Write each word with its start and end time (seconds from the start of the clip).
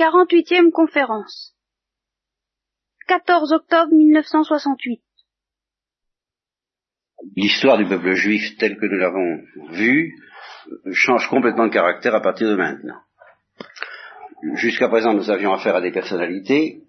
Quarante-huitième 0.00 0.70
conférence. 0.70 1.54
14 3.06 3.52
octobre 3.52 3.92
1968. 3.92 5.02
L'histoire 7.36 7.76
du 7.76 7.84
peuple 7.84 8.14
juif 8.14 8.56
tel 8.56 8.78
que 8.78 8.86
nous 8.86 8.96
l'avons 8.96 9.42
vu 9.72 10.14
change 10.90 11.28
complètement 11.28 11.66
de 11.66 11.72
caractère 11.74 12.14
à 12.14 12.22
partir 12.22 12.48
de 12.48 12.56
maintenant. 12.56 12.96
Jusqu'à 14.54 14.88
présent, 14.88 15.12
nous 15.12 15.28
avions 15.28 15.52
affaire 15.52 15.76
à 15.76 15.82
des 15.82 15.92
personnalités. 15.92 16.80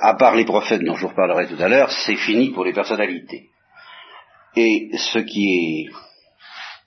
À 0.00 0.14
part 0.14 0.34
les 0.34 0.46
prophètes 0.46 0.82
dont 0.82 0.94
je 0.94 1.02
vous 1.02 1.08
reparlerai 1.08 1.46
tout 1.46 1.62
à 1.62 1.68
l'heure, 1.68 1.90
c'est 2.06 2.16
fini 2.16 2.52
pour 2.54 2.64
les 2.64 2.72
personnalités. 2.72 3.50
Et 4.56 4.88
ce 4.96 5.18
qui 5.18 5.44
est 5.44 5.90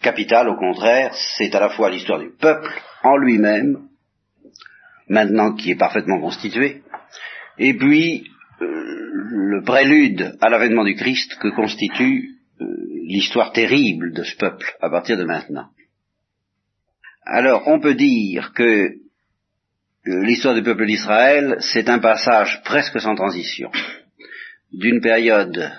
capital, 0.01 0.49
au 0.49 0.55
contraire, 0.55 1.13
c'est 1.37 1.53
à 1.53 1.59
la 1.59 1.69
fois 1.69 1.91
l'histoire 1.91 2.17
du 2.17 2.31
peuple 2.31 2.71
en 3.03 3.17
lui-même, 3.17 3.87
maintenant 5.07 5.53
qui 5.53 5.71
est 5.71 5.75
parfaitement 5.75 6.19
constitué, 6.19 6.83
et 7.57 7.73
puis 7.75 8.27
euh, 8.61 8.65
le 8.65 9.63
prélude 9.63 10.37
à 10.41 10.49
l'avènement 10.49 10.83
du 10.83 10.95
Christ 10.95 11.37
que 11.39 11.49
constitue 11.49 12.35
euh, 12.61 12.65
l'histoire 13.07 13.51
terrible 13.51 14.13
de 14.13 14.23
ce 14.23 14.35
peuple 14.35 14.75
à 14.81 14.89
partir 14.89 15.17
de 15.17 15.23
maintenant. 15.23 15.69
Alors, 17.23 17.67
on 17.67 17.79
peut 17.79 17.95
dire 17.95 18.53
que 18.53 18.63
euh, 18.63 18.95
l'histoire 20.05 20.55
du 20.55 20.63
peuple 20.63 20.85
d'Israël, 20.85 21.57
c'est 21.59 21.89
un 21.89 21.99
passage 21.99 22.61
presque 22.63 22.99
sans 22.99 23.15
transition, 23.15 23.71
d'une 24.71 25.01
période 25.01 25.71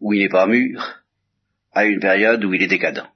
où 0.00 0.12
il 0.12 0.20
n'est 0.20 0.28
pas 0.28 0.46
mûr 0.46 1.02
à 1.72 1.84
une 1.84 2.00
période 2.00 2.44
où 2.44 2.52
il 2.54 2.62
est 2.62 2.68
décadent. 2.68 3.06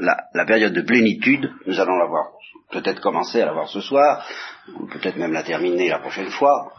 La, 0.00 0.24
la 0.34 0.44
période 0.44 0.72
de 0.72 0.82
plénitude, 0.82 1.50
nous 1.66 1.78
allons 1.78 1.96
la 1.98 2.06
voir 2.06 2.37
peut-être 2.70 3.00
commencer 3.00 3.40
à 3.40 3.46
la 3.46 3.52
voir 3.52 3.68
ce 3.68 3.80
soir, 3.80 4.26
ou 4.74 4.86
peut-être 4.86 5.16
même 5.16 5.32
la 5.32 5.42
terminer 5.42 5.88
la 5.88 5.98
prochaine 5.98 6.30
fois, 6.30 6.72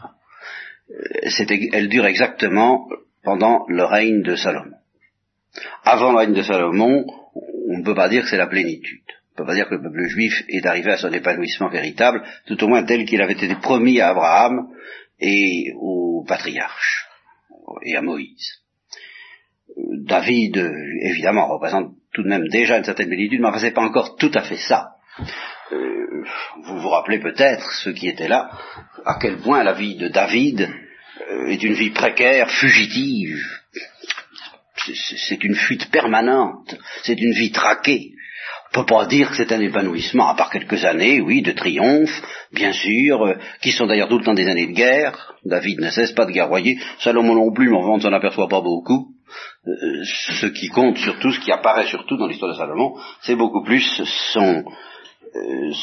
euh, 0.90 1.30
elle 1.72 1.88
dure 1.88 2.06
exactement 2.06 2.88
pendant 3.22 3.64
le 3.68 3.84
règne 3.84 4.22
de 4.22 4.36
Salomon. 4.36 4.76
Avant 5.84 6.12
le 6.12 6.18
règne 6.18 6.34
de 6.34 6.42
Salomon, 6.42 7.06
on 7.68 7.78
ne 7.78 7.84
peut 7.84 7.94
pas 7.94 8.08
dire 8.08 8.22
que 8.22 8.28
c'est 8.28 8.36
la 8.36 8.46
plénitude. 8.46 9.02
On 9.08 9.42
ne 9.42 9.46
peut 9.46 9.46
pas 9.46 9.54
dire 9.54 9.68
que 9.68 9.74
le 9.74 9.82
peuple 9.82 10.06
juif 10.08 10.44
est 10.48 10.66
arrivé 10.66 10.92
à 10.92 10.96
son 10.96 11.12
épanouissement 11.12 11.68
véritable, 11.68 12.22
tout 12.46 12.62
au 12.62 12.68
moins 12.68 12.84
tel 12.84 13.04
qu'il 13.04 13.22
avait 13.22 13.32
été 13.32 13.54
promis 13.56 14.00
à 14.00 14.10
Abraham 14.10 14.68
et 15.18 15.72
aux 15.76 16.24
patriarches, 16.26 17.06
et 17.84 17.96
à 17.96 18.02
Moïse. 18.02 18.60
David, 19.76 20.56
évidemment, 21.02 21.48
représente 21.48 21.94
tout 22.12 22.22
de 22.22 22.28
même 22.28 22.48
déjà 22.48 22.78
une 22.78 22.84
certaine 22.84 23.08
plénitude, 23.08 23.40
mais 23.40 23.48
enfin, 23.48 23.58
c'est 23.58 23.70
pas 23.70 23.82
encore 23.82 24.16
tout 24.16 24.32
à 24.34 24.42
fait 24.42 24.56
ça. 24.56 24.96
Euh, 25.72 26.24
vous 26.64 26.78
vous 26.78 26.88
rappelez 26.88 27.20
peut-être, 27.20 27.70
ceux 27.82 27.92
qui 27.92 28.08
étaient 28.08 28.28
là, 28.28 28.50
à 29.04 29.18
quel 29.20 29.38
point 29.38 29.62
la 29.62 29.72
vie 29.72 29.96
de 29.96 30.08
David 30.08 30.68
euh, 31.30 31.46
est 31.46 31.62
une 31.62 31.74
vie 31.74 31.90
précaire, 31.90 32.50
fugitive. 32.50 33.44
C'est 35.26 35.44
une 35.44 35.54
fuite 35.54 35.90
permanente, 35.90 36.74
c'est 37.02 37.20
une 37.20 37.32
vie 37.32 37.52
traquée. 37.52 38.12
On 38.72 38.80
ne 38.80 38.84
peut 38.84 38.94
pas 38.94 39.06
dire 39.06 39.30
que 39.30 39.36
c'est 39.36 39.52
un 39.52 39.60
épanouissement, 39.60 40.28
à 40.28 40.34
part 40.34 40.50
quelques 40.50 40.84
années, 40.84 41.20
oui, 41.20 41.42
de 41.42 41.52
triomphe, 41.52 42.22
bien 42.52 42.72
sûr, 42.72 43.26
euh, 43.26 43.34
qui 43.60 43.72
sont 43.72 43.86
d'ailleurs 43.86 44.08
tout 44.08 44.18
le 44.18 44.24
temps 44.24 44.34
des 44.34 44.48
années 44.48 44.66
de 44.66 44.72
guerre. 44.72 45.34
David 45.44 45.80
ne 45.80 45.90
cesse 45.90 46.12
pas 46.12 46.24
de 46.24 46.32
guerroyer, 46.32 46.78
Salomon 46.98 47.34
non 47.34 47.52
plus, 47.52 47.68
mais 47.68 47.76
on 47.76 47.96
ne 47.96 48.02
s'en 48.02 48.12
aperçoit 48.12 48.48
pas 48.48 48.60
beaucoup. 48.60 49.14
ce 49.64 50.46
qui 50.46 50.68
compte 50.68 50.98
surtout, 50.98 51.30
ce 51.30 51.40
qui 51.40 51.52
apparaît 51.52 51.86
surtout 51.86 52.16
dans 52.16 52.26
l'histoire 52.26 52.52
de 52.52 52.56
Salomon, 52.56 52.94
c'est 53.22 53.36
beaucoup 53.36 53.62
plus 53.62 53.84
son, 54.32 54.40
euh, 54.40 54.62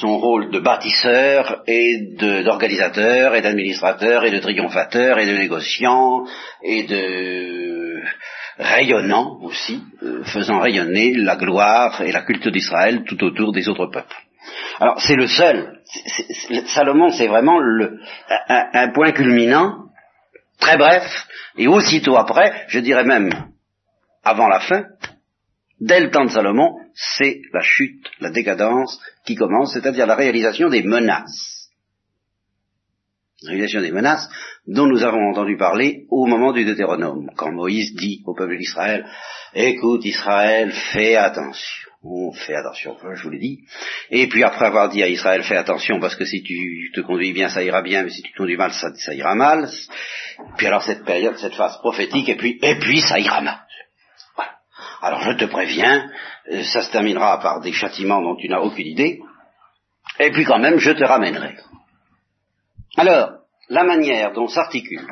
son 0.02 0.18
rôle 0.18 0.52
de 0.52 0.60
bâtisseur 0.60 1.64
et 1.68 2.16
d'organisateur 2.44 3.36
et 3.36 3.42
d'administrateur 3.42 4.26
et 4.26 4.32
de 4.32 4.40
triomphateur 4.40 5.20
et 5.20 5.26
de 5.26 5.38
négociant 5.38 6.26
et 6.64 6.84
de 6.84 8.02
rayonnant 8.58 9.40
aussi, 9.42 9.84
euh, 10.04 10.24
faisant 10.24 10.60
rayonner 10.60 11.14
la 11.14 11.36
gloire 11.36 12.02
et 12.02 12.12
la 12.12 12.24
culture 12.24 12.52
d'Israël 12.52 13.04
tout 13.06 13.24
autour 13.24 13.52
des 13.52 13.70
autres 13.70 13.88
peuples. 13.88 14.16
Alors 14.80 15.00
c'est 15.02 15.16
le 15.16 15.28
seul. 15.28 15.80
Salomon, 16.68 17.10
c'est 17.10 17.28
vraiment 17.28 17.60
le, 17.60 18.00
un 18.50 18.92
point 18.92 19.12
culminant, 19.12 19.86
très 20.60 20.78
bref, 20.78 21.04
et 21.58 21.68
aussitôt 21.68 22.18
après, 22.18 22.66
je 22.68 22.80
dirais 22.80 23.04
même 23.04 23.30
avant 24.24 24.48
la 24.48 24.60
fin, 24.60 24.84
dès 25.80 26.00
le 26.00 26.12
temps 26.12 26.26
de 26.26 26.32
Salomon, 26.32 26.76
c'est 26.98 27.42
la 27.54 27.62
chute, 27.62 28.10
la 28.20 28.32
décadence 28.32 29.00
qui 29.24 29.36
commence, 29.36 29.74
c'est-à-dire 29.74 30.08
la 30.08 30.16
réalisation 30.16 30.68
des 30.68 30.82
menaces. 30.82 31.70
La 33.44 33.52
réalisation 33.52 33.82
des 33.82 33.92
menaces 33.92 34.28
dont 34.66 34.88
nous 34.88 35.04
avons 35.04 35.30
entendu 35.30 35.58
parler 35.58 36.06
au 36.10 36.26
moment 36.26 36.54
du 36.54 36.66
Deutéronome, 36.66 37.30
quand 37.36 37.52
Moïse 37.52 37.94
dit 37.94 38.24
au 38.26 38.34
peuple 38.34 38.58
d'Israël, 38.58 39.06
écoute 39.54 40.06
Israël, 40.06 40.72
fais 40.72 41.16
attention. 41.16 41.92
On 42.04 42.32
fait 42.32 42.56
attention, 42.56 42.96
je 43.16 43.24
vous 43.24 43.30
l'ai 43.30 43.40
dit. 43.40 43.60
Et 44.10 44.28
puis 44.28 44.44
après 44.44 44.66
avoir 44.66 44.90
dit 44.90 45.04
à 45.04 45.08
Israël, 45.08 45.44
fais 45.44 45.58
attention 45.58 46.00
parce 46.00 46.16
que 46.16 46.26
si 46.26 46.42
tu 46.42 46.92
te 46.96 47.02
conduis 47.02 47.34
bien, 47.34 47.50
ça 47.50 47.62
ira 47.62 47.82
bien, 47.82 48.04
mais 48.04 48.10
si 48.10 48.24
tu 48.24 48.32
te 48.32 48.38
conduis 48.38 48.58
mal, 48.58 48.72
ça, 48.72 49.14
ira 49.14 49.36
mal. 49.36 49.70
Puis 50.58 50.66
alors 50.66 50.84
cette 50.84 51.04
période, 51.06 51.38
cette 51.38 51.56
phase 51.56 51.78
prophétique, 51.80 52.30
et 52.30 52.36
puis, 52.36 52.58
et 52.62 52.80
puis 52.80 53.02
ça 53.02 53.20
ira 53.20 53.42
mal. 53.42 53.67
Alors 55.08 55.22
je 55.22 55.32
te 55.32 55.46
préviens, 55.46 56.12
euh, 56.52 56.64
ça 56.64 56.82
se 56.82 56.92
terminera 56.92 57.40
par 57.40 57.62
des 57.62 57.72
châtiments 57.72 58.22
dont 58.22 58.36
tu 58.36 58.50
n'as 58.50 58.60
aucune 58.60 58.88
idée, 58.88 59.22
et 60.20 60.32
puis 60.32 60.44
quand 60.44 60.60
même 60.60 60.80
je 60.80 60.92
te 60.92 61.06
ramènerai. 61.06 61.56
Alors, 62.98 63.30
la 63.70 63.86
manière 63.86 64.34
dont 64.34 64.50
s'articule, 64.50 65.08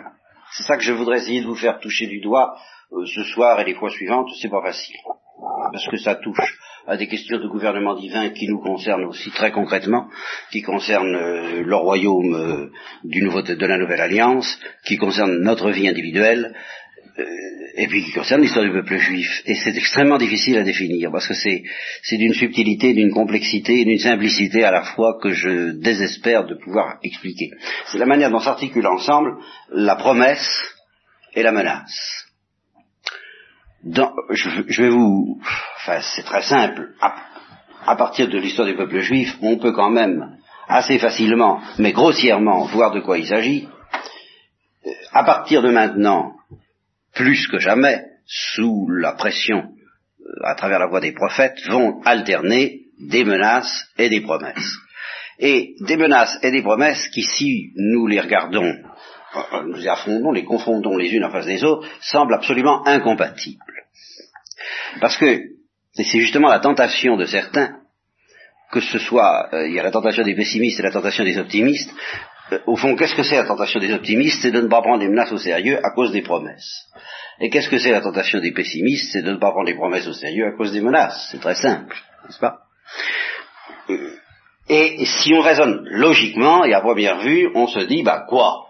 c'est 0.52 0.64
ça 0.64 0.76
que 0.76 0.84
je 0.84 0.92
voudrais 0.92 1.20
essayer 1.20 1.40
de 1.40 1.48
vous 1.48 1.56
faire 1.56 1.80
toucher 1.80 2.08
du 2.08 2.20
doigt 2.20 2.58
euh, 2.92 3.06
ce 3.06 3.24
soir 3.24 3.58
et 3.62 3.64
les 3.64 3.76
fois 3.76 3.90
suivantes, 3.90 4.28
c'est 4.42 4.50
pas 4.50 4.62
facile, 4.62 4.98
parce 5.72 5.88
que 5.88 5.96
ça 5.96 6.16
touche 6.16 6.60
à 6.88 6.98
des 6.98 7.08
questions 7.08 7.38
de 7.38 7.48
gouvernement 7.48 7.96
divin 7.96 8.32
qui 8.32 8.50
nous 8.50 8.60
concernent 8.60 9.06
aussi 9.06 9.32
très 9.32 9.54
concrètement, 9.54 10.10
qui 10.52 10.62
concernent 10.62 11.16
euh, 11.16 11.64
le 11.64 11.76
royaume 11.78 12.70
de 13.06 13.66
la 13.66 13.78
nouvelle 13.78 14.02
alliance, 14.02 14.60
qui 14.86 14.98
concernent 14.98 15.40
notre 15.40 15.72
vie 15.72 15.88
individuelle, 15.88 16.54
et 17.18 17.88
puis 17.88 18.04
qui 18.04 18.12
concerne 18.12 18.42
l'histoire 18.42 18.66
du 18.66 18.72
peuple 18.72 18.98
juif. 18.98 19.42
Et 19.46 19.56
c'est 19.56 19.76
extrêmement 19.76 20.18
difficile 20.18 20.58
à 20.58 20.64
définir, 20.64 21.12
parce 21.12 21.28
que 21.28 21.34
c'est, 21.34 21.64
c'est 22.04 22.18
d'une 22.18 22.34
subtilité, 22.34 22.94
d'une 22.94 23.12
complexité, 23.12 23.86
d'une 23.86 24.00
simplicité 24.00 24.64
à 24.64 24.72
la 24.72 24.84
fois 24.84 25.18
que 25.22 25.32
je 25.32 25.72
désespère 25.72 26.46
de 26.46 26.56
pouvoir 26.56 26.98
expliquer. 27.04 27.52
C'est 27.88 27.98
la 27.98 28.06
manière 28.06 28.32
dont 28.32 28.40
s'articulent 28.40 28.88
ensemble 28.88 29.38
la 29.70 29.96
promesse 29.96 30.48
et 31.34 31.44
la 31.44 31.52
menace. 31.52 32.26
je, 33.86 34.82
vais 34.82 34.90
vous... 34.90 35.40
Enfin, 35.78 36.02
c'est 36.02 36.24
très 36.24 36.42
simple. 36.42 36.94
À, 37.02 37.16
à 37.86 37.96
partir 37.96 38.28
de 38.28 38.38
l'histoire 38.38 38.68
du 38.68 38.76
peuple 38.76 39.00
juif, 39.00 39.38
on 39.42 39.58
peut 39.58 39.74
quand 39.74 39.92
même 39.92 40.38
assez 40.68 40.98
facilement, 40.98 41.62
mais 41.78 41.92
grossièrement, 41.92 42.66
voir 42.66 42.92
de 42.92 43.00
quoi 43.00 43.18
il 43.18 43.28
s'agit. 43.28 43.68
À 45.14 45.24
partir 45.24 45.62
de 45.62 45.70
maintenant, 45.70 46.36
plus 47.16 47.48
que 47.48 47.60
jamais, 47.60 48.06
sous 48.28 48.88
la 48.90 49.14
pression 49.14 49.64
euh, 49.64 50.46
à 50.46 50.56
travers 50.56 50.80
la 50.80 50.88
voix 50.88 51.00
des 51.00 51.14
prophètes, 51.14 51.58
vont 51.68 52.02
alterner 52.04 52.82
des 53.00 53.24
menaces 53.24 53.88
et 53.98 54.10
des 54.10 54.22
promesses. 54.22 54.78
Et 55.40 55.76
des 55.82 55.98
menaces 55.98 56.38
et 56.44 56.52
des 56.52 56.62
promesses 56.62 57.08
qui, 57.10 57.24
si 57.24 57.72
nous 57.76 58.08
les 58.08 58.20
regardons, 58.20 58.74
euh, 59.36 59.64
nous 59.66 59.76
les 59.76 59.88
affrontons, 59.88 60.32
les 60.32 60.46
confondons 60.46 60.98
les 60.98 61.10
unes 61.10 61.26
en 61.26 61.32
face 61.32 61.46
des 61.46 61.64
autres, 61.64 61.88
semblent 62.02 62.36
absolument 62.36 62.86
incompatibles. 62.86 63.60
Parce 65.02 65.18
que 65.18 65.42
c'est 65.94 66.20
justement 66.20 66.50
la 66.50 66.60
tentation 66.60 67.18
de 67.18 67.26
certains, 67.26 67.80
que 68.72 68.82
ce 68.82 69.00
soit, 69.00 69.50
euh, 69.54 69.68
il 69.68 69.74
y 69.74 69.80
a 69.80 69.84
la 69.84 69.92
tentation 69.92 70.24
des 70.24 70.36
pessimistes 70.36 70.80
et 70.80 70.84
la 70.84 70.92
tentation 70.92 71.24
des 71.24 71.38
optimistes, 71.38 71.92
au 72.66 72.76
fond, 72.76 72.96
qu'est-ce 72.96 73.16
que 73.16 73.24
c'est 73.24 73.36
la 73.36 73.46
tentation 73.46 73.80
des 73.80 73.94
optimistes 73.94 74.42
C'est 74.42 74.52
de 74.52 74.62
ne 74.62 74.68
pas 74.68 74.82
prendre 74.82 75.02
les 75.02 75.10
menaces 75.10 75.32
au 75.32 75.38
sérieux 75.38 75.80
à 75.84 75.92
cause 75.92 76.12
des 76.12 76.22
promesses. 76.22 76.86
Et 77.40 77.50
qu'est-ce 77.50 77.70
que 77.70 77.78
c'est 77.80 77.92
la 77.92 78.02
tentation 78.02 78.40
des 78.40 78.52
pessimistes 78.52 79.12
C'est 79.12 79.24
de 79.24 79.32
ne 79.32 79.38
pas 79.38 79.52
prendre 79.52 79.68
les 79.68 79.76
promesses 79.76 80.08
au 80.08 80.14
sérieux 80.14 80.48
à 80.48 80.52
cause 80.52 80.72
des 80.72 80.82
menaces? 80.82 81.30
C'est 81.32 81.42
très 81.42 81.56
simple, 81.56 81.96
n'est-ce 82.26 82.40
pas? 82.40 82.60
Euh, 83.90 84.12
Et 84.70 85.06
si 85.06 85.34
on 85.34 85.42
raisonne 85.42 85.84
logiquement 85.90 86.66
et 86.66 86.74
à 86.74 86.82
première 86.82 87.20
vue, 87.20 87.50
on 87.56 87.68
se 87.68 87.80
dit, 87.80 88.04
bah 88.04 88.26
quoi? 88.28 88.65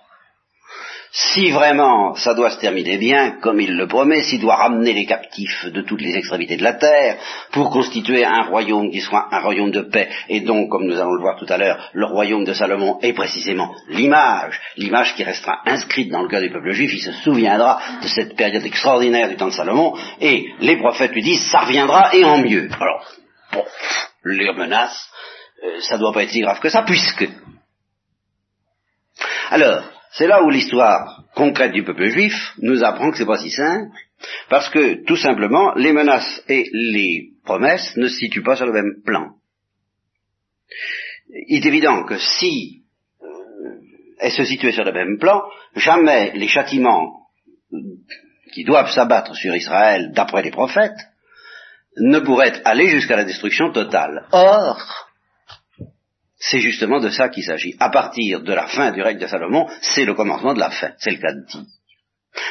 Si 1.18 1.50
vraiment 1.50 2.14
ça 2.16 2.34
doit 2.34 2.50
se 2.50 2.60
terminer 2.60 2.98
bien, 2.98 3.38
comme 3.42 3.62
il 3.62 3.78
le 3.78 3.88
promet, 3.88 4.24
s'il 4.24 4.42
doit 4.42 4.58
ramener 4.58 4.92
les 4.92 5.06
captifs 5.06 5.66
de 5.68 5.82
toutes 5.82 6.02
les 6.02 6.14
extrémités 6.18 6.58
de 6.58 6.64
la 6.64 6.74
terre, 6.74 7.18
pour 7.54 7.70
constituer 7.70 8.26
un 8.26 8.42
royaume 8.42 8.92
qui 8.92 9.00
soit 9.00 9.30
un 9.32 9.40
royaume 9.40 9.72
de 9.72 9.80
paix, 9.80 10.10
et 10.28 10.42
donc, 10.42 10.70
comme 10.70 10.86
nous 10.86 11.00
allons 11.00 11.14
le 11.14 11.22
voir 11.22 11.38
tout 11.40 11.46
à 11.48 11.58
l'heure, 11.58 11.90
le 11.94 12.06
royaume 12.06 12.44
de 12.44 12.52
Salomon 12.52 13.00
est 13.02 13.14
précisément 13.14 13.74
l'image, 13.88 14.60
l'image 14.76 15.16
qui 15.16 15.24
restera 15.24 15.60
inscrite 15.66 16.12
dans 16.12 16.22
le 16.22 16.28
cœur 16.28 16.42
du 16.42 16.50
peuple 16.50 16.74
juif, 16.74 16.92
il 16.94 17.02
se 17.02 17.14
souviendra 17.24 17.80
de 18.04 18.08
cette 18.10 18.36
période 18.36 18.66
extraordinaire 18.66 19.30
du 19.30 19.38
temps 19.38 19.48
de 19.48 19.54
Salomon, 19.54 19.96
et 20.20 20.50
les 20.60 20.76
prophètes 20.76 21.14
lui 21.14 21.24
disent, 21.24 21.50
ça 21.50 21.60
reviendra 21.60 22.14
et 22.14 22.26
en 22.26 22.40
mieux. 22.40 22.68
Alors, 22.78 23.06
bon, 23.54 23.64
les 24.26 24.52
menaces, 24.52 25.10
euh, 25.64 25.80
ça 25.80 25.96
ne 25.96 26.02
doit 26.02 26.12
pas 26.12 26.24
être 26.24 26.32
si 26.32 26.42
grave 26.42 26.60
que 26.60 26.68
ça, 26.68 26.84
puisque. 26.84 27.30
Alors, 29.50 29.94
c'est 30.18 30.28
là 30.28 30.44
où 30.44 30.50
l'histoire 30.50 31.24
concrète 31.36 31.74
du 31.74 31.84
peuple 31.84 32.08
juif 32.08 32.54
nous 32.60 32.84
apprend 32.84 33.12
que 33.12 33.18
c'est 33.18 33.26
pas 33.26 33.38
si 33.38 33.52
simple, 33.52 33.90
parce 34.50 34.70
que 34.70 35.04
tout 35.04 35.18
simplement, 35.18 35.74
les 35.76 35.92
menaces 35.92 36.42
et 36.48 36.70
les 36.72 37.32
promesses 37.44 37.96
ne 37.98 38.08
se 38.08 38.16
situent 38.16 38.44
pas 38.44 38.56
sur 38.56 38.66
le 38.66 38.72
même 38.72 39.02
plan. 39.04 39.34
Il 41.48 41.58
est 41.58 41.68
évident 41.68 42.06
que 42.06 42.18
si 42.18 42.84
euh, 43.22 43.28
elles 44.20 44.32
se 44.32 44.46
situaient 44.46 44.72
sur 44.72 44.86
le 44.86 44.94
même 44.94 45.18
plan, 45.20 45.42
jamais 45.76 46.32
les 46.34 46.48
châtiments 46.48 47.28
qui 48.54 48.64
doivent 48.64 48.92
s'abattre 48.92 49.36
sur 49.36 49.54
Israël 49.54 50.12
d'après 50.14 50.44
les 50.44 50.52
prophètes 50.52 51.10
ne 51.98 52.20
pourraient 52.20 52.62
aller 52.64 52.88
jusqu'à 52.88 53.18
la 53.18 53.26
destruction 53.26 53.72
totale. 53.72 54.28
Or, 54.32 55.05
c'est 56.50 56.59
justement 56.59 57.00
de 57.00 57.09
ça 57.09 57.30
qu'il 57.30 57.44
s'agit. 57.44 57.75
À 57.80 57.89
partir 57.89 58.42
de 58.42 58.53
la 58.53 58.68
fin 58.68 58.92
du 58.92 59.01
règne 59.01 59.18
de 59.18 59.27
Salomon, 59.27 59.68
c'est 59.81 60.06
le 60.06 60.13
commencement 60.13 60.53
de 60.53 60.59
la 60.59 60.69
fin, 60.69 60.92
c'est 60.97 61.12
le 61.12 61.18
cas 61.18 61.33
de 61.33 61.45
dire. 61.45 61.65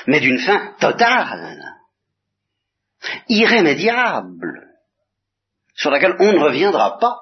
Mais 0.06 0.20
d'une 0.20 0.38
fin 0.38 0.74
totale, 0.80 1.62
irrémédiable, 3.28 4.68
sur 5.76 5.90
laquelle 5.90 6.16
on 6.18 6.32
ne 6.32 6.38
reviendra 6.38 6.98
pas. 6.98 7.20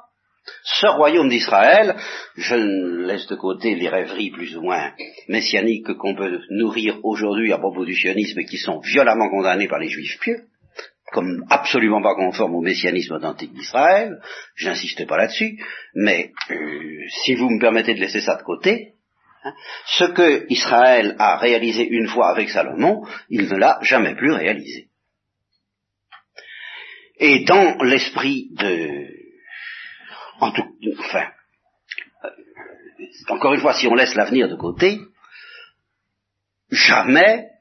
Ce 0.65 0.87
royaume 0.87 1.29
d'Israël, 1.29 1.97
je 2.37 2.57
laisse 3.07 3.29
de 3.29 3.37
côté 3.37 3.77
les 3.77 3.89
rêveries 3.89 4.31
plus 4.31 4.57
ou 4.57 4.63
moins 4.63 4.93
messianiques 5.29 5.93
qu'on 5.95 6.17
peut 6.17 6.41
nourrir 6.51 6.99
aujourd'hui 7.05 7.53
à 7.53 7.59
propos 7.59 7.85
du 7.85 7.95
sionisme 7.95 8.41
et 8.41 8.45
qui 8.45 8.57
sont 8.57 8.81
violemment 8.81 9.29
condamnées 9.29 9.69
par 9.69 9.79
les 9.79 9.89
juifs 9.89 10.19
pieux, 10.21 10.47
comme 11.13 11.45
absolument 11.51 12.03
pas 12.03 12.15
conforme 12.15 12.55
au 12.55 12.63
messianisme 12.63 13.15
authentique 13.15 13.53
d'Israël, 13.53 14.21
j'insiste 14.57 15.07
pas 15.07 15.19
là-dessus, 15.19 15.63
mais 15.95 16.33
euh, 16.51 17.05
si 17.23 17.35
vous 17.35 17.51
me 17.51 17.61
permettez 17.61 17.95
de 17.95 18.01
laisser 18.01 18.21
ça 18.21 18.37
de 18.37 18.43
côté, 18.43 18.95
hein, 19.45 19.53
ce 19.87 20.05
que 20.05 20.47
Israël 20.49 21.15
a 21.19 21.37
réalisé 21.37 21.87
une 21.87 22.09
fois 22.09 22.31
avec 22.31 22.49
Salomon, 22.49 23.07
il 23.29 23.47
ne 23.49 23.57
l'a 23.57 23.79
jamais 23.83 24.15
plus 24.15 24.33
réalisé. 24.33 24.89
Et 27.19 27.45
dans 27.45 27.83
l'esprit 27.83 28.49
de... 28.53 29.07
En 30.41 30.51
tout, 30.51 30.75
enfin, 30.99 31.29
euh, 32.25 32.31
encore 33.29 33.55
une 33.55 33.61
fois, 33.61 33.75
si 33.75 33.87
on 33.87 33.95
laisse 33.95 34.15
l'avenir 34.15 34.49
de 34.49 34.57
côté, 34.57 34.99
jamais 36.71 37.52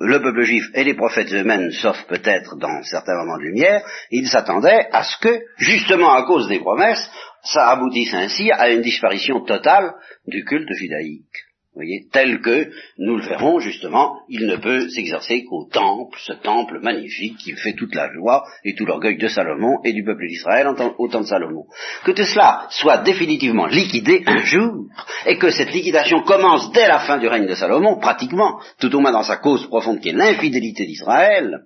le 0.00 0.20
peuple 0.20 0.42
juif 0.42 0.64
et 0.74 0.84
les 0.84 0.94
prophètes 0.94 1.32
eux-mêmes, 1.32 1.70
sauf 1.72 2.02
peut-être 2.08 2.56
dans 2.56 2.82
certains 2.84 3.16
moments 3.16 3.36
de 3.36 3.42
lumière, 3.42 3.84
ils 4.10 4.28
s'attendaient 4.28 4.88
à 4.92 5.04
ce 5.04 5.18
que, 5.18 5.40
justement 5.58 6.12
à 6.14 6.22
cause 6.24 6.48
des 6.48 6.58
promesses, 6.58 7.10
ça 7.44 7.68
aboutisse 7.68 8.14
ainsi 8.14 8.50
à 8.50 8.70
une 8.70 8.82
disparition 8.82 9.44
totale 9.44 9.92
du 10.26 10.44
culte 10.44 10.72
judaïque 10.72 11.49
voyez, 11.74 12.06
tel 12.12 12.40
que, 12.40 12.70
nous 12.98 13.16
le 13.16 13.22
verrons 13.22 13.60
justement, 13.60 14.20
il 14.28 14.46
ne 14.46 14.56
peut 14.56 14.88
s'exercer 14.88 15.44
qu'au 15.44 15.68
temple, 15.70 16.18
ce 16.20 16.32
temple 16.32 16.80
magnifique 16.80 17.38
qui 17.38 17.52
fait 17.52 17.74
toute 17.74 17.94
la 17.94 18.12
joie 18.12 18.44
et 18.64 18.74
tout 18.74 18.84
l'orgueil 18.84 19.16
de 19.18 19.28
Salomon 19.28 19.78
et 19.84 19.92
du 19.92 20.04
peuple 20.04 20.26
d'Israël 20.26 20.66
au 20.98 21.08
temps 21.08 21.20
de 21.20 21.26
Salomon. 21.26 21.66
Que 22.04 22.12
tout 22.12 22.24
cela 22.24 22.66
soit 22.70 22.98
définitivement 22.98 23.66
liquidé 23.66 24.22
un 24.26 24.44
jour, 24.44 24.86
et 25.26 25.38
que 25.38 25.50
cette 25.50 25.72
liquidation 25.72 26.22
commence 26.22 26.72
dès 26.72 26.88
la 26.88 27.00
fin 27.00 27.18
du 27.18 27.28
règne 27.28 27.46
de 27.46 27.54
Salomon, 27.54 27.98
pratiquement, 27.98 28.60
tout 28.80 28.94
au 28.94 29.00
moins 29.00 29.12
dans 29.12 29.22
sa 29.22 29.36
cause 29.36 29.66
profonde 29.66 30.00
qui 30.00 30.10
est 30.10 30.14
l'infidélité 30.14 30.86
d'Israël, 30.86 31.60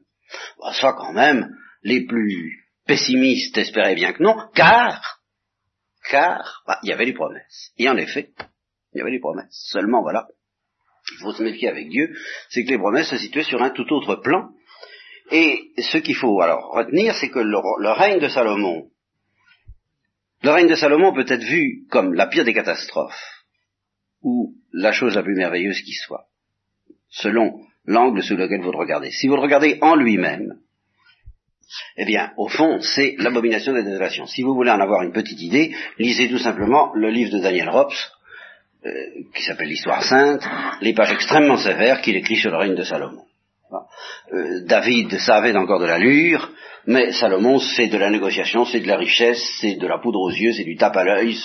bah, 0.60 0.72
soit 0.72 0.94
quand 0.94 1.12
même 1.12 1.48
les 1.82 2.04
plus 2.04 2.64
pessimistes 2.86 3.56
espéraient 3.56 3.94
bien 3.94 4.12
que 4.12 4.22
non, 4.22 4.36
car, 4.54 5.20
car, 6.10 6.62
bah, 6.66 6.78
il 6.82 6.90
y 6.90 6.92
avait 6.92 7.06
les 7.06 7.14
promesses. 7.14 7.72
Et 7.78 7.88
en 7.88 7.96
effet, 7.96 8.30
il 8.94 8.98
y 8.98 9.00
avait 9.00 9.10
les 9.10 9.20
promesses. 9.20 9.68
Seulement, 9.70 10.02
voilà, 10.02 10.28
il 11.12 11.18
faut 11.18 11.32
se 11.32 11.42
méfier 11.42 11.68
avec 11.68 11.88
Dieu, 11.88 12.14
c'est 12.48 12.64
que 12.64 12.70
les 12.70 12.78
promesses 12.78 13.10
se 13.10 13.18
situaient 13.18 13.42
sur 13.42 13.62
un 13.62 13.70
tout 13.70 13.90
autre 13.92 14.16
plan. 14.16 14.50
Et 15.30 15.72
ce 15.78 15.98
qu'il 15.98 16.14
faut 16.14 16.40
alors 16.40 16.72
retenir, 16.72 17.14
c'est 17.14 17.30
que 17.30 17.38
le, 17.38 17.90
règne 17.92 18.20
de 18.20 18.28
Salomon, 18.28 18.90
le 20.42 20.50
règne 20.50 20.68
de 20.68 20.74
Salomon 20.74 21.12
peut 21.12 21.26
être 21.26 21.44
vu 21.44 21.86
comme 21.90 22.14
la 22.14 22.26
pire 22.26 22.44
des 22.44 22.52
catastrophes, 22.52 23.44
ou 24.22 24.54
la 24.72 24.92
chose 24.92 25.14
la 25.14 25.22
plus 25.22 25.34
merveilleuse 25.34 25.80
qui 25.80 25.92
soit, 25.92 26.26
selon 27.08 27.60
l'angle 27.86 28.22
sous 28.22 28.36
lequel 28.36 28.60
vous 28.60 28.72
le 28.72 28.78
regardez. 28.78 29.10
Si 29.10 29.28
vous 29.28 29.36
le 29.36 29.42
regardez 29.42 29.78
en 29.80 29.96
lui-même, 29.96 30.58
eh 31.96 32.04
bien, 32.04 32.32
au 32.36 32.48
fond, 32.48 32.80
c'est 32.80 33.16
l'abomination 33.18 33.72
des 33.72 33.82
désolations. 33.82 34.26
Si 34.26 34.42
vous 34.42 34.54
voulez 34.54 34.70
en 34.70 34.80
avoir 34.80 35.02
une 35.02 35.12
petite 35.12 35.40
idée, 35.40 35.74
lisez 35.98 36.28
tout 36.28 36.38
simplement 36.38 36.92
le 36.94 37.10
livre 37.10 37.32
de 37.32 37.40
Daniel 37.40 37.68
Rops, 37.68 38.12
euh, 38.86 38.90
qui 39.34 39.42
s'appelle 39.42 39.68
l'Histoire 39.68 40.02
sainte, 40.02 40.42
les 40.80 40.94
pages 40.94 41.12
extrêmement 41.12 41.56
sévères 41.56 42.00
qu'il 42.00 42.16
écrit 42.16 42.36
sur 42.36 42.50
le 42.50 42.58
règne 42.58 42.74
de 42.74 42.82
Salomon. 42.82 43.22
Euh, 44.32 44.64
David, 44.66 45.18
savait 45.18 45.56
encore 45.56 45.80
de 45.80 45.86
l'allure, 45.86 46.50
mais 46.86 47.12
Salomon, 47.12 47.58
c'est 47.58 47.88
de 47.88 47.98
la 47.98 48.10
négociation, 48.10 48.64
c'est 48.64 48.80
de 48.80 48.88
la 48.88 48.96
richesse, 48.96 49.42
c'est 49.60 49.76
de 49.76 49.86
la 49.86 49.98
poudre 49.98 50.20
aux 50.20 50.30
yeux, 50.30 50.52
c'est 50.52 50.64
du 50.64 50.76
tape 50.76 50.96
à 50.96 51.04
l'œil, 51.04 51.36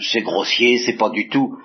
c'est 0.00 0.18
euh, 0.18 0.22
grossier, 0.22 0.78
c'est 0.78 0.96
pas 0.96 1.10
du 1.10 1.28
tout 1.28 1.56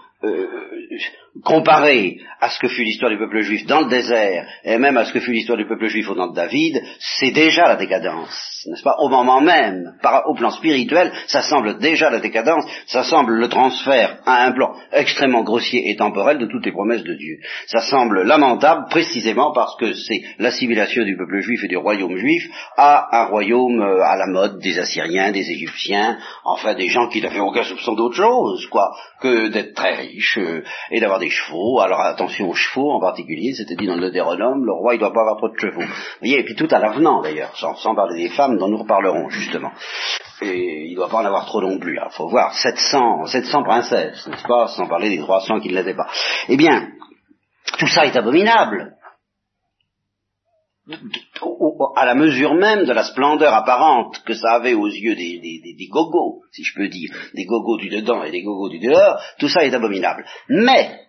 comparé 1.43 2.17
à 2.39 2.49
ce 2.49 2.59
que 2.59 2.67
fut 2.67 2.83
l'histoire 2.83 3.11
du 3.11 3.17
peuple 3.17 3.41
juif 3.41 3.65
dans 3.65 3.81
le 3.81 3.89
désert, 3.89 4.47
et 4.63 4.77
même 4.77 4.97
à 4.97 5.05
ce 5.05 5.13
que 5.13 5.19
fut 5.19 5.31
l'histoire 5.31 5.57
du 5.57 5.67
peuple 5.67 5.87
juif 5.87 6.09
au 6.09 6.15
temps 6.15 6.27
de 6.27 6.35
David, 6.35 6.81
c'est 6.99 7.31
déjà 7.31 7.63
la 7.63 7.75
décadence, 7.75 8.65
n'est-ce 8.67 8.83
pas? 8.83 8.95
Au 8.99 9.09
moment 9.09 9.41
même, 9.41 9.93
au 10.27 10.35
plan 10.35 10.51
spirituel, 10.51 11.11
ça 11.27 11.41
semble 11.41 11.79
déjà 11.79 12.09
la 12.09 12.19
décadence, 12.19 12.65
ça 12.87 13.03
semble 13.03 13.33
le 13.33 13.47
transfert 13.47 14.19
à 14.25 14.45
un 14.45 14.51
plan 14.51 14.73
extrêmement 14.91 15.43
grossier 15.43 15.89
et 15.89 15.95
temporel 15.95 16.37
de 16.37 16.45
toutes 16.45 16.65
les 16.65 16.71
promesses 16.71 17.03
de 17.03 17.15
Dieu. 17.15 17.37
Ça 17.67 17.81
semble 17.81 18.23
lamentable 18.23 18.85
précisément 18.89 19.51
parce 19.53 19.75
que 19.77 19.93
c'est 19.93 20.21
l'assimilation 20.39 21.03
du 21.03 21.17
peuple 21.17 21.39
juif 21.41 21.63
et 21.63 21.67
du 21.67 21.77
royaume 21.77 22.17
juif 22.17 22.47
à 22.77 23.21
un 23.21 23.25
royaume 23.25 23.81
euh, 23.81 24.03
à 24.03 24.17
la 24.17 24.27
mode 24.27 24.59
des 24.59 24.77
Assyriens, 24.79 25.31
des 25.31 25.49
Égyptiens, 25.51 26.17
enfin 26.43 26.75
des 26.75 26.87
gens 26.87 27.07
qui 27.07 27.21
n'avaient 27.21 27.39
aucun 27.39 27.63
soupçon 27.63 27.93
d'autre 27.93 28.15
chose, 28.15 28.67
quoi, 28.67 28.91
que 29.21 29.47
d'être 29.47 29.73
très 29.73 29.95
riches 29.95 30.37
euh, 30.37 30.63
et 30.91 30.99
d'avoir 30.99 31.19
des 31.19 31.25
chevaux. 31.30 31.80
Alors 31.80 32.00
attention 32.01 32.50
aux 32.50 32.54
chevaux 32.54 32.92
en 32.92 33.00
particulier, 33.00 33.54
c'était 33.54 33.75
dit 33.75 33.88
dans 33.88 33.95
le 33.95 34.01
Deutéronome, 34.01 34.66
le 34.66 34.74
roi 34.74 34.95
il 34.95 35.00
doit 35.00 35.13
pas 35.13 35.22
avoir 35.22 35.38
trop 35.38 35.50
de 35.50 35.57
chevaux. 35.57 35.81
Vous 35.81 36.19
voyez, 36.19 36.39
et 36.39 36.44
puis 36.44 36.56
tout 36.56 36.68
à 36.72 36.80
l'avenant 36.80 37.22
d'ailleurs, 37.22 37.56
sans, 37.57 37.95
parler 37.95 38.24
des 38.24 38.30
femmes 38.30 38.57
dont 38.57 38.68
nous 38.68 38.77
reparlerons 38.77 39.30
justement. 39.30 39.72
Et 40.42 40.88
il 40.89 40.95
doit 40.95 41.10
pas 41.10 41.18
en 41.18 41.25
avoir 41.25 41.45
trop 41.45 41.62
non 41.62 41.80
plus. 41.80 41.98
Il 42.04 42.12
faut 42.12 42.27
voir 42.27 42.54
700, 42.54 43.25
700 43.25 43.63
princesses, 43.63 44.27
n'est-ce 44.27 44.47
pas, 44.47 44.68
sans 44.68 44.88
parler 44.88 45.09
des 45.09 45.19
300 45.19 45.59
qui 45.59 45.69
ne 45.69 45.76
l'étaient 45.76 45.95
pas. 45.95 46.07
Eh 46.49 46.57
bien, 46.57 46.90
tout 47.78 47.88
ça 47.88 48.06
est 48.06 48.16
abominable 48.16 48.95
à 51.95 52.06
la 52.06 52.14
mesure 52.14 52.54
même 52.54 52.85
de 52.85 52.94
la 52.94 53.04
splendeur 53.04 53.54
apparente 53.54 54.21
que 54.23 54.33
ça 54.33 54.54
avait 54.54 54.73
aux 54.73 54.88
yeux 54.88 55.16
des, 55.16 55.40
des, 55.40 55.88
gogos, 55.88 56.44
si 56.52 56.64
je 56.64 56.76
peux 56.76 56.88
dire, 56.88 57.11
des 57.33 57.45
gogos 57.45 57.78
du 57.78 57.90
dedans 57.90 58.23
et 58.23 58.31
des 58.31 58.44
gogos 58.44 58.69
du 58.69 58.80
dehors, 58.80 59.19
tout 59.40 59.49
ça 59.49 59.66
est 59.66 59.73
abominable. 59.73 60.26
Mais, 60.49 60.99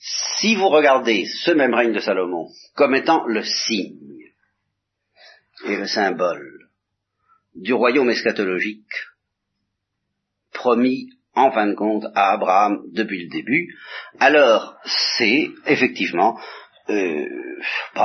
si 0.00 0.54
vous 0.54 0.68
regardez 0.68 1.26
ce 1.26 1.50
même 1.50 1.74
règne 1.74 1.92
de 1.92 2.00
Salomon 2.00 2.48
comme 2.74 2.94
étant 2.94 3.26
le 3.26 3.42
signe 3.42 4.24
et 5.66 5.76
le 5.76 5.86
symbole 5.86 6.68
du 7.54 7.74
royaume 7.74 8.08
eschatologique 8.08 8.94
promis 10.52 11.10
en 11.34 11.52
fin 11.52 11.66
de 11.66 11.74
compte 11.74 12.06
à 12.14 12.32
Abraham 12.32 12.82
depuis 12.92 13.24
le 13.24 13.28
début, 13.28 13.76
alors 14.18 14.76
c'est 14.84 15.48
effectivement 15.66 16.38
euh, 16.88 17.26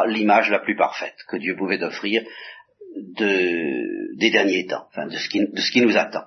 l'image 0.07 0.49
la 0.49 0.59
plus 0.59 0.75
parfaite 0.75 1.15
que 1.27 1.37
Dieu 1.37 1.55
pouvait 1.55 1.81
offrir 1.81 2.23
de, 2.95 4.17
des 4.17 4.31
derniers 4.31 4.67
temps, 4.67 4.87
enfin 4.89 5.07
de 5.07 5.17
ce, 5.17 5.29
qui, 5.71 5.81
nous 5.81 5.97
attend, 5.97 6.25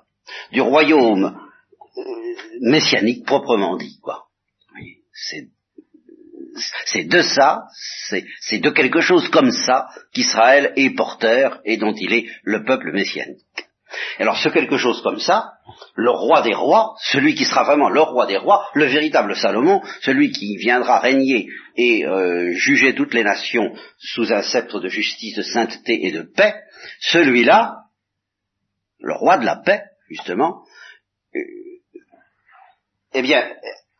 du 0.51 0.61
royaume 0.61 1.39
euh, 1.97 2.01
messianique 2.61 3.25
proprement 3.25 3.77
dit, 3.77 3.99
quoi. 4.01 4.25
C'est 6.85 7.05
de 7.05 7.21
ça, 7.21 7.63
c'est 8.41 8.59
de 8.59 8.69
quelque 8.69 9.01
chose 9.01 9.29
comme 9.29 9.51
ça 9.51 9.87
qu'Israël 10.13 10.73
est 10.75 10.95
porteur 10.95 11.59
et 11.65 11.77
dont 11.77 11.93
il 11.95 12.13
est 12.13 12.27
le 12.43 12.63
peuple 12.63 12.91
messianique. 12.91 13.43
Alors 14.19 14.37
ce 14.37 14.49
quelque 14.49 14.77
chose 14.77 15.01
comme 15.01 15.19
ça, 15.19 15.53
le 15.95 16.11
roi 16.11 16.41
des 16.41 16.53
rois, 16.53 16.95
celui 16.99 17.35
qui 17.35 17.45
sera 17.45 17.63
vraiment 17.63 17.89
le 17.89 18.01
roi 18.01 18.25
des 18.27 18.37
rois, 18.37 18.67
le 18.73 18.85
véritable 18.85 19.35
Salomon, 19.35 19.81
celui 20.01 20.31
qui 20.31 20.57
viendra 20.57 20.99
régner 20.99 21.47
et 21.75 22.05
euh, 22.05 22.51
juger 22.53 22.93
toutes 22.93 23.13
les 23.13 23.23
nations 23.23 23.73
sous 23.97 24.31
un 24.31 24.41
sceptre 24.41 24.79
de 24.79 24.89
justice, 24.89 25.35
de 25.35 25.41
sainteté 25.41 26.05
et 26.05 26.11
de 26.11 26.21
paix, 26.21 26.55
celui-là, 26.99 27.77
le 28.99 29.13
roi 29.13 29.37
de 29.37 29.45
la 29.45 29.55
paix, 29.55 29.83
justement, 30.09 30.63
euh, 31.35 31.39
eh 33.13 33.21
bien, 33.21 33.43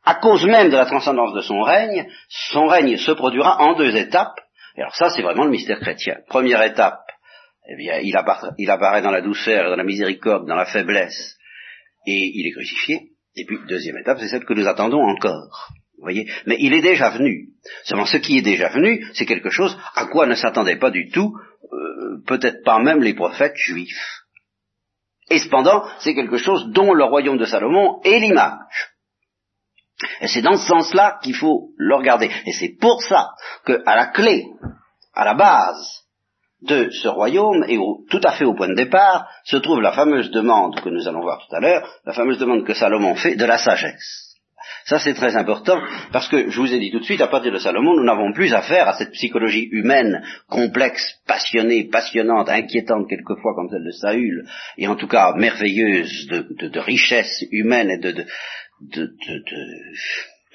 à 0.10 0.16
cause 0.16 0.44
même 0.44 0.72
de 0.72 0.75
la 0.75 0.88
transcendance 0.88 1.36
de 1.36 1.42
son 1.42 1.62
règne, 1.62 2.08
son 2.30 2.66
règne 2.66 2.98
se 2.98 3.12
produira 3.12 3.62
en 3.62 3.75
deux 3.75 3.96
étapes. 3.96 4.39
Et 4.75 4.82
alors 4.82 4.96
ça, 4.96 5.12
c'est 5.12 5.22
vraiment 5.22 5.44
le 5.44 5.51
mystère 5.51 5.80
chrétien. 5.80 6.16
Première 6.28 6.63
étape, 6.63 7.06
eh 7.70 7.75
bien, 7.75 8.00
il 8.00 8.18
apparaît, 8.18 9.04
dans 9.04 9.12
la 9.12 9.22
douceur, 9.22 9.70
dans 9.70 9.75
la 9.75 9.84
miséricorde, 9.84 10.48
dans 10.48 10.56
la 10.56 10.66
faiblesse, 10.66 11.38
et 12.08 12.32
il 12.34 12.48
est 12.48 12.54
crucifié. 12.54 13.12
Et 13.36 13.46
puis, 13.46 13.60
deuxième 13.68 13.98
étape, 13.98 14.18
c'est 14.20 14.30
celle 14.30 14.46
que 14.46 14.54
nous 14.56 14.68
attendons 14.68 15.00
encore. 15.00 15.70
Vous 15.98 16.04
voyez? 16.04 16.28
Mais 16.48 16.58
il 16.60 16.74
est 16.74 16.82
déjà 16.82 17.12
venu. 17.12 17.50
Seulement, 17.84 18.06
ce 18.08 18.18
qui 18.18 18.39
est 18.39 18.42
déjà 18.42 18.70
venu, 18.70 19.06
c'est 19.13 19.28
quelque 19.28 19.51
chose 19.51 19.78
à 19.94 20.08
quoi 20.08 20.25
ne 20.25 20.34
s'attendaient 20.34 20.80
pas 20.80 20.89
du 20.89 21.12
tout, 21.12 21.36
euh, 21.72 22.24
peut-être 22.25 22.63
pas 22.63 22.80
même 22.80 23.04
les 23.04 23.13
prophètes 23.13 23.58
juifs. 23.58 24.24
Et 25.30 25.38
cependant, 25.38 25.84
c'est 26.00 26.16
quelque 26.16 26.38
chose 26.38 26.72
dont 26.72 26.94
le 26.96 27.04
royaume 27.04 27.38
de 27.38 27.46
Salomon 27.46 28.01
est 28.04 28.20
l'image. 28.20 28.96
Et 30.22 30.27
c'est 30.27 30.41
dans 30.41 30.58
ce 30.58 30.68
sens-là 30.68 31.20
qu'il 31.22 31.36
faut 31.36 31.70
le 31.77 31.96
regarder. 31.96 32.29
Et 32.46 32.53
c'est 32.53 32.77
pour 32.79 33.01
ça 33.01 33.32
que, 33.65 33.82
à 33.86 33.96
la 33.96 34.08
clé, 34.08 34.46
à 35.13 35.25
la 35.25 35.34
base 35.34 36.06
de 36.62 36.89
ce 36.89 37.08
royaume, 37.08 37.65
et 37.68 37.77
tout 38.10 38.22
à 38.24 38.34
fait 38.34 38.46
au 38.46 38.53
point 38.53 38.68
de 38.68 38.75
départ, 38.75 39.27
se 39.46 39.58
trouve 39.58 39.82
la 39.82 39.94
fameuse 39.94 40.32
demande 40.32 40.79
que 40.82 40.89
nous 40.89 41.08
allons 41.08 41.22
voir 41.22 41.39
tout 41.39 41.56
à 41.56 41.60
l'heure, 41.60 41.88
la 42.06 42.13
fameuse 42.13 42.38
demande 42.38 42.65
que 42.65 42.74
Salomon 42.74 43.15
fait 43.15 43.36
de 43.36 43.46
la 43.46 43.58
sagesse. 43.58 44.29
Ça, 44.86 45.00
c'est 45.00 45.13
très 45.13 45.36
important, 45.36 45.79
parce 46.12 46.27
que, 46.27 46.50
je 46.50 46.60
vous 46.60 46.74
ai 46.74 46.79
dit 46.79 46.91
tout 46.91 47.00
de 47.00 47.06
suite, 47.06 47.22
à 47.22 47.27
partir 47.27 47.51
de 47.51 47.60
Salomon, 47.60 47.96
nous 47.96 48.03
n'avons 48.03 48.34
plus 48.34 48.53
affaire 48.53 48.88
à 48.88 48.94
cette 48.98 49.12
psychologie 49.12 49.68
humaine, 49.72 50.24
complexe, 50.50 51.15
passionnée, 51.27 51.86
passionnante, 51.86 52.50
inquiétante 52.50 53.08
quelquefois 53.08 53.53
comme 53.56 53.70
celle 53.70 53.86
de 53.86 53.91
Saül, 53.91 54.46
et 54.77 54.88
en 54.88 54.96
tout 54.96 55.08
cas 55.08 55.34
merveilleuse 55.36 56.27
de, 56.27 56.79
richesse 56.79 57.46
humaine 57.51 57.91
et 57.91 57.98
de, 58.00 58.25
de, 58.81 59.12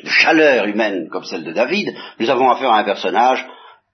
chaleur 0.04 0.66
humaine 0.66 1.08
comme 1.08 1.24
celle 1.24 1.44
de 1.44 1.52
David. 1.52 1.94
Nous 2.18 2.30
avons 2.30 2.50
affaire 2.50 2.70
à 2.70 2.78
un 2.78 2.84
personnage 2.84 3.44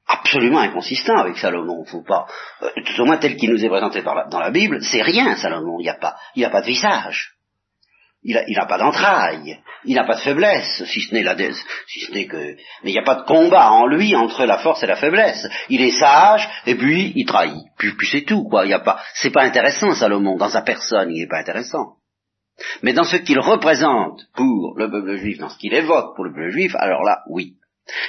absolument 0.06 0.60
inconsistant 0.60 1.16
avec 1.18 1.36
Salomon. 1.36 1.84
Faut 1.84 2.02
pas, 2.02 2.26
euh, 2.62 2.68
tout 2.84 3.02
au 3.02 3.04
moins 3.04 3.18
tel 3.18 3.36
qu'il 3.36 3.50
nous 3.50 3.64
est 3.64 3.68
présenté 3.68 4.02
dans 4.02 4.40
la 4.40 4.50
Bible, 4.50 4.82
c'est 4.82 5.02
rien 5.02 5.36
Salomon. 5.36 5.78
Il 5.78 5.84
n'y 5.84 5.90
a 5.90 5.94
pas, 5.94 6.16
il 6.34 6.40
n'y 6.40 6.44
a 6.44 6.50
pas 6.50 6.62
de 6.62 6.66
visage. 6.66 7.34
Il 8.22 8.36
n'a 8.54 8.66
pas 8.66 8.76
d'entrailles, 8.76 9.60
il 9.86 9.94
n'a 9.94 10.04
pas 10.04 10.16
de 10.16 10.20
faiblesse, 10.20 10.84
si 10.84 11.00
ce 11.00 11.14
n'est 11.14 11.22
la 11.22 11.34
si 11.86 12.00
ce 12.00 12.12
n'est 12.12 12.26
que, 12.26 12.36
mais 12.36 12.90
il 12.90 12.92
n'y 12.92 12.98
a 12.98 13.02
pas 13.02 13.14
de 13.14 13.22
combat 13.22 13.70
en 13.70 13.86
lui 13.86 14.14
entre 14.14 14.44
la 14.44 14.58
force 14.58 14.82
et 14.82 14.86
la 14.86 14.96
faiblesse. 14.96 15.48
Il 15.70 15.80
est 15.80 15.98
sage 15.98 16.46
et 16.66 16.74
puis 16.74 17.14
il 17.16 17.24
trahit. 17.24 17.64
Puis, 17.78 17.96
puis 17.96 18.06
c'est 18.12 18.26
tout 18.26 18.44
quoi. 18.44 18.66
Il 18.66 18.70
y 18.70 18.74
a 18.74 18.80
pas, 18.80 19.00
c'est 19.14 19.30
pas 19.30 19.44
intéressant 19.44 19.94
Salomon 19.94 20.36
dans 20.36 20.50
sa 20.50 20.60
personne, 20.60 21.10
il 21.10 21.22
n'est 21.22 21.28
pas 21.28 21.40
intéressant. 21.40 21.94
Mais 22.82 22.92
dans 22.92 23.04
ce 23.04 23.16
qu'il 23.16 23.38
représente 23.38 24.22
pour 24.34 24.74
le 24.76 24.90
peuple 24.90 25.16
juif, 25.16 25.38
dans 25.38 25.48
ce 25.48 25.58
qu'il 25.58 25.74
évoque 25.74 26.14
pour 26.14 26.24
le 26.24 26.32
peuple 26.32 26.50
juif, 26.50 26.74
alors 26.76 27.02
là, 27.02 27.22
oui. 27.28 27.54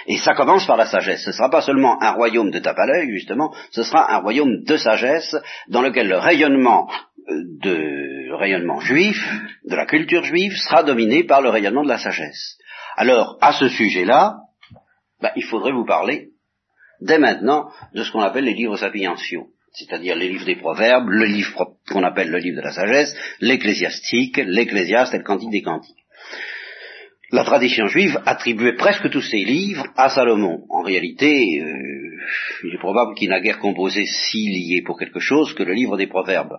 Et 0.08 0.18
ça 0.18 0.34
commence 0.34 0.66
par 0.68 0.78
la 0.78 0.86
sagesse. 0.86 1.24
Ce 1.24 1.30
ne 1.30 1.34
sera 1.36 1.50
pas 1.50 1.62
seulement 1.62 2.02
un 2.02 2.12
royaume 2.12 2.52
de 2.52 2.60
tape 2.60 2.78
à 2.78 2.86
l'œil, 2.86 3.10
justement, 3.12 3.54
ce 3.72 3.84
sera 3.84 4.14
un 4.14 4.20
royaume 4.20 4.64
de 4.64 4.78
sagesse 4.78 5.36
dans 5.68 5.82
lequel 5.82 6.08
le 6.08 6.18
rayonnement 6.18 6.90
euh, 7.30 7.44
de 7.62 8.32
rayonnement 8.34 8.80
juif, 8.80 9.18
de 9.66 9.76
la 9.76 9.86
culture 9.86 10.24
juive, 10.24 10.56
sera 10.56 10.84
dominé 10.84 11.24
par 11.24 11.42
le 11.42 11.50
rayonnement 11.50 11.84
de 11.84 11.90
la 11.90 11.98
sagesse. 11.98 12.58
Alors, 12.98 13.38
à 13.42 13.54
ce 13.54 13.70
sujet-là, 13.70 14.38
ben, 15.22 15.32
il 15.36 15.44
faudrait 15.44 15.72
vous 15.72 15.86
parler 15.86 16.30
dès 17.02 17.18
maintenant 17.18 17.72
de 17.94 18.04
ce 18.04 18.12
qu'on 18.12 18.22
appelle 18.22 18.46
les 18.46 18.54
livres 18.54 18.78
sapientiaux, 18.78 19.48
c'est-à-dire 19.74 20.16
les 20.16 20.30
livres 20.30 20.46
des 20.46 20.58
proverbes, 20.58 21.10
le 21.10 21.26
livre 21.26 21.76
qu'on 21.90 22.04
appelle 22.04 22.30
le 22.30 22.40
livre 22.40 22.58
de 22.58 22.64
la 22.64 22.74
sagesse, 22.74 23.16
l'ecclésiastique, 23.40 24.38
l'ecclésiaste 24.38 25.14
et 25.14 25.18
le 25.18 25.24
cantique 25.24 25.52
des 25.52 25.62
cantiques 25.62 26.02
la 27.32 27.46
tradition 27.46 27.88
juive 27.88 28.20
attribuait 28.26 28.76
presque 28.76 29.10
tous 29.10 29.22
ces 29.22 29.44
livres 29.44 29.88
à 29.96 30.10
Salomon. 30.10 30.66
En 30.70 30.82
réalité, 30.82 31.62
euh, 31.62 32.18
il 32.64 32.76
est 32.76 32.80
probable 32.80 33.16
qu'il 33.16 33.30
n'a 33.30 33.40
guère 33.40 33.60
composé 33.60 34.06
si 34.06 34.50
lié 34.50 34.82
pour 34.86 35.00
quelque 35.00 35.20
chose 35.20 35.54
que 35.54 35.64
le 35.64 35.74
livre 35.74 35.98
des 35.98 36.08
Proverbes. 36.08 36.58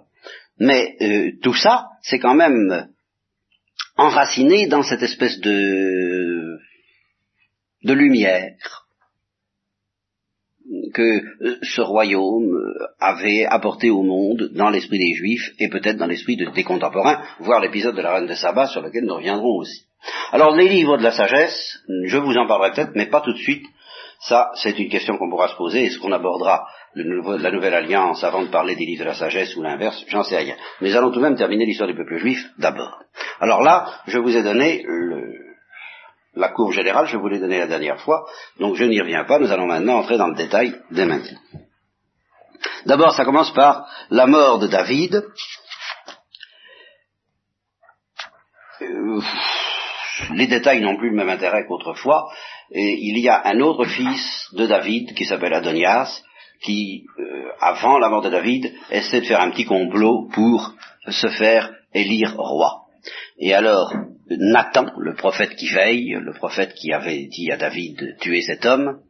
Mais 0.58 0.96
euh, 1.00 1.32
tout 1.42 1.54
ça, 1.54 1.88
c'est 2.02 2.18
quand 2.18 2.34
même 2.34 2.88
enraciné 3.96 4.66
dans 4.66 4.82
cette 4.82 5.02
espèce 5.02 5.38
de, 5.40 6.58
de 7.84 7.92
lumière 7.92 8.81
que 10.92 11.02
euh, 11.02 11.58
ce 11.62 11.80
royaume 11.80 12.56
avait 13.00 13.44
apporté 13.44 13.90
au 13.90 14.02
monde 14.02 14.50
dans 14.54 14.70
l'esprit 14.70 14.98
des 14.98 15.14
Juifs 15.14 15.50
et 15.58 15.68
peut-être 15.68 15.96
dans 15.96 16.06
l'esprit 16.06 16.36
des 16.36 16.64
contemporains, 16.64 17.22
voire 17.40 17.60
l'épisode 17.60 17.96
de 17.96 18.02
la 18.02 18.14
reine 18.14 18.26
de 18.26 18.34
Saba 18.34 18.66
sur 18.66 18.82
lequel 18.82 19.04
nous 19.04 19.14
reviendrons 19.14 19.58
aussi. 19.58 19.86
Alors 20.32 20.54
les 20.54 20.68
livres 20.68 20.96
de 20.96 21.02
la 21.02 21.12
sagesse, 21.12 21.78
je 22.06 22.18
vous 22.18 22.36
en 22.36 22.46
parlerai 22.46 22.72
peut-être, 22.72 22.92
mais 22.94 23.06
pas 23.06 23.20
tout 23.20 23.32
de 23.32 23.38
suite. 23.38 23.64
Ça, 24.20 24.50
c'est 24.54 24.78
une 24.78 24.88
question 24.88 25.16
qu'on 25.18 25.28
pourra 25.28 25.48
se 25.48 25.56
poser. 25.56 25.84
Est-ce 25.84 25.98
qu'on 25.98 26.12
abordera 26.12 26.68
la 26.94 27.50
nouvelle 27.50 27.74
alliance 27.74 28.22
avant 28.22 28.42
de 28.42 28.50
parler 28.50 28.76
des 28.76 28.84
livres 28.84 29.00
de 29.02 29.08
la 29.08 29.14
sagesse 29.14 29.56
ou 29.56 29.62
l'inverse? 29.62 30.04
J'en 30.06 30.22
sais 30.22 30.36
rien. 30.36 30.54
Mais 30.80 30.94
allons 30.94 31.10
tout 31.10 31.18
de 31.18 31.24
même 31.24 31.36
terminer 31.36 31.66
l'histoire 31.66 31.88
du 31.88 31.96
peuple 31.96 32.18
juif 32.18 32.38
d'abord. 32.56 33.00
Alors 33.40 33.62
là, 33.62 33.86
je 34.06 34.18
vous 34.18 34.36
ai 34.36 34.44
donné 34.44 34.84
la 36.34 36.48
courbe 36.48 36.72
générale, 36.72 37.06
je 37.06 37.16
vous 37.16 37.28
l'ai 37.28 37.38
donnée 37.38 37.58
la 37.58 37.66
dernière 37.66 38.00
fois, 38.00 38.26
donc 38.58 38.76
je 38.76 38.84
n'y 38.84 39.00
reviens 39.00 39.24
pas. 39.24 39.38
Nous 39.38 39.52
allons 39.52 39.66
maintenant 39.66 39.98
entrer 39.98 40.16
dans 40.16 40.28
le 40.28 40.34
détail 40.34 40.74
dès 40.90 41.04
maintenant. 41.04 41.38
D'abord, 42.86 43.12
ça 43.14 43.24
commence 43.24 43.52
par 43.52 43.86
la 44.10 44.26
mort 44.26 44.58
de 44.58 44.66
David. 44.66 45.24
Euh, 48.80 49.20
les 50.34 50.46
détails 50.46 50.80
n'ont 50.80 50.96
plus 50.96 51.10
le 51.10 51.16
même 51.16 51.28
intérêt 51.28 51.64
qu'autrefois. 51.66 52.28
Et 52.70 52.98
il 53.00 53.18
y 53.18 53.28
a 53.28 53.46
un 53.46 53.60
autre 53.60 53.84
fils 53.84 54.48
de 54.52 54.66
David 54.66 55.14
qui 55.14 55.24
s'appelle 55.24 55.54
Adonias, 55.54 56.22
qui, 56.62 57.04
euh, 57.18 57.50
avant 57.60 57.98
la 57.98 58.08
mort 58.08 58.22
de 58.22 58.30
David, 58.30 58.72
essaie 58.90 59.20
de 59.20 59.26
faire 59.26 59.40
un 59.40 59.50
petit 59.50 59.64
complot 59.64 60.28
pour 60.32 60.72
se 61.08 61.28
faire 61.28 61.70
élire 61.92 62.34
roi. 62.36 62.82
Et 63.38 63.52
alors, 63.52 63.92
Nathan, 64.30 64.86
le 64.98 65.14
prophète 65.14 65.56
qui 65.56 65.68
veille, 65.68 66.16
le 66.20 66.32
prophète 66.32 66.74
qui 66.74 66.92
avait 66.92 67.26
dit 67.26 67.50
à 67.50 67.56
David 67.56 67.98
de 67.98 68.12
tuer 68.20 68.42
cet 68.42 68.64
homme, 68.64 69.00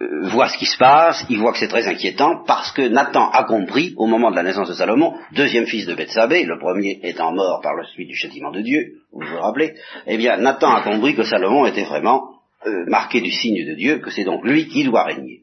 euh, 0.00 0.28
voit 0.28 0.48
ce 0.48 0.58
qui 0.58 0.66
se 0.66 0.76
passe, 0.76 1.24
il 1.28 1.38
voit 1.38 1.52
que 1.52 1.58
c'est 1.58 1.68
très 1.68 1.86
inquiétant, 1.86 2.42
parce 2.46 2.72
que 2.72 2.82
Nathan 2.88 3.30
a 3.30 3.44
compris, 3.44 3.94
au 3.96 4.06
moment 4.06 4.30
de 4.30 4.36
la 4.36 4.42
naissance 4.42 4.68
de 4.68 4.74
Salomon, 4.74 5.14
deuxième 5.32 5.66
fils 5.66 5.86
de 5.86 5.94
Bethsabée, 5.94 6.44
le 6.44 6.58
premier 6.58 6.98
étant 7.02 7.32
mort 7.32 7.60
par 7.62 7.74
le 7.74 7.84
suite 7.86 8.08
du 8.08 8.16
châtiment 8.16 8.50
de 8.50 8.60
Dieu, 8.60 8.94
vous 9.12 9.26
vous 9.26 9.38
rappelez, 9.38 9.74
eh 10.06 10.16
bien 10.16 10.38
Nathan 10.38 10.74
a 10.74 10.82
compris 10.82 11.14
que 11.14 11.22
Salomon 11.22 11.66
était 11.66 11.84
vraiment 11.84 12.40
euh, 12.66 12.84
marqué 12.86 13.20
du 13.20 13.30
signe 13.30 13.66
de 13.66 13.74
Dieu, 13.74 13.98
que 13.98 14.10
c'est 14.10 14.24
donc 14.24 14.44
lui 14.44 14.66
qui 14.68 14.84
doit 14.84 15.04
régner. 15.04 15.42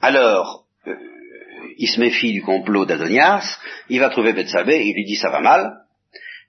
Alors, 0.00 0.64
euh, 0.86 0.94
il 1.78 1.88
se 1.88 2.00
méfie 2.00 2.32
du 2.32 2.42
complot 2.42 2.84
d'Adonias, 2.84 3.58
il 3.88 4.00
va 4.00 4.10
trouver 4.10 4.32
Bethsabée, 4.32 4.84
il 4.84 4.94
lui 4.94 5.04
dit 5.04 5.16
ça 5.16 5.30
va 5.30 5.40
mal, 5.40 5.83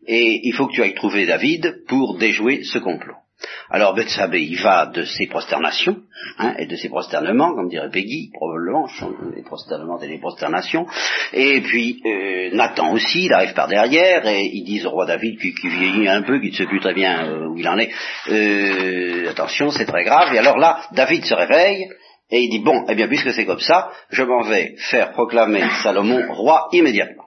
et 0.08 0.42
il 0.44 0.54
faut 0.54 0.68
que 0.68 0.74
tu 0.74 0.82
ailles 0.82 0.94
trouver 0.94 1.26
David 1.26 1.84
pour 1.88 2.18
déjouer 2.18 2.64
ce 2.64 2.80
complot. 2.80 3.16
Alors 3.70 3.94
Bethsabée, 3.94 4.44
il 4.44 4.62
va 4.62 4.86
de 4.86 5.04
ses 5.04 5.28
prosternations, 5.28 5.98
hein, 6.40 6.56
et 6.58 6.68
de 6.68 6.76
ses 6.76 6.88
prosternements, 6.88 7.54
comme 7.54 7.70
dirait 7.70 7.90
Peggy, 7.90 8.30
probablement, 8.34 8.88
les 9.36 9.44
prosternements 9.44 10.00
et 10.02 10.08
les 10.08 10.20
prosternations, 10.20 10.86
et 11.34 11.62
puis 11.62 12.02
euh, 12.06 12.56
Nathan 12.56 12.94
aussi, 12.94 13.26
il 13.26 13.34
arrive 13.34 13.54
par 13.54 13.68
derrière, 13.68 14.26
et 14.28 14.46
ils 14.46 14.64
disent 14.64 14.86
au 14.86 14.92
roi 14.92 15.06
David, 15.06 15.40
qui, 15.40 15.52
vieillit 15.68 16.08
un 16.08 16.22
peu, 16.22 16.40
qui 16.40 16.52
ne 16.52 16.56
sait 16.56 16.66
plus 16.66 16.80
très 16.80 16.94
bien 16.94 17.28
euh, 17.28 17.48
où 17.50 17.58
il 17.58 17.68
en 17.68 17.78
est, 17.78 17.92
euh, 18.30 19.30
attention, 19.30 19.70
c'est 19.72 19.86
très 19.86 20.04
grave, 20.04 20.34
et 20.34 20.40
alors 20.40 20.58
là, 20.58 20.82
David 20.94 21.26
se 21.26 21.34
réveille, 21.34 21.90
et 22.32 22.40
il 22.40 22.50
dit, 22.50 22.60
bon, 22.60 22.86
eh 22.90 22.96
bien, 22.96 23.08
puisque 23.08 23.34
c'est 23.34 23.46
comme 23.46 23.60
ça, 23.60 23.92
je 24.10 24.24
m'en 24.24 24.42
vais 24.42 24.76
faire 24.78 25.12
proclamer 25.12 25.64
Salomon 25.84 26.34
roi 26.34 26.68
immédiatement. 26.72 27.25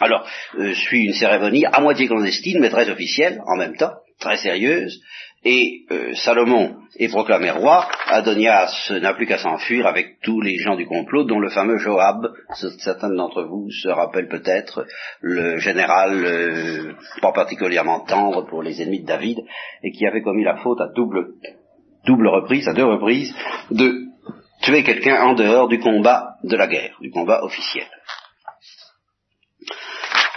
Alors, 0.00 0.26
suit 0.74 1.04
une 1.06 1.14
cérémonie 1.14 1.64
à 1.66 1.80
moitié 1.80 2.06
clandestine, 2.06 2.60
mais 2.60 2.70
très 2.70 2.88
officielle 2.88 3.40
en 3.46 3.56
même 3.56 3.76
temps, 3.76 3.94
très 4.20 4.36
sérieuse, 4.36 5.00
et 5.44 5.84
euh, 5.92 6.14
Salomon 6.14 6.76
est 6.98 7.08
proclamé 7.08 7.50
roi, 7.50 7.88
Adonias 8.08 8.92
n'a 9.00 9.14
plus 9.14 9.26
qu'à 9.26 9.38
s'enfuir 9.38 9.86
avec 9.86 10.20
tous 10.20 10.40
les 10.40 10.56
gens 10.56 10.74
du 10.74 10.84
complot, 10.84 11.24
dont 11.24 11.38
le 11.38 11.48
fameux 11.48 11.78
Joab, 11.78 12.26
certains 12.78 13.10
d'entre 13.10 13.44
vous 13.44 13.70
se 13.70 13.88
rappellent 13.88 14.28
peut-être, 14.28 14.84
le 15.20 15.58
général 15.58 16.24
euh, 16.24 16.92
pas 17.22 17.30
particulièrement 17.30 18.00
tendre 18.00 18.46
pour 18.46 18.62
les 18.62 18.82
ennemis 18.82 19.02
de 19.02 19.06
David, 19.06 19.38
et 19.84 19.92
qui 19.92 20.06
avait 20.06 20.22
commis 20.22 20.42
la 20.42 20.56
faute 20.56 20.80
à 20.80 20.88
double, 20.88 21.28
double 22.04 22.26
reprise, 22.26 22.66
à 22.66 22.72
deux 22.72 22.86
reprises, 22.86 23.32
de 23.70 24.06
tuer 24.62 24.82
quelqu'un 24.82 25.22
en 25.22 25.34
dehors 25.34 25.68
du 25.68 25.78
combat 25.78 26.34
de 26.42 26.56
la 26.56 26.66
guerre, 26.66 26.96
du 27.00 27.10
combat 27.10 27.44
officiel. 27.44 27.86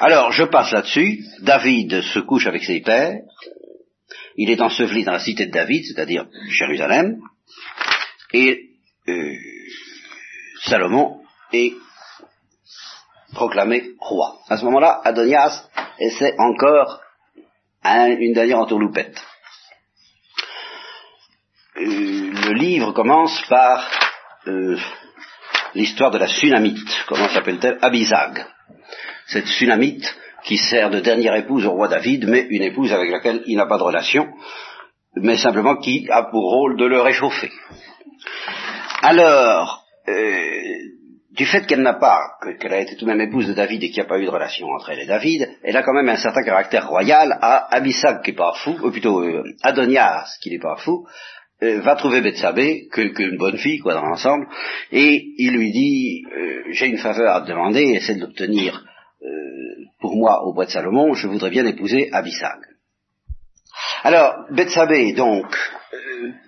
Alors, 0.03 0.31
je 0.31 0.46
passe 0.46 0.72
là-dessus, 0.72 1.24
David 1.41 2.01
se 2.01 2.17
couche 2.17 2.48
avec 2.48 2.63
ses 2.63 2.81
pères, 2.81 3.20
il 4.36 4.50
est 4.50 4.60
enseveli 4.60 5.03
dans 5.03 5.12
la 5.12 5.20
cité 5.20 5.46
de 5.46 5.51
David, 5.51 5.86
c'est-à-dire 5.86 6.25
Jérusalem, 6.50 7.20
et 8.34 8.72
euh, 9.08 9.36
Salomon 10.63 11.22
est 11.53 11.74
proclamé 13.36 13.91
roi. 14.00 14.39
À 14.50 14.58
ce 14.58 14.65
moment-là, 14.65 15.01
Adonias 15.03 15.70
essaie 16.00 16.34
encore 16.39 17.00
une 17.86 18.34
dernière 18.34 18.58
entourloupette. 18.58 19.22
Euh, 21.77 21.84
le 21.86 22.53
livre 22.53 22.91
commence 22.93 23.39
par 23.48 23.88
euh, 24.48 24.79
l'histoire 25.75 26.10
de 26.10 26.17
la 26.17 26.27
Sunamite. 26.27 27.05
Comment 27.08 27.29
s'appelle-t-elle? 27.29 27.77
Abisag. 27.84 28.48
Cette 29.27 29.48
Sunamite 29.48 30.15
qui 30.43 30.57
sert 30.57 30.89
de 30.89 31.00
dernière 31.00 31.36
épouse 31.36 31.65
au 31.65 31.71
roi 31.71 31.88
David, 31.88 32.27
mais 32.27 32.48
une 32.50 32.63
épouse 32.63 32.91
avec 32.91 33.12
laquelle 33.12 33.43
il 33.45 33.57
n'a 33.57 33.67
pas 33.67 33.77
de 33.77 33.83
relation, 33.83 34.27
mais 35.15 35.38
simplement 35.38 35.77
qui 35.77 36.07
a 36.10 36.24
pour 36.24 36.43
rôle 36.43 36.77
de 36.77 36.86
le 36.86 37.01
réchauffer. 37.01 37.51
Alors, 39.03 39.86
euh, 40.07 40.51
du 41.31 41.45
fait 41.45 41.65
qu'elle 41.65 41.81
n'a 41.81 41.93
pas, 41.93 42.19
qu'elle 42.60 42.74
a 42.74 42.79
été 42.79 42.95
tout 42.95 43.05
de 43.05 43.12
même 43.12 43.21
épouse 43.21 43.48
de 43.48 43.53
David 43.53 43.83
et 43.83 43.89
qu'il 43.89 44.01
n'y 44.01 44.05
a 44.05 44.10
pas 44.10 44.19
eu 44.19 44.25
de 44.25 44.31
relation 44.31 44.67
entre 44.67 44.89
elle 44.89 45.00
et 45.00 45.05
David, 45.05 45.50
elle 45.63 45.77
a 45.77 45.83
quand 45.83 45.93
même 45.93 46.10
un 46.10 46.17
certain 46.17 46.43
caractère 46.43 46.88
royal 46.88 47.38
à 47.41 47.74
Abisag 47.75 48.21
qui 48.21 48.31
n'est 48.31 48.38
pas 48.38 48.53
fou, 48.53 48.77
ou 48.83 48.91
plutôt 48.91 49.21
euh, 49.21 49.43
Adonias 49.63 50.38
qui 50.41 50.50
n'est 50.50 50.60
pas 50.60 50.75
fou, 50.75 51.07
euh, 51.63 51.82
va 51.82 51.96
trouver 51.96 52.22
Bethsabée, 52.22 52.88
qu'une 52.91 53.38
bonne 53.38 53.58
fille, 53.58 53.80
quoi, 53.80 53.94
dans 53.94 54.06
l'ensemble, 54.06 54.48
et 54.91 55.25
il 55.38 55.53
lui 55.53 55.72
dit, 55.72 56.24
euh, 56.36 56.63
j'ai 56.72 56.88
une 56.88 56.98
faveur 56.98 57.36
à 57.36 57.41
te 57.41 57.48
demander, 57.48 57.82
essaie 57.82 58.15
de 58.15 58.22
l'obtenir 58.22 58.86
pour 60.00 60.15
moi 60.15 60.44
au 60.46 60.53
bois 60.53 60.65
de 60.65 60.72
Salomon, 60.72 61.13
je 61.13 61.27
voudrais 61.27 61.51
bien 61.51 61.63
épouser 61.65 62.10
Abisag. 62.12 62.58
Alors, 64.03 64.46
Bethsabée, 64.50 65.13
donc, 65.13 65.46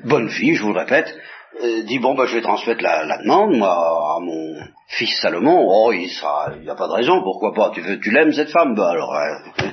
bonne 0.04 0.30
fille, 0.30 0.56
je 0.56 0.64
vous 0.64 0.74
le 0.74 0.80
répète, 0.80 1.16
euh, 1.62 1.84
dit 1.84 2.00
bon 2.00 2.16
bah 2.16 2.26
je 2.26 2.36
vais 2.36 2.42
transmettre 2.42 2.82
la, 2.82 3.20
demande 3.20 3.56
moi 3.56 4.16
à 4.16 4.20
mon 4.20 4.56
fils 4.88 5.20
Salomon. 5.22 5.68
Oh 5.70 5.92
il 5.94 6.10
n'y 6.62 6.70
a 6.70 6.76
pas 6.76 6.88
de 6.88 6.94
raison 6.94 7.22
pourquoi 7.22 7.54
pas 7.54 7.72
tu 7.74 7.82
veux 7.82 8.00
tu 8.00 8.10
l'aimes 8.10 8.34
cette 8.34 8.50
femme? 8.50 8.74
Bah 8.74 8.90
alors 8.90 9.14
euh, 9.14 9.70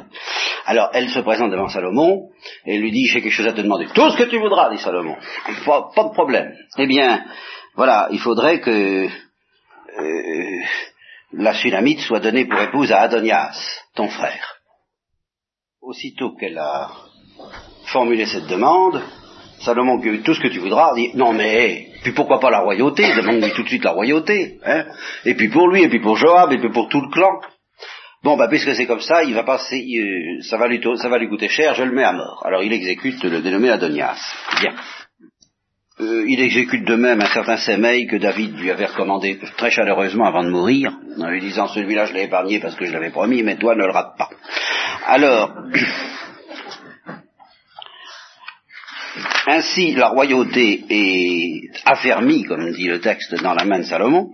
alors 0.66 0.90
elle 0.92 1.08
se 1.08 1.20
présente 1.20 1.50
devant 1.50 1.68
Salomon 1.68 2.28
et 2.66 2.78
lui 2.78 2.90
dit 2.90 3.06
j'ai 3.06 3.22
quelque 3.22 3.32
chose 3.32 3.46
à 3.46 3.52
te 3.52 3.60
demander. 3.60 3.86
Tout 3.94 4.10
ce 4.10 4.16
que 4.16 4.28
tu 4.28 4.38
voudras 4.38 4.70
dit 4.70 4.78
Salomon. 4.78 5.16
Pas, 5.64 6.04
de 6.04 6.12
problème. 6.12 6.54
Eh 6.78 6.86
bien 6.86 7.24
voilà 7.74 8.08
il 8.10 8.18
faudrait 8.18 8.60
que 8.60 9.06
euh, 9.06 10.60
la 11.32 11.54
Sunamite 11.54 12.00
soit 12.00 12.20
donnée 12.20 12.46
pour 12.46 12.60
épouse 12.60 12.92
à 12.92 13.00
Adonias 13.00 13.56
ton 13.94 14.08
frère. 14.08 14.56
Aussitôt 15.80 16.34
qu'elle 16.36 16.58
a 16.58 16.90
formulé 17.86 18.26
cette 18.26 18.46
demande 18.46 19.02
Salomon, 19.60 20.00
tout 20.24 20.34
ce 20.34 20.40
que 20.40 20.48
tu 20.48 20.58
voudras, 20.58 20.94
dit, 20.94 21.10
non 21.14 21.34
mais, 21.34 21.88
puis 22.02 22.12
pourquoi 22.12 22.40
pas 22.40 22.50
la 22.50 22.60
royauté, 22.60 23.02
demande-lui 23.14 23.52
tout 23.52 23.62
de 23.62 23.68
suite 23.68 23.84
la 23.84 23.92
royauté, 23.92 24.58
hein, 24.64 24.86
et 25.26 25.34
puis 25.34 25.50
pour 25.50 25.68
lui, 25.68 25.82
et 25.82 25.88
puis 25.88 26.00
pour 26.00 26.16
Joab, 26.16 26.52
et 26.52 26.58
puis 26.58 26.70
pour 26.70 26.88
tout 26.88 27.00
le 27.00 27.10
clan. 27.10 27.40
Bon, 28.22 28.36
bah, 28.36 28.48
puisque 28.48 28.74
c'est 28.74 28.86
comme 28.86 29.00
ça, 29.00 29.24
il 29.24 29.34
va 29.34 29.44
passer, 29.44 29.76
euh, 29.76 30.42
ça, 30.42 30.58
va 30.58 30.68
lui, 30.68 30.80
ça 30.96 31.08
va 31.08 31.18
lui 31.18 31.28
coûter 31.28 31.48
cher, 31.48 31.74
je 31.74 31.84
le 31.84 31.92
mets 31.92 32.04
à 32.04 32.12
mort. 32.12 32.42
Alors 32.44 32.62
il 32.62 32.72
exécute 32.72 33.22
le 33.24 33.40
dénommé 33.40 33.70
Adonias. 33.70 34.20
Bien. 34.60 34.74
Euh, 36.00 36.24
il 36.28 36.40
exécute 36.40 36.86
de 36.86 36.96
même 36.96 37.20
un 37.20 37.32
certain 37.32 37.56
Sémeil 37.56 38.06
que 38.06 38.16
David 38.16 38.58
lui 38.58 38.70
avait 38.70 38.86
recommandé 38.86 39.38
très 39.56 39.70
chaleureusement 39.70 40.26
avant 40.26 40.44
de 40.44 40.50
mourir, 40.50 40.92
en 41.18 41.28
lui 41.28 41.40
disant 41.40 41.66
celui-là 41.66 42.06
je 42.06 42.12
l'ai 42.12 42.24
épargné 42.24 42.60
parce 42.60 42.74
que 42.74 42.84
je 42.84 42.92
l'avais 42.92 43.10
promis, 43.10 43.42
mais 43.42 43.56
toi 43.56 43.74
ne 43.74 43.84
le 43.84 43.92
rate 43.92 44.16
pas. 44.18 44.28
Alors, 45.06 45.54
Ainsi, 49.46 49.94
la 49.94 50.08
royauté 50.08 50.84
est 50.88 51.70
affermie, 51.84 52.44
comme 52.44 52.70
dit 52.72 52.86
le 52.86 53.00
texte, 53.00 53.34
dans 53.42 53.54
la 53.54 53.64
main 53.64 53.78
de 53.78 53.84
Salomon. 53.84 54.30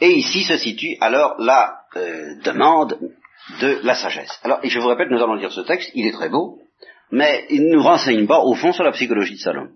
Et 0.00 0.12
ici 0.12 0.44
se 0.44 0.56
situe 0.56 0.96
alors 1.00 1.34
la 1.38 1.74
euh, 1.96 2.34
demande 2.44 2.98
de 3.60 3.80
la 3.82 3.94
sagesse. 3.94 4.38
Alors, 4.42 4.60
et 4.62 4.68
je 4.68 4.78
vous 4.78 4.88
répète, 4.88 5.08
nous 5.10 5.22
allons 5.22 5.34
lire 5.34 5.52
ce 5.52 5.60
texte, 5.60 5.90
il 5.94 6.06
est 6.06 6.12
très 6.12 6.28
beau, 6.28 6.58
mais 7.10 7.46
il 7.50 7.66
ne 7.66 7.76
nous 7.76 7.82
renseigne 7.82 8.26
pas 8.26 8.40
au 8.40 8.54
fond 8.54 8.72
sur 8.72 8.84
la 8.84 8.92
psychologie 8.92 9.34
de 9.34 9.40
Salomon. 9.40 9.70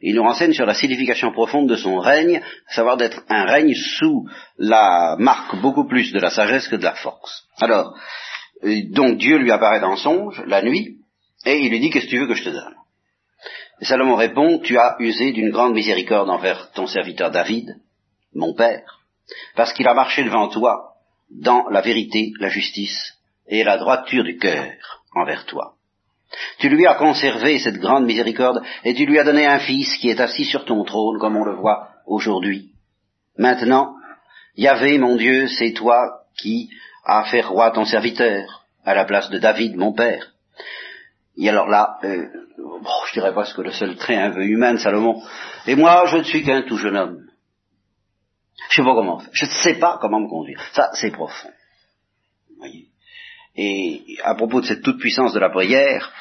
Il 0.00 0.14
nous 0.14 0.22
renseigne 0.22 0.52
sur 0.52 0.66
la 0.66 0.74
signification 0.74 1.32
profonde 1.32 1.68
de 1.68 1.76
son 1.76 1.98
règne, 1.98 2.42
savoir 2.68 2.96
d'être 2.96 3.22
un 3.28 3.44
règne 3.44 3.74
sous 3.74 4.26
la 4.58 5.16
marque 5.18 5.56
beaucoup 5.60 5.86
plus 5.86 6.12
de 6.12 6.18
la 6.18 6.30
sagesse 6.30 6.68
que 6.68 6.76
de 6.76 6.84
la 6.84 6.94
force. 6.94 7.46
Alors, 7.60 7.94
euh, 8.64 8.82
donc 8.90 9.18
Dieu 9.18 9.38
lui 9.38 9.52
apparaît 9.52 9.80
dans 9.80 9.96
songe, 9.96 10.42
la 10.46 10.62
nuit, 10.62 10.98
et 11.44 11.58
il 11.58 11.70
lui 11.70 11.80
dit, 11.80 11.90
qu'est-ce 11.90 12.06
que 12.06 12.10
tu 12.10 12.18
veux 12.18 12.26
que 12.26 12.34
je 12.34 12.44
te 12.44 12.50
donne? 12.50 12.74
Et 13.80 13.84
Salomon 13.84 14.16
répond, 14.16 14.58
tu 14.58 14.76
as 14.76 14.96
usé 14.98 15.32
d'une 15.32 15.50
grande 15.50 15.74
miséricorde 15.74 16.28
envers 16.28 16.72
ton 16.72 16.86
serviteur 16.86 17.30
David, 17.30 17.76
mon 18.34 18.54
père, 18.54 19.00
parce 19.54 19.72
qu'il 19.72 19.86
a 19.86 19.94
marché 19.94 20.24
devant 20.24 20.48
toi 20.48 20.94
dans 21.30 21.68
la 21.68 21.80
vérité, 21.80 22.32
la 22.40 22.48
justice 22.48 23.14
et 23.46 23.64
la 23.64 23.78
droiture 23.78 24.24
du 24.24 24.38
cœur 24.38 24.72
envers 25.14 25.46
toi. 25.46 25.74
Tu 26.58 26.68
lui 26.68 26.86
as 26.86 26.94
conservé 26.94 27.58
cette 27.58 27.78
grande 27.78 28.04
miséricorde 28.04 28.62
et 28.84 28.94
tu 28.94 29.06
lui 29.06 29.18
as 29.18 29.24
donné 29.24 29.46
un 29.46 29.58
fils 29.58 29.96
qui 29.96 30.10
est 30.10 30.20
assis 30.20 30.44
sur 30.44 30.64
ton 30.64 30.84
trône 30.84 31.18
comme 31.18 31.36
on 31.36 31.44
le 31.44 31.54
voit 31.54 31.88
aujourd'hui. 32.06 32.72
Maintenant, 33.38 33.94
Yahvé, 34.56 34.98
mon 34.98 35.16
Dieu, 35.16 35.48
c'est 35.48 35.72
toi 35.72 36.22
qui 36.36 36.68
as 37.04 37.24
fait 37.24 37.40
roi 37.40 37.70
ton 37.70 37.84
serviteur 37.84 38.66
à 38.84 38.94
la 38.94 39.04
place 39.04 39.30
de 39.30 39.38
David, 39.38 39.76
mon 39.76 39.92
père. 39.92 40.32
Et 41.36 41.48
alors 41.48 41.68
là, 41.68 41.98
euh, 42.04 42.26
je 43.06 43.12
dirais 43.12 43.34
pas 43.34 43.44
ce 43.44 43.54
que 43.54 43.62
le 43.62 43.70
seul 43.70 43.96
trait 43.96 44.16
un 44.16 44.30
peu 44.30 44.44
humain 44.44 44.76
Salomon. 44.76 45.22
Et 45.66 45.76
moi, 45.76 46.04
je 46.06 46.18
ne 46.18 46.22
suis 46.24 46.42
qu'un 46.42 46.62
tout 46.62 46.76
jeune 46.76 46.96
homme. 46.96 47.27
Je 48.70 48.76
sais 48.76 48.82
pas 48.82 48.94
comment. 48.94 49.22
Je 49.32 49.44
ne 49.44 49.50
sais 49.50 49.74
pas 49.74 49.98
comment 50.00 50.20
me 50.20 50.28
conduire. 50.28 50.60
Ça, 50.72 50.90
c'est 50.94 51.10
profond. 51.10 51.50
Voyez? 52.58 52.86
Et 53.56 54.18
à 54.22 54.34
propos 54.34 54.60
de 54.60 54.66
cette 54.66 54.82
toute-puissance 54.82 55.32
de 55.32 55.40
la 55.40 55.50
prière, 55.50 56.12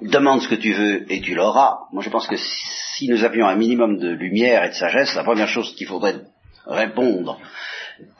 demande 0.00 0.42
ce 0.42 0.48
que 0.48 0.54
tu 0.54 0.72
veux 0.72 1.10
et 1.10 1.20
tu 1.20 1.34
l'auras. 1.34 1.78
Moi, 1.92 2.02
je 2.02 2.10
pense 2.10 2.26
que 2.26 2.36
si 2.36 3.08
nous 3.08 3.24
avions 3.24 3.46
un 3.46 3.56
minimum 3.56 3.98
de 3.98 4.08
lumière 4.08 4.64
et 4.64 4.68
de 4.70 4.74
sagesse, 4.74 5.14
la 5.14 5.24
première 5.24 5.48
chose 5.48 5.74
qu'il 5.76 5.86
faudrait 5.86 6.20
répondre 6.66 7.38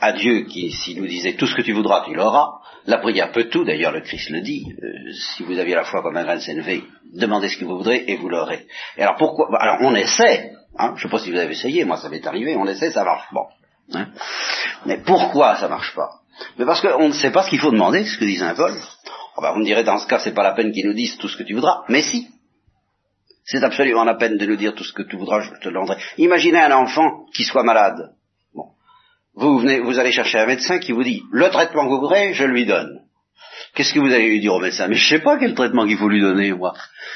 à 0.00 0.12
Dieu 0.12 0.42
qui, 0.42 0.70
s'il 0.70 1.00
nous 1.00 1.06
disait 1.06 1.34
tout 1.34 1.46
ce 1.46 1.54
que 1.54 1.62
tu 1.62 1.72
voudras, 1.72 2.04
tu 2.04 2.14
l'auras, 2.14 2.60
la 2.86 2.98
prière 2.98 3.32
peut 3.32 3.48
tout, 3.48 3.64
d'ailleurs 3.64 3.92
le 3.92 4.02
Christ 4.02 4.30
le 4.30 4.40
dit, 4.40 4.64
euh, 4.82 5.12
si 5.12 5.42
vous 5.42 5.58
aviez 5.58 5.74
la 5.74 5.84
foi 5.84 6.02
comme 6.02 6.16
un 6.16 6.24
grain 6.24 6.36
de 6.36 6.40
sénévé, 6.40 6.84
demandez 7.12 7.48
ce 7.48 7.56
que 7.56 7.64
vous 7.64 7.78
voudrez 7.78 8.04
et 8.06 8.16
vous 8.16 8.28
l'aurez. 8.28 8.66
Et 8.96 9.02
alors 9.02 9.16
pourquoi? 9.16 9.48
Alors 9.60 9.78
on 9.80 9.94
essaie, 9.94 10.52
hein, 10.78 10.94
je 10.96 11.00
ne 11.00 11.08
sais 11.08 11.08
pas 11.08 11.18
si 11.18 11.30
vous 11.30 11.38
avez 11.38 11.52
essayé, 11.52 11.84
moi 11.84 11.96
ça 11.96 12.08
m'est 12.08 12.26
arrivé, 12.26 12.56
on 12.56 12.66
essaie, 12.66 12.90
ça 12.90 13.04
marche 13.04 13.28
pas. 13.32 13.48
Hein. 13.92 14.08
Mais 14.86 14.98
pourquoi 14.98 15.56
ça 15.56 15.68
marche 15.68 15.94
pas? 15.94 16.20
Mais 16.58 16.64
parce 16.64 16.80
qu'on 16.80 17.08
ne 17.08 17.12
sait 17.12 17.30
pas 17.30 17.42
ce 17.44 17.50
qu'il 17.50 17.60
faut 17.60 17.70
demander, 17.70 18.04
ce 18.04 18.18
que 18.18 18.24
dit 18.24 18.36
Saint 18.36 18.54
Paul. 18.54 18.74
Oh 19.36 19.42
ben, 19.42 19.52
vous 19.52 19.60
me 19.60 19.64
direz, 19.64 19.84
dans 19.84 19.98
ce 19.98 20.06
cas, 20.06 20.18
c'est 20.18 20.34
pas 20.34 20.42
la 20.42 20.52
peine 20.52 20.72
qu'ils 20.72 20.86
nous 20.86 20.94
disent 20.94 21.16
tout 21.18 21.28
ce 21.28 21.36
que 21.36 21.42
tu 21.42 21.54
voudras, 21.54 21.82
mais 21.88 22.02
si. 22.02 22.28
C'est 23.44 23.62
absolument 23.62 24.04
la 24.04 24.14
peine 24.14 24.38
de 24.38 24.46
nous 24.46 24.56
dire 24.56 24.74
tout 24.74 24.84
ce 24.84 24.92
que 24.92 25.02
tu 25.02 25.16
voudras, 25.16 25.40
je 25.40 25.50
te 25.60 25.68
donnerai. 25.68 25.96
Imaginez 26.16 26.60
un 26.60 26.72
enfant 26.72 27.26
qui 27.34 27.44
soit 27.44 27.62
malade. 27.62 28.14
Vous, 29.34 29.58
venez, 29.58 29.80
vous 29.80 29.98
allez 29.98 30.12
chercher 30.12 30.38
un 30.38 30.46
médecin 30.46 30.78
qui 30.78 30.92
vous 30.92 31.02
dit 31.02 31.22
le 31.32 31.50
traitement 31.50 31.84
que 31.84 31.90
vous 31.90 32.00
voudrez, 32.00 32.32
je 32.34 32.44
lui 32.44 32.66
donne. 32.66 33.03
Qu'est-ce 33.74 33.92
que 33.92 33.98
vous 33.98 34.12
allez 34.12 34.28
lui 34.28 34.40
dire 34.40 34.54
au 34.54 34.60
médecin 34.60 34.86
Mais 34.86 34.94
je 34.94 35.08
sais 35.08 35.20
pas 35.20 35.36
quel 35.36 35.54
traitement 35.54 35.86
qu'il 35.86 35.98
faut 35.98 36.08
lui 36.08 36.20
donner, 36.20 36.52
moi. 36.52 36.74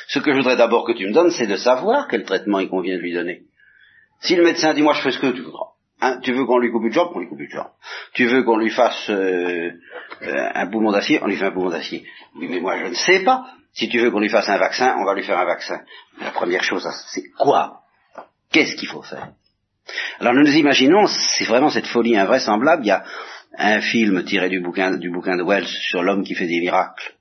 Ce 0.08 0.18
que 0.18 0.32
je 0.32 0.36
voudrais 0.38 0.56
d'abord 0.56 0.84
que 0.84 0.92
tu 0.92 1.06
me 1.06 1.12
donnes, 1.12 1.30
c'est 1.30 1.46
de 1.46 1.56
savoir 1.56 2.08
quel 2.08 2.24
traitement 2.24 2.58
il 2.58 2.68
convient 2.68 2.96
de 2.96 3.02
lui 3.02 3.12
donner. 3.12 3.42
Si 4.20 4.34
le 4.34 4.42
médecin 4.42 4.74
dit 4.74 4.82
moi 4.82 4.94
je 4.94 5.02
fais 5.02 5.12
ce 5.12 5.20
que 5.20 5.30
tu 5.30 5.42
voudras, 5.42 5.68
hein, 6.00 6.18
tu 6.22 6.32
veux 6.32 6.44
qu'on 6.44 6.58
lui 6.58 6.72
coupe 6.72 6.84
une 6.84 6.92
jambe, 6.92 7.12
on 7.14 7.20
lui 7.20 7.28
coupe 7.28 7.40
une 7.40 7.50
jambe. 7.50 7.70
Tu 8.14 8.26
veux 8.26 8.42
qu'on 8.42 8.56
lui 8.56 8.70
fasse 8.70 9.08
euh, 9.10 9.70
euh, 10.22 10.50
un 10.54 10.66
poumon 10.66 10.90
d'acier, 10.90 11.20
on 11.22 11.26
lui 11.26 11.36
fait 11.36 11.46
un 11.46 11.52
poumon 11.52 11.70
d'acier. 11.70 12.04
Oui, 12.34 12.48
mais 12.50 12.58
moi 12.58 12.76
je 12.78 12.86
ne 12.86 12.94
sais 12.94 13.22
pas. 13.22 13.46
Si 13.72 13.88
tu 13.88 14.00
veux 14.00 14.10
qu'on 14.10 14.18
lui 14.18 14.28
fasse 14.28 14.48
un 14.48 14.58
vaccin, 14.58 14.96
on 14.98 15.04
va 15.04 15.14
lui 15.14 15.22
faire 15.22 15.38
un 15.38 15.44
vaccin. 15.44 15.80
La 16.20 16.32
première 16.32 16.64
chose, 16.64 16.88
c'est 17.06 17.30
quoi? 17.38 17.82
Qu'est-ce 18.50 18.74
qu'il 18.74 18.88
faut 18.88 19.02
faire? 19.02 19.28
Alors 20.18 20.34
nous 20.34 20.42
nous 20.42 20.56
imaginons, 20.56 21.06
c'est 21.06 21.44
vraiment 21.44 21.70
cette 21.70 21.86
folie 21.86 22.16
invraisemblable, 22.16 22.82
il 22.84 22.88
y 22.88 22.90
a 22.90 23.04
un 23.56 23.80
film 23.80 24.24
tiré 24.24 24.48
du 24.48 24.60
bouquin, 24.60 24.96
du 24.96 25.10
bouquin 25.10 25.36
de 25.36 25.42
Wells 25.42 25.66
sur 25.66 26.02
l'homme 26.02 26.24
qui 26.24 26.34
fait 26.34 26.46
des 26.46 26.60
miracles. 26.60 27.14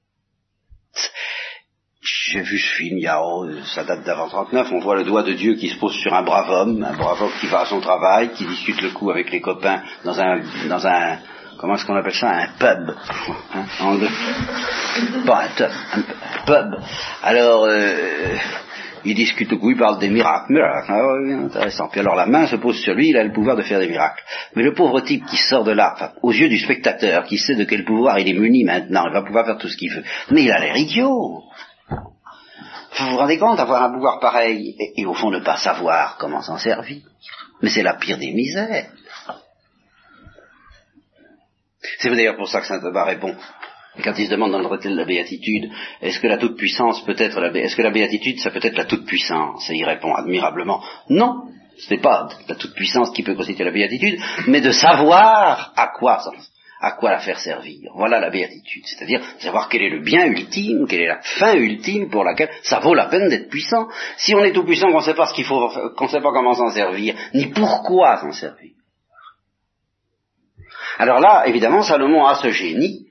J'ai 2.02 2.42
vu 2.42 2.58
ce 2.58 2.76
film, 2.76 2.98
il 2.98 3.04
y 3.04 3.08
a, 3.08 3.22
oh, 3.22 3.48
ça 3.66 3.84
date 3.84 4.04
d'avant 4.04 4.30
39, 4.30 4.72
on 4.72 4.80
voit 4.80 4.96
le 4.96 5.04
doigt 5.04 5.24
de 5.24 5.34
Dieu 5.34 5.56
qui 5.56 5.70
se 5.70 5.78
pose 5.78 5.94
sur 5.96 6.14
un 6.14 6.24
brave 6.24 6.50
homme, 6.50 6.84
un 6.84 6.96
brave 6.96 7.22
homme 7.22 7.32
qui 7.40 7.48
va 7.48 7.62
à 7.62 7.66
son 7.66 7.82
travail, 7.82 8.32
qui 8.32 8.46
discute 8.46 8.82
le 8.82 8.92
coup 8.92 9.10
avec 9.12 9.30
les 9.32 9.42
copains 9.42 9.84
dans 10.06 10.20
un, 10.20 10.42
dans 10.70 10.88
un, 10.88 11.18
comment 11.58 11.76
est-ce 11.76 11.86
qu'on 11.86 11.96
appelle 11.96 12.14
ça, 12.14 12.30
un 12.30 12.48
pub, 12.58 12.96
hein, 13.54 13.66
pas 15.26 15.44
un, 15.44 15.66
un, 15.66 16.02
pub. 16.46 16.82
Alors, 17.24 17.66
euh, 17.66 18.38
il 19.08 19.16
discute 19.16 19.50
beaucoup, 19.50 19.72
il 19.72 19.78
parle 19.78 20.00
des 20.00 20.10
miracles. 20.10 20.52
Miracles, 20.52 20.92
ah 20.92 21.46
intéressant. 21.46 21.88
Puis 21.88 22.02
alors 22.02 22.16
la 22.16 22.26
main 22.26 22.46
se 22.48 22.58
pose 22.58 22.78
sur 22.80 22.94
lui, 22.94 23.10
il 23.10 23.18
a 23.18 23.24
le 23.24 23.32
pouvoir 23.32 23.56
de 23.56 23.64
faire 23.64 23.80
des 23.80 23.88
miracles. 23.88 24.24
Mais 24.56 24.64
le 24.64 24.74
pauvre 24.74 25.00
type 25.02 25.26
qui 25.26 25.38
sort 25.38 25.64
de 25.64 25.72
là, 25.72 26.14
aux 26.22 26.34
yeux 26.34 26.50
du 26.50 26.60
spectateur, 26.60 27.24
qui 27.24 27.38
sait 27.38 27.56
de 27.56 27.64
quel 27.64 27.86
pouvoir 27.86 28.20
il 28.20 28.28
est 28.28 28.38
muni 28.38 28.64
maintenant, 28.64 29.06
il 29.08 29.14
va 29.14 29.24
pouvoir 29.24 29.46
faire 29.46 29.58
tout 29.58 29.70
ce 29.70 29.78
qu'il 29.78 29.92
veut. 29.94 30.04
Mais 30.32 30.44
il 30.44 30.52
a 30.52 30.60
l'air 30.60 30.76
idiot. 30.76 31.44
Vous 33.00 33.10
vous 33.12 33.18
rendez 33.18 33.38
compte 33.38 33.58
d'avoir 33.58 33.84
un 33.84 33.94
pouvoir 33.94 34.20
pareil 34.20 34.76
et, 34.80 35.02
et, 35.02 35.06
au 35.06 35.14
fond 35.14 35.30
ne 35.30 35.40
pas 35.40 35.58
savoir 35.58 36.18
comment 36.20 36.42
s'en 36.42 36.58
servir. 36.58 37.02
Mais 37.62 37.70
c'est 37.70 37.84
la 37.84 37.94
pire 37.94 38.18
des 38.18 38.34
misères. 38.34 38.88
C'est 42.00 42.10
d'ailleurs 42.10 42.36
pour 42.36 42.48
ça 42.48 42.60
que 42.60 42.68
saint 42.68 42.80
Thomas 42.80 43.06
répond 43.06 43.36
quand 44.04 44.14
il 44.18 44.26
se 44.26 44.32
demande 44.32 44.52
dans 44.52 44.60
le 44.60 44.66
traité 44.66 44.90
de 44.90 44.96
la 44.96 45.06
béatitude, 45.06 45.70
est-ce 46.02 46.20
que 46.20 46.28
la 46.28 46.38
toute-puissance 46.38 47.04
peut 47.06 47.16
être 47.18 47.40
la, 47.40 47.52
est-ce 47.58 47.76
que 47.76 47.82
la 47.82 47.92
béatitude, 47.92 48.40
ça 48.40 48.52
peut 48.52 48.60
être 48.62 48.78
la 48.78 48.86
toute-puissance? 48.86 49.70
Et 49.70 49.76
il 49.76 49.86
répond 49.86 50.14
admirablement, 50.14 50.84
non, 51.10 51.44
ce 51.78 51.94
n'est 51.94 52.02
pas 52.02 52.30
la 52.48 52.56
toute-puissance 52.56 53.12
qui 53.12 53.24
peut 53.24 53.36
constituer 53.36 53.64
la 53.64 53.72
béatitude, 53.72 54.20
mais 54.48 54.62
de 54.62 54.72
savoir 54.72 55.74
à 55.76 55.88
quoi, 55.88 56.20
à 56.82 56.92
quoi 56.94 57.12
la 57.12 57.20
faire 57.20 57.40
servir. 57.40 57.92
Voilà 57.96 58.20
la 58.20 58.30
béatitude, 58.30 58.84
c'est-à-dire 58.86 59.22
savoir 59.40 59.70
quel 59.70 59.82
est 59.84 59.90
le 59.90 60.02
bien 60.02 60.26
ultime, 60.26 60.88
quelle 60.88 61.02
est 61.02 61.08
la 61.08 61.22
fin 61.22 61.56
ultime 61.56 62.10
pour 62.10 62.24
laquelle 62.24 62.50
ça 62.64 62.80
vaut 62.80 62.94
la 62.94 63.06
peine 63.06 63.30
d'être 63.30 63.50
puissant. 63.50 63.88
Si 64.18 64.34
on 64.36 64.44
est 64.44 64.54
tout 64.54 64.64
puissant, 64.66 64.92
qu'on 64.92 65.00
ne 65.00 65.04
sait 65.04 65.14
pas 65.14 65.28
ce 65.28 65.34
qu'il 65.34 65.46
faut, 65.46 65.70
qu'on 65.96 66.08
sait 66.08 66.22
pas 66.22 66.32
comment 66.32 66.54
s'en 66.54 66.70
servir, 66.72 67.16
ni 67.34 67.48
pourquoi 67.48 68.18
s'en 68.18 68.32
servir. 68.32 68.72
Alors 71.00 71.20
là, 71.20 71.48
évidemment, 71.48 71.84
Salomon 71.84 72.26
a 72.26 72.36
ce 72.36 72.50
génie 72.50 73.07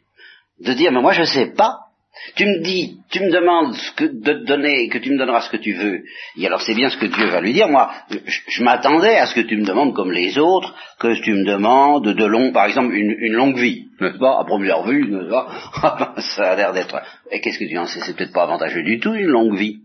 de 0.61 0.73
dire, 0.73 0.92
mais 0.92 1.01
moi 1.01 1.12
je 1.12 1.21
ne 1.21 1.27
sais 1.27 1.53
pas, 1.55 1.87
tu 2.35 2.45
me 2.47 2.62
dis, 2.62 2.99
tu 3.11 3.21
me 3.21 3.31
demandes 3.31 3.75
ce 3.75 3.92
que, 3.92 4.05
de 4.05 4.33
te 4.33 4.45
donner, 4.47 4.88
que 4.88 4.99
tu 4.99 5.11
me 5.11 5.19
donneras 5.19 5.42
ce 5.42 5.51
que 5.51 5.57
tu 5.59 5.75
veux. 5.75 6.03
Et 6.37 6.47
alors 6.47 6.61
c'est 6.61 6.75
bien 6.75 6.88
ce 6.88 6.97
que 6.97 7.07
Dieu 7.07 7.29
va 7.29 7.40
lui 7.40 7.53
dire. 7.53 7.69
Moi, 7.69 7.92
je, 8.09 8.64
m'attendais 8.64 9.16
à 9.16 9.27
ce 9.27 9.35
que 9.35 9.42
tu 9.42 9.57
me 9.57 9.64
demandes 9.64 9.95
comme 9.95 10.12
les 10.12 10.38
autres, 10.38 10.75
que 10.99 11.14
tu 11.23 11.33
me 11.33 11.45
demandes 11.45 12.09
de 12.09 12.25
long, 12.25 12.53
par 12.53 12.66
exemple, 12.66 12.95
une, 12.95 13.33
longue 13.33 13.59
vie, 13.59 13.87
n'est-ce 14.01 14.19
pas? 14.19 14.40
À 14.40 14.45
première 14.45 14.83
vue, 14.85 15.11
n'est-ce 15.11 15.31
pas? 15.31 15.49
Ah 15.83 15.97
ben, 15.99 16.23
Ça 16.23 16.53
a 16.53 16.57
l'air 16.57 16.73
d'être. 16.73 17.01
Et 17.31 17.40
qu'est-ce 17.40 17.59
que 17.59 17.69
tu 17.69 17.79
en 17.79 17.87
sais? 17.87 18.01
C'est 18.01 18.16
peut-être 18.16 18.33
pas 18.33 18.45
avantageux 18.45 18.83
du 18.83 18.99
tout 18.99 19.14
une 19.14 19.27
longue 19.27 19.57
vie. 19.57 19.81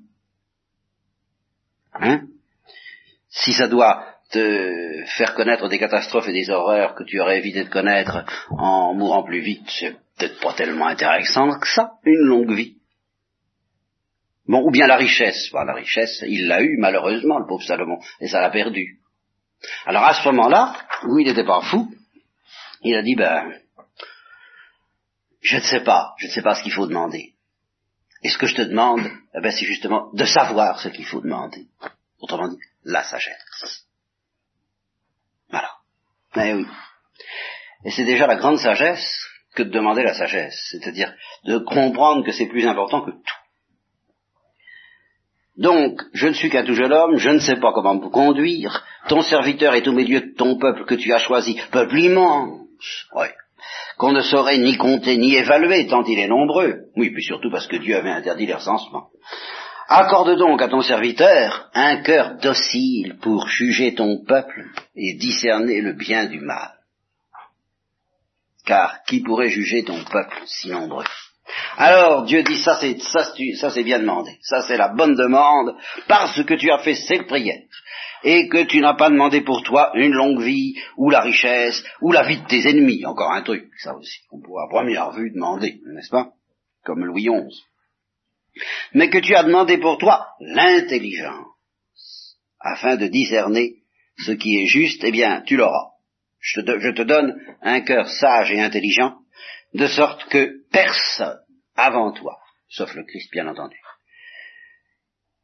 Hein? 1.94 2.22
Si 3.30 3.54
ça 3.54 3.68
doit 3.68 4.06
te 4.32 5.04
faire 5.18 5.36
connaître 5.36 5.68
des 5.68 5.78
catastrophes 5.78 6.30
et 6.30 6.34
des 6.34 6.50
horreurs 6.50 6.96
que 6.96 7.04
tu 7.04 7.20
aurais 7.20 7.40
évité 7.40 7.66
de 7.66 7.70
connaître 7.70 8.24
en 8.50 8.94
mourant 8.94 9.24
plus 9.24 9.42
vite, 9.42 9.70
peut-être 10.18 10.40
pas 10.40 10.54
tellement 10.54 10.88
intéressant 10.88 11.60
que 11.60 11.68
ça, 11.68 11.94
une 12.04 12.28
longue 12.28 12.54
vie. 12.54 12.78
Bon, 14.48 14.64
ou 14.66 14.72
bien 14.72 14.88
la 14.88 14.98
richesse. 14.98 15.52
la 15.54 15.74
richesse, 15.74 16.24
il 16.28 16.48
l'a 16.48 16.62
eu 16.62 16.78
malheureusement, 16.78 17.40
le 17.40 17.48
pauvre 17.48 17.64
Salomon, 17.64 18.00
et 18.20 18.28
ça 18.28 18.42
l'a 18.42 18.50
perdu. 18.50 19.00
Alors 19.86 20.04
à 20.04 20.14
ce 20.14 20.28
moment-là, 20.30 20.76
où 21.04 21.20
il 21.20 21.28
n'était 21.28 21.46
pas 21.46 21.62
fou, 21.62 21.94
il 22.82 22.96
a 22.96 23.04
dit, 23.04 23.16
ben, 23.16 23.54
je 25.42 25.58
ne 25.58 25.62
sais 25.62 25.82
pas, 25.82 26.14
je 26.18 26.28
ne 26.28 26.32
sais 26.32 26.42
pas 26.42 26.56
ce 26.56 26.64
qu'il 26.64 26.74
faut 26.74 26.88
demander. 26.88 27.34
Et 28.24 28.30
ce 28.30 28.38
que 28.38 28.48
je 28.48 28.56
te 28.56 28.62
demande, 28.62 29.10
eh 29.36 29.42
ben, 29.42 29.52
c'est 29.52 29.66
justement 29.66 30.12
de 30.14 30.26
savoir 30.26 30.80
ce 30.80 30.90
qu'il 30.90 31.06
faut 31.06 31.22
demander. 31.22 31.68
Autrement 32.20 32.48
dit, 32.48 32.60
la 32.84 33.04
sagesse. 33.04 33.88
Voilà. 35.50 35.72
Eh 36.36 36.54
oui. 36.54 36.68
Et 37.86 37.92
c'est 37.92 38.06
déjà 38.06 38.28
la 38.28 38.36
grande 38.36 38.60
sagesse 38.60 39.31
que 39.56 39.64
de 39.64 39.70
demander 39.70 40.04
la 40.04 40.14
sagesse, 40.14 40.70
c'est-à-dire 40.72 41.14
de 41.46 41.58
comprendre 41.58 42.26
que 42.26 42.32
c'est 42.32 42.48
plus 42.48 42.66
important 42.66 43.02
que 43.02 43.12
tout. 43.12 43.42
Donc, 45.58 46.02
je 46.14 46.28
ne 46.28 46.34
suis 46.34 46.50
qu'un 46.50 46.64
tout 46.64 46.74
jeune 46.74 46.94
homme, 46.94 47.18
je 47.18 47.30
ne 47.30 47.40
sais 47.40 47.58
pas 47.58 47.74
comment 47.74 47.98
vous 47.98 48.10
conduire, 48.10 48.84
ton 49.10 49.22
serviteur 49.22 49.76
est 49.76 49.88
au 49.88 49.92
milieu 49.92 50.22
de 50.22 50.34
ton 50.36 50.58
peuple 50.58 50.86
que 50.86 50.96
tu 50.96 51.14
as 51.14 51.20
choisi, 51.20 51.60
peuple 51.72 52.00
immense, 52.00 52.62
qu'on 53.98 54.14
ne 54.14 54.22
saurait 54.22 54.58
ni 54.58 54.78
compter 54.78 55.18
ni 55.18 55.36
évaluer 55.36 55.88
tant 55.88 56.04
il 56.04 56.20
est 56.20 56.28
nombreux, 56.28 56.86
oui, 56.96 57.12
puis 57.12 57.24
surtout 57.24 57.52
parce 57.52 57.68
que 57.68 57.76
Dieu 57.76 57.96
avait 57.96 58.10
interdit 58.10 58.46
les 58.46 58.56
recensements. 58.56 59.10
Accorde 59.88 60.38
donc 60.38 60.62
à 60.62 60.70
ton 60.70 60.82
serviteur 60.82 61.70
un 61.74 61.98
cœur 61.98 62.38
docile 62.42 63.18
pour 63.22 63.48
juger 63.50 63.94
ton 63.94 64.24
peuple 64.26 64.64
et 64.96 65.16
discerner 65.16 65.82
le 65.82 65.94
bien 65.94 66.26
du 66.26 66.40
mal. 66.40 66.72
Car 68.66 69.04
qui 69.04 69.22
pourrait 69.22 69.50
juger 69.50 69.84
ton 69.84 70.04
peuple 70.04 70.38
si 70.46 70.70
nombreux? 70.70 71.06
Alors 71.78 72.24
Dieu 72.24 72.44
dit 72.44 72.62
ça 72.62 72.78
c'est 72.80 72.98
ça, 73.00 73.70
c'est 73.72 73.84
bien 73.84 74.00
demandé, 74.00 74.32
ça 74.42 74.62
c'est 74.62 74.78
la 74.78 74.90
bonne 74.90 75.16
demande 75.16 75.76
parce 76.08 76.42
que 76.44 76.54
tu 76.54 76.72
as 76.72 76.80
fait 76.80 76.96
cette 76.96 77.28
prière. 77.28 77.62
Et 78.24 78.48
que 78.48 78.64
tu 78.64 78.80
n'as 78.80 78.94
pas 78.94 79.10
demandé 79.10 79.42
pour 79.42 79.64
toi 79.64 79.92
une 79.96 80.14
longue 80.14 80.42
vie 80.42 80.76
ou 80.96 81.10
la 81.10 81.22
richesse 81.22 81.84
ou 82.02 82.12
la 82.12 82.24
vie 82.24 82.38
de 82.38 82.46
tes 82.46 82.70
ennemis, 82.70 83.04
encore 83.06 83.32
un 83.32 83.42
truc, 83.42 83.66
ça 83.80 83.96
aussi. 83.96 84.20
On 84.32 84.40
pourrait 84.40 84.66
à 84.66 84.70
première 84.70 85.12
vue 85.12 85.32
demander, 85.32 85.80
n'est-ce 85.88 86.12
pas? 86.12 86.34
Comme 86.84 87.04
Louis 87.04 87.28
XI 87.28 87.64
mais 88.94 89.10
que 89.10 89.20
tu 89.20 89.36
as 89.36 89.44
demandé 89.44 89.78
pour 89.78 89.98
toi 89.98 90.28
l'intelligence, 90.40 92.38
afin 92.60 92.96
de 92.98 93.08
discerner 93.08 93.78
ce 94.18 94.32
qui 94.32 94.62
est 94.62 94.68
juste, 94.68 95.04
eh 95.04 95.12
bien, 95.12 95.42
tu 95.42 95.56
l'auras. 95.56 95.91
Je 96.42 96.62
te, 96.62 97.04
donne 97.04 97.40
un 97.62 97.82
cœur 97.82 98.08
sage 98.08 98.52
et 98.52 98.60
intelligent, 98.60 99.16
de 99.74 99.88
sorte 99.88 100.26
que 100.26 100.68
personne 100.72 101.40
avant 101.76 102.12
toi, 102.12 102.40
sauf 102.68 102.94
le 102.96 103.04
Christ 103.04 103.32
bien 103.32 103.48
entendu, 103.48 103.78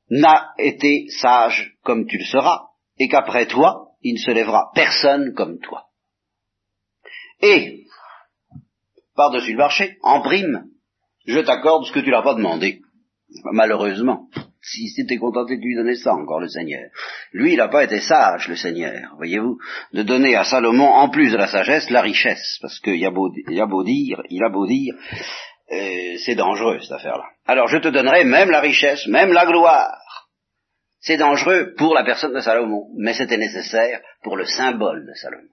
n'a 0.09 0.53
été 0.57 1.07
sage 1.09 1.75
comme 1.83 2.07
tu 2.07 2.17
le 2.17 2.25
seras, 2.25 2.67
et 2.97 3.07
qu'après 3.07 3.45
toi, 3.45 3.91
il 4.01 4.15
ne 4.15 4.19
se 4.19 4.31
lèvera 4.31 4.71
personne 4.73 5.33
comme 5.35 5.59
toi. 5.59 5.85
Et, 7.41 7.85
par-dessus 9.15 9.51
le 9.51 9.57
marché, 9.57 9.97
en 10.01 10.21
prime, 10.21 10.65
je 11.27 11.39
t'accorde 11.39 11.85
ce 11.85 11.91
que 11.91 11.99
tu 11.99 12.09
n'as 12.09 12.23
pas 12.23 12.33
demandé. 12.33 12.81
Malheureusement, 13.51 14.29
si 14.61 14.89
c'était 14.89 15.17
contenté 15.17 15.57
de 15.57 15.61
lui 15.61 15.75
donner 15.75 15.95
ça 15.95 16.13
encore 16.13 16.39
le 16.39 16.47
Seigneur. 16.47 16.89
Lui, 17.31 17.53
il 17.53 17.57
n'a 17.57 17.67
pas 17.67 17.83
été 17.83 17.99
sage, 17.99 18.47
le 18.47 18.55
Seigneur, 18.55 19.13
voyez-vous, 19.17 19.57
de 19.93 20.03
donner 20.03 20.35
à 20.35 20.43
Salomon, 20.43 20.87
en 20.87 21.09
plus 21.09 21.31
de 21.31 21.37
la 21.37 21.47
sagesse, 21.47 21.89
la 21.89 22.01
richesse, 22.01 22.57
parce 22.61 22.79
qu'il 22.79 23.03
a, 23.03 23.07
a 23.07 23.11
beau 23.65 23.83
dire, 23.83 24.21
il 24.29 24.43
a 24.43 24.49
beau 24.49 24.65
dire, 24.65 24.95
euh, 25.71 26.17
c'est 26.23 26.35
dangereux 26.35 26.79
cette 26.81 26.93
affaire-là. 26.93 27.25
Alors 27.45 27.67
je 27.67 27.77
te 27.77 27.89
donnerai 27.89 28.23
même 28.23 28.49
la 28.49 28.61
richesse, 28.61 29.05
même 29.07 29.33
la 29.33 29.45
gloire. 29.45 30.29
C'est 30.99 31.17
dangereux 31.17 31.73
pour 31.77 31.93
la 31.93 32.03
personne 32.03 32.33
de 32.33 32.39
Salomon, 32.39 32.87
mais 32.97 33.13
c'était 33.13 33.37
nécessaire 33.37 34.01
pour 34.23 34.35
le 34.35 34.45
symbole 34.45 35.05
de 35.05 35.13
Salomon. 35.13 35.49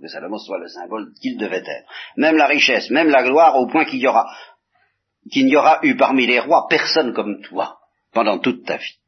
Que 0.00 0.08
Salomon 0.08 0.38
soit 0.38 0.58
le 0.58 0.68
symbole 0.68 1.12
qu'il 1.20 1.36
devait 1.36 1.58
être. 1.58 1.90
Même 2.16 2.36
la 2.36 2.46
richesse, 2.46 2.88
même 2.88 3.08
la 3.08 3.22
gloire, 3.22 3.56
au 3.56 3.66
point 3.66 3.84
qu'il 3.84 4.00
y 4.00 4.06
aura 4.06 4.26
qu'il 5.30 5.46
n'y 5.46 5.56
aura 5.56 5.78
eu 5.82 5.96
parmi 5.96 6.26
les 6.26 6.40
rois 6.40 6.66
personne 6.68 7.12
comme 7.12 7.40
toi 7.42 7.78
pendant 8.12 8.38
toute 8.38 8.64
ta 8.64 8.76
vie. 8.76 8.98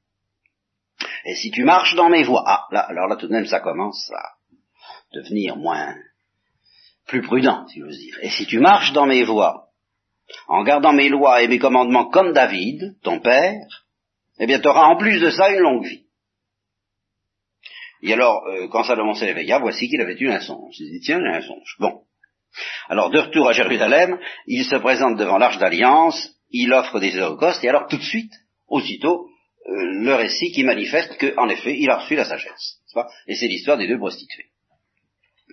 Et 1.25 1.35
si 1.35 1.51
tu 1.51 1.65
marches 1.65 1.95
dans 1.95 2.09
mes 2.09 2.23
voies, 2.23 2.45
ah, 2.47 2.67
là, 2.71 2.81
alors 2.81 3.09
là 3.09 3.17
tout 3.17 3.27
de 3.27 3.33
même 3.33 3.47
ça 3.47 3.61
commence 3.61 4.11
à 4.13 4.23
devenir 5.13 5.57
moins, 5.57 5.95
plus 7.07 7.23
prudent, 7.23 7.67
si 7.69 7.81
j'ose 7.81 7.99
dire. 7.99 8.19
Et 8.23 8.31
si 8.31 8.47
tu 8.47 8.59
marches 8.59 8.93
dans 8.93 9.07
mes 9.07 9.25
voies, 9.25 9.69
en 10.49 10.63
gardant 10.63 10.93
mes 10.93 11.09
lois 11.09 11.43
et 11.43 11.49
mes 11.49 11.59
commandements 11.59 12.09
comme 12.09 12.33
David, 12.33 12.97
ton 13.03 13.21
père, 13.21 13.87
eh 14.39 14.47
bien 14.47 14.61
tu 14.61 14.69
auras 14.69 14.87
en 14.87 14.97
plus 14.97 15.21
de 15.21 15.31
ça 15.31 15.51
une 15.51 15.61
longue 15.61 15.85
vie. 15.85 16.07
Et 18.03 18.13
alors, 18.13 18.45
euh, 18.49 18.67
quand 18.69 18.83
Salomon 18.83 19.15
s'éveilla, 19.15 19.61
voici 19.61 19.89
qu'il 19.89 20.01
avait 20.01 20.17
eu 20.19 20.29
un 20.29 20.41
songe. 20.41 20.75
Il 20.81 20.91
dit, 20.91 21.01
tiens, 21.01 21.21
j'ai 21.21 21.37
un 21.37 21.41
songe. 21.41 21.77
Bon, 21.79 22.03
alors 22.89 23.11
de 23.11 23.19
retour 23.19 23.49
à 23.49 23.53
Jérusalem, 23.53 24.19
il 24.47 24.65
se 24.65 24.77
présente 24.77 25.17
devant 25.17 25.39
l'Arche 25.39 25.59
d'Alliance, 25.59 26.31
il 26.51 26.73
offre 26.73 27.01
des 27.01 27.17
holocaustes, 27.17 27.65
et 27.65 27.69
alors 27.69 27.87
tout 27.89 27.97
de 27.97 28.03
suite, 28.03 28.33
aussitôt, 28.69 29.29
euh, 29.67 29.73
le 30.03 30.15
récit 30.15 30.53
qui 30.53 30.65
manifeste 30.65 31.19
qu'en 31.19 31.49
effet, 31.49 31.77
il 31.79 31.91
a 31.91 31.99
reçu 31.99 32.15
la 32.15 32.25
sagesse. 32.25 32.79
Et 33.27 33.35
c'est 33.35 33.47
l'histoire 33.47 33.79
des 33.79 33.89
deux 33.89 33.99
prostituées, 33.99 34.51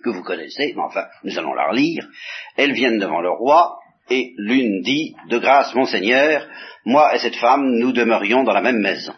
que 0.04 0.10
vous 0.10 0.24
connaissez, 0.24 0.74
mais 0.76 0.82
enfin, 0.82 1.06
nous 1.24 1.38
allons 1.38 1.54
la 1.54 1.70
relire. 1.70 2.08
Elles 2.58 2.74
viennent 2.74 3.00
devant 3.00 3.22
le 3.22 3.32
roi, 3.32 3.78
et 4.10 4.34
l'une 4.38 4.82
dit, 4.82 5.16
de 5.30 5.38
grâce, 5.38 5.74
monseigneur, 5.76 6.48
moi 6.86 7.16
et 7.16 7.20
cette 7.20 7.36
femme, 7.36 7.78
nous 7.78 7.92
demeurions 7.92 8.44
dans 8.44 8.54
la 8.54 8.62
même 8.62 8.80
maison. 8.80 9.14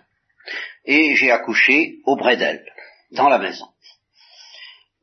Et 0.86 1.16
j'ai 1.16 1.32
accouché 1.32 2.00
auprès 2.06 2.38
d'elle, 2.38 2.66
dans 3.12 3.30
la 3.30 3.38
maison. 3.38 3.68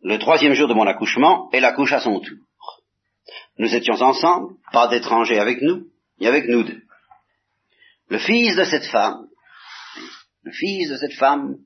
Le 0.03 0.19
troisième 0.19 0.55
jour 0.55 0.69
de 0.69 0.75
mon 0.75 0.87
accouchement, 0.87 1.49
elle 1.53 1.65
accouche 1.65 1.93
à 1.93 2.01
son 2.01 2.21
tour. 2.21 2.39
Nous 3.59 3.75
étions 3.75 4.01
ensemble, 4.01 4.55
pas 4.73 4.89
d'étrangers 4.89 5.39
avec 5.39 5.61
nous, 5.63 5.87
et 6.21 6.29
avec 6.29 6.49
nous 6.49 6.63
deux. 6.63 6.83
Le 8.09 8.19
fils 8.19 8.57
de 8.57 8.65
cette 8.65 8.87
femme, 8.87 9.27
le 10.43 10.53
fils 10.53 10.89
de 10.89 10.97
cette 10.97 11.15
femme, 11.15 11.57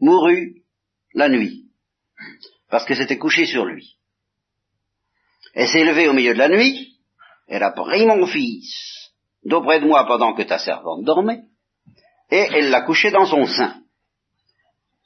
mourut 0.00 0.62
la 1.12 1.28
nuit, 1.28 1.66
parce 2.70 2.84
que 2.84 2.94
c'était 2.94 3.18
couché 3.18 3.46
sur 3.46 3.64
lui. 3.64 3.96
Elle 5.54 5.68
s'est 5.68 5.84
levée 5.84 6.08
au 6.08 6.12
milieu 6.12 6.34
de 6.34 6.38
la 6.38 6.48
nuit, 6.48 6.98
elle 7.46 7.62
a 7.62 7.72
pris 7.72 8.06
mon 8.06 8.26
fils 8.26 9.12
d'auprès 9.44 9.80
de 9.80 9.86
moi 9.86 10.06
pendant 10.06 10.34
que 10.34 10.42
ta 10.42 10.58
servante 10.58 11.04
dormait, 11.04 11.42
et 12.30 12.46
elle 12.52 12.70
l'a 12.70 12.82
couché 12.82 13.10
dans 13.10 13.26
son 13.26 13.44
sein. 13.44 13.82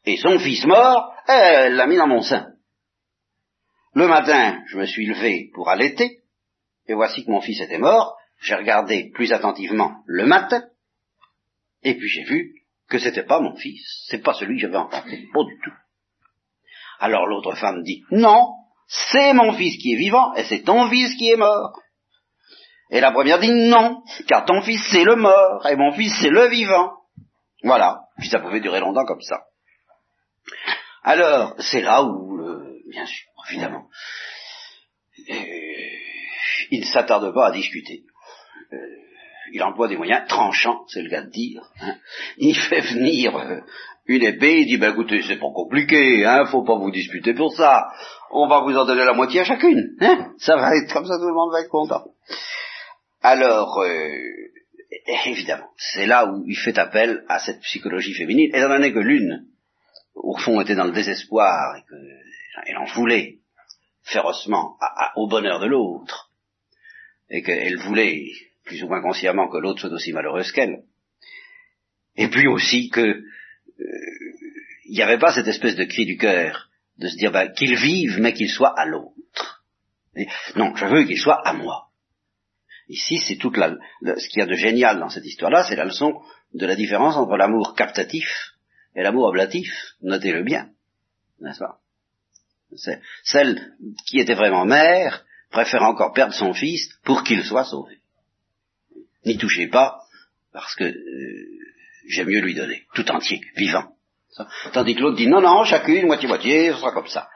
Et 0.04 0.16
son 0.16 0.38
fils 0.38 0.64
mort, 0.64 1.12
elle 1.26 1.74
l'a 1.74 1.86
mis 1.86 1.96
dans 1.96 2.06
mon 2.06 2.22
sein. 2.22 2.52
Le 3.98 4.06
matin, 4.06 4.62
je 4.68 4.78
me 4.78 4.86
suis 4.86 5.06
levé 5.06 5.50
pour 5.54 5.68
allaiter, 5.68 6.20
et 6.86 6.94
voici 6.94 7.24
que 7.24 7.32
mon 7.32 7.40
fils 7.40 7.60
était 7.60 7.78
mort. 7.78 8.16
J'ai 8.40 8.54
regardé 8.54 9.10
plus 9.12 9.32
attentivement 9.32 10.04
le 10.06 10.24
matin, 10.24 10.62
et 11.82 11.96
puis 11.96 12.08
j'ai 12.08 12.22
vu 12.22 12.54
que 12.88 13.00
c'était 13.00 13.24
pas 13.24 13.40
mon 13.40 13.56
fils, 13.56 14.04
c'est 14.06 14.22
pas 14.22 14.34
celui 14.34 14.54
que 14.54 14.60
j'avais 14.60 14.76
enfanté, 14.76 15.26
pas 15.34 15.42
du 15.42 15.58
tout. 15.64 15.72
Alors 17.00 17.26
l'autre 17.26 17.56
femme 17.56 17.82
dit, 17.82 18.04
non, 18.12 18.54
c'est 18.86 19.32
mon 19.32 19.52
fils 19.54 19.76
qui 19.82 19.94
est 19.94 19.98
vivant, 19.98 20.32
et 20.34 20.44
c'est 20.44 20.62
ton 20.62 20.88
fils 20.88 21.16
qui 21.16 21.30
est 21.30 21.36
mort. 21.36 21.80
Et 22.90 23.00
la 23.00 23.10
première 23.10 23.40
dit, 23.40 23.50
non, 23.50 24.04
car 24.28 24.44
ton 24.44 24.62
fils 24.62 24.80
c'est 24.92 25.02
le 25.02 25.16
mort, 25.16 25.66
et 25.66 25.74
mon 25.74 25.90
fils 25.90 26.14
c'est 26.20 26.30
le 26.30 26.46
vivant. 26.46 26.92
Voilà, 27.64 28.02
puis 28.16 28.28
ça 28.28 28.38
pouvait 28.38 28.60
durer 28.60 28.78
longtemps 28.78 29.06
comme 29.06 29.22
ça. 29.22 29.40
Alors, 31.02 31.54
c'est 31.58 31.80
là 31.80 32.04
où, 32.04 32.37
bien 32.88 33.06
sûr, 33.06 33.28
évidemment, 33.50 33.88
euh, 35.30 35.34
il 36.70 36.80
ne 36.80 36.84
s'attarde 36.84 37.32
pas 37.34 37.48
à 37.48 37.52
discuter. 37.52 38.04
Euh, 38.72 38.76
il 39.52 39.62
emploie 39.62 39.88
des 39.88 39.96
moyens 39.96 40.26
tranchants, 40.28 40.84
c'est 40.88 41.02
le 41.02 41.10
cas 41.10 41.22
de 41.22 41.30
dire. 41.30 41.62
Hein. 41.80 41.94
Il 42.36 42.54
fait 42.54 42.80
venir 42.80 43.36
euh, 43.36 43.60
une 44.06 44.22
épée, 44.22 44.60
il 44.60 44.66
dit, 44.66 44.76
ben 44.76 44.92
écoutez, 44.92 45.22
c'est 45.22 45.38
pas 45.38 45.52
compliqué, 45.54 46.24
hein, 46.24 46.44
faut 46.46 46.64
pas 46.64 46.76
vous 46.76 46.90
disputer 46.90 47.34
pour 47.34 47.52
ça. 47.54 47.88
On 48.30 48.46
va 48.46 48.60
vous 48.60 48.76
en 48.76 48.84
donner 48.84 49.04
la 49.04 49.14
moitié 49.14 49.40
à 49.40 49.44
chacune. 49.44 49.96
Hein. 50.00 50.32
Ça 50.38 50.56
va 50.56 50.76
être 50.76 50.92
comme 50.92 51.06
ça, 51.06 51.18
tout 51.18 51.28
le 51.28 51.34
monde 51.34 51.52
va 51.52 51.60
être 51.60 51.70
content. 51.70 52.04
Alors, 53.22 53.82
évidemment, 55.26 55.70
c'est 55.76 56.06
là 56.06 56.26
où 56.26 56.44
il 56.46 56.56
fait 56.56 56.78
appel 56.78 57.24
à 57.28 57.38
cette 57.38 57.60
psychologie 57.60 58.14
féminine, 58.14 58.50
n'en 58.54 58.80
est 58.80 58.92
que 58.92 58.98
l'une, 58.98 59.46
au 60.14 60.36
fond, 60.36 60.60
était 60.60 60.76
dans 60.76 60.84
le 60.84 60.92
désespoir, 60.92 61.76
et 61.76 61.82
qu'elle 62.64 62.78
en 62.78 62.84
voulait 62.84 63.38
férocement 64.02 64.78
au 65.16 65.28
bonheur 65.28 65.60
de 65.60 65.66
l'autre, 65.66 66.30
et 67.30 67.42
qu'elle 67.42 67.76
voulait 67.78 68.30
plus 68.64 68.82
ou 68.82 68.88
moins 68.88 69.02
consciemment 69.02 69.48
que 69.48 69.58
l'autre 69.58 69.80
soit 69.80 69.92
aussi 69.92 70.12
malheureuse 70.12 70.52
qu'elle. 70.52 70.84
Et 72.16 72.28
puis 72.28 72.46
aussi 72.48 72.90
que 72.90 73.00
euh, 73.00 73.24
il 74.86 74.94
n'y 74.94 75.02
avait 75.02 75.18
pas 75.18 75.32
cette 75.32 75.46
espèce 75.46 75.76
de 75.76 75.84
cri 75.84 76.06
du 76.06 76.16
cœur 76.16 76.68
de 76.98 77.08
se 77.08 77.16
dire 77.16 77.30
ben, 77.30 77.52
qu'il 77.52 77.76
vive 77.76 78.18
mais 78.20 78.32
qu'il 78.32 78.50
soit 78.50 78.78
à 78.78 78.86
l'autre. 78.86 79.64
Non, 80.56 80.74
je 80.74 80.86
veux 80.86 81.04
qu'il 81.04 81.18
soit 81.18 81.46
à 81.46 81.52
moi. 81.52 81.88
Ici, 82.88 83.18
c'est 83.18 83.36
toute 83.36 83.56
la, 83.56 83.76
ce 84.02 84.28
qu'il 84.28 84.40
y 84.40 84.42
a 84.42 84.46
de 84.46 84.54
génial 84.54 84.98
dans 84.98 85.10
cette 85.10 85.26
histoire-là, 85.26 85.64
c'est 85.68 85.76
la 85.76 85.84
leçon 85.84 86.20
de 86.54 86.66
la 86.66 86.74
différence 86.74 87.16
entre 87.16 87.36
l'amour 87.36 87.74
captatif 87.76 88.54
et 88.96 89.02
l'amour 89.02 89.26
oblatif. 89.26 89.70
Notez-le 90.00 90.42
bien, 90.42 90.70
n'est-ce 91.40 91.58
pas? 91.58 91.80
Celle 93.24 93.74
qui 94.06 94.18
était 94.18 94.34
vraiment 94.34 94.64
mère 94.64 95.24
préfère 95.50 95.82
encore 95.82 96.12
perdre 96.12 96.34
son 96.34 96.52
fils 96.52 96.88
pour 97.04 97.24
qu'il 97.24 97.42
soit 97.44 97.64
sauvé. 97.64 97.98
N'y 99.24 99.38
touchez 99.38 99.68
pas, 99.68 100.00
parce 100.52 100.74
que 100.74 100.84
euh, 100.84 101.46
j'aime 102.08 102.28
mieux 102.28 102.40
lui 102.40 102.54
donner, 102.54 102.84
tout 102.94 103.10
entier, 103.10 103.40
vivant. 103.56 103.94
Tandis 104.72 104.94
que 104.94 105.00
l'autre 105.00 105.16
dit 105.16 105.26
non, 105.26 105.40
non, 105.40 105.64
chacune, 105.64 106.06
moitié-moitié, 106.06 106.70
ce 106.70 106.78
sera 106.78 106.92
comme 106.92 107.08
ça. 107.08 107.28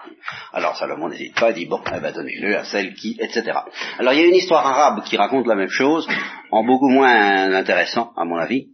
Alors 0.53 0.77
Salomon 0.77 1.09
n'hésite 1.09 1.35
pas, 1.35 1.51
il 1.51 1.55
dit 1.55 1.66
bon, 1.66 1.81
eh 1.87 1.99
ben 1.99 2.12
donnez-le 2.12 2.57
à 2.57 2.64
celle 2.64 2.95
qui, 2.95 3.16
etc. 3.18 3.59
Alors 3.99 4.12
il 4.12 4.21
y 4.21 4.23
a 4.23 4.27
une 4.27 4.35
histoire 4.35 4.64
arabe 4.64 5.03
qui 5.05 5.16
raconte 5.16 5.47
la 5.47 5.57
même 5.57 5.71
chose, 5.71 6.07
en 6.51 6.64
beaucoup 6.64 6.88
moins 6.88 7.53
intéressant, 7.55 8.12
à 8.16 8.25
mon 8.25 8.37
avis, 8.37 8.68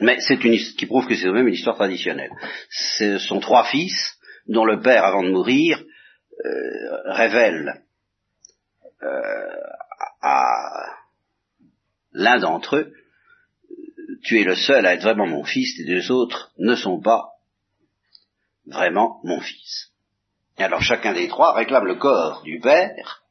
mais 0.00 0.20
c'est 0.20 0.42
une 0.44 0.56
qui 0.56 0.86
prouve 0.86 1.06
que 1.06 1.16
c'est 1.16 1.30
même 1.30 1.48
une 1.48 1.54
histoire 1.54 1.76
traditionnelle. 1.76 2.30
Ce 2.70 3.18
sont 3.18 3.40
trois 3.40 3.64
fils 3.64 4.17
dont 4.48 4.64
le 4.64 4.80
père, 4.80 5.04
avant 5.04 5.22
de 5.22 5.30
mourir, 5.30 5.82
euh, 6.44 7.12
révèle 7.12 7.82
euh, 9.02 9.56
à 10.22 10.86
l'un 12.12 12.38
d'entre 12.38 12.76
eux, 12.76 12.92
tu 14.22 14.40
es 14.40 14.44
le 14.44 14.56
seul 14.56 14.86
à 14.86 14.94
être 14.94 15.02
vraiment 15.02 15.26
mon 15.26 15.44
fils, 15.44 15.78
les 15.78 15.84
deux 15.84 16.10
autres 16.10 16.52
ne 16.58 16.74
sont 16.74 17.00
pas 17.00 17.32
vraiment 18.66 19.20
mon 19.24 19.40
fils. 19.40 19.92
Et 20.58 20.64
alors 20.64 20.82
chacun 20.82 21.12
des 21.12 21.28
trois 21.28 21.54
réclame 21.54 21.86
le 21.86 21.96
corps 21.96 22.42
du 22.42 22.58
père 22.58 23.22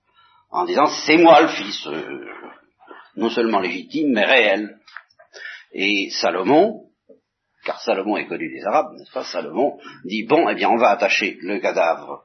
en 0.50 0.66
disant 0.66 0.88
c'est 1.06 1.18
moi 1.18 1.42
le 1.42 1.50
fils, 1.50 1.88
euh, 1.88 2.26
non 3.16 3.30
seulement 3.30 3.60
légitime 3.60 4.14
mais 4.14 4.26
réel. 4.26 4.80
Et 5.74 6.10
Salomon, 6.12 6.87
car 7.68 7.80
Salomon 7.82 8.18
est 8.18 8.26
connu 8.26 8.50
des 8.50 8.66
Arabes, 8.66 8.94
n'est-ce 8.98 9.12
pas? 9.12 9.26
Salomon 9.26 9.78
dit 10.06 10.24
bon, 10.24 10.50
eh 10.50 10.56
bien 10.56 10.70
on 10.70 10.78
va 10.78 10.90
attacher 10.90 11.38
le 11.42 11.60
cadavre 11.60 12.24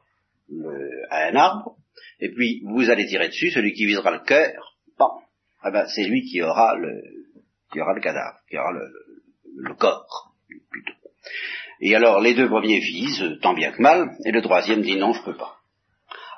à 1.11 1.27
un 1.27 1.35
arbre, 1.35 1.77
et 2.21 2.31
puis 2.31 2.63
vous 2.65 2.89
allez 2.89 3.07
tirer 3.07 3.29
dessus, 3.29 3.51
celui 3.51 3.73
qui 3.75 3.85
visera 3.85 4.11
le 4.13 4.21
cœur, 4.21 4.73
ah 5.63 5.71
ben, 5.71 5.87
c'est 5.87 6.05
lui 6.05 6.23
qui 6.23 6.43
aura 6.43 6.75
le, 6.77 7.03
qui 7.73 7.81
aura 7.81 7.95
le 7.95 8.01
cadavre, 8.01 8.39
qui 8.49 8.59
aura 8.59 8.73
le, 8.73 8.93
le, 9.57 9.75
corps, 9.75 10.35
plutôt. 10.71 10.93
Et 11.81 11.95
alors, 11.95 12.21
les 12.21 12.35
deux 12.35 12.49
premiers 12.49 12.81
visent, 12.81 13.39
tant 13.41 13.55
bien 13.55 13.71
que 13.73 13.81
mal, 13.81 14.11
et 14.25 14.33
le 14.33 14.43
troisième 14.43 14.83
dit 14.83 14.97
non, 14.97 15.13
je 15.13 15.23
peux 15.23 15.37
pas. 15.37 15.59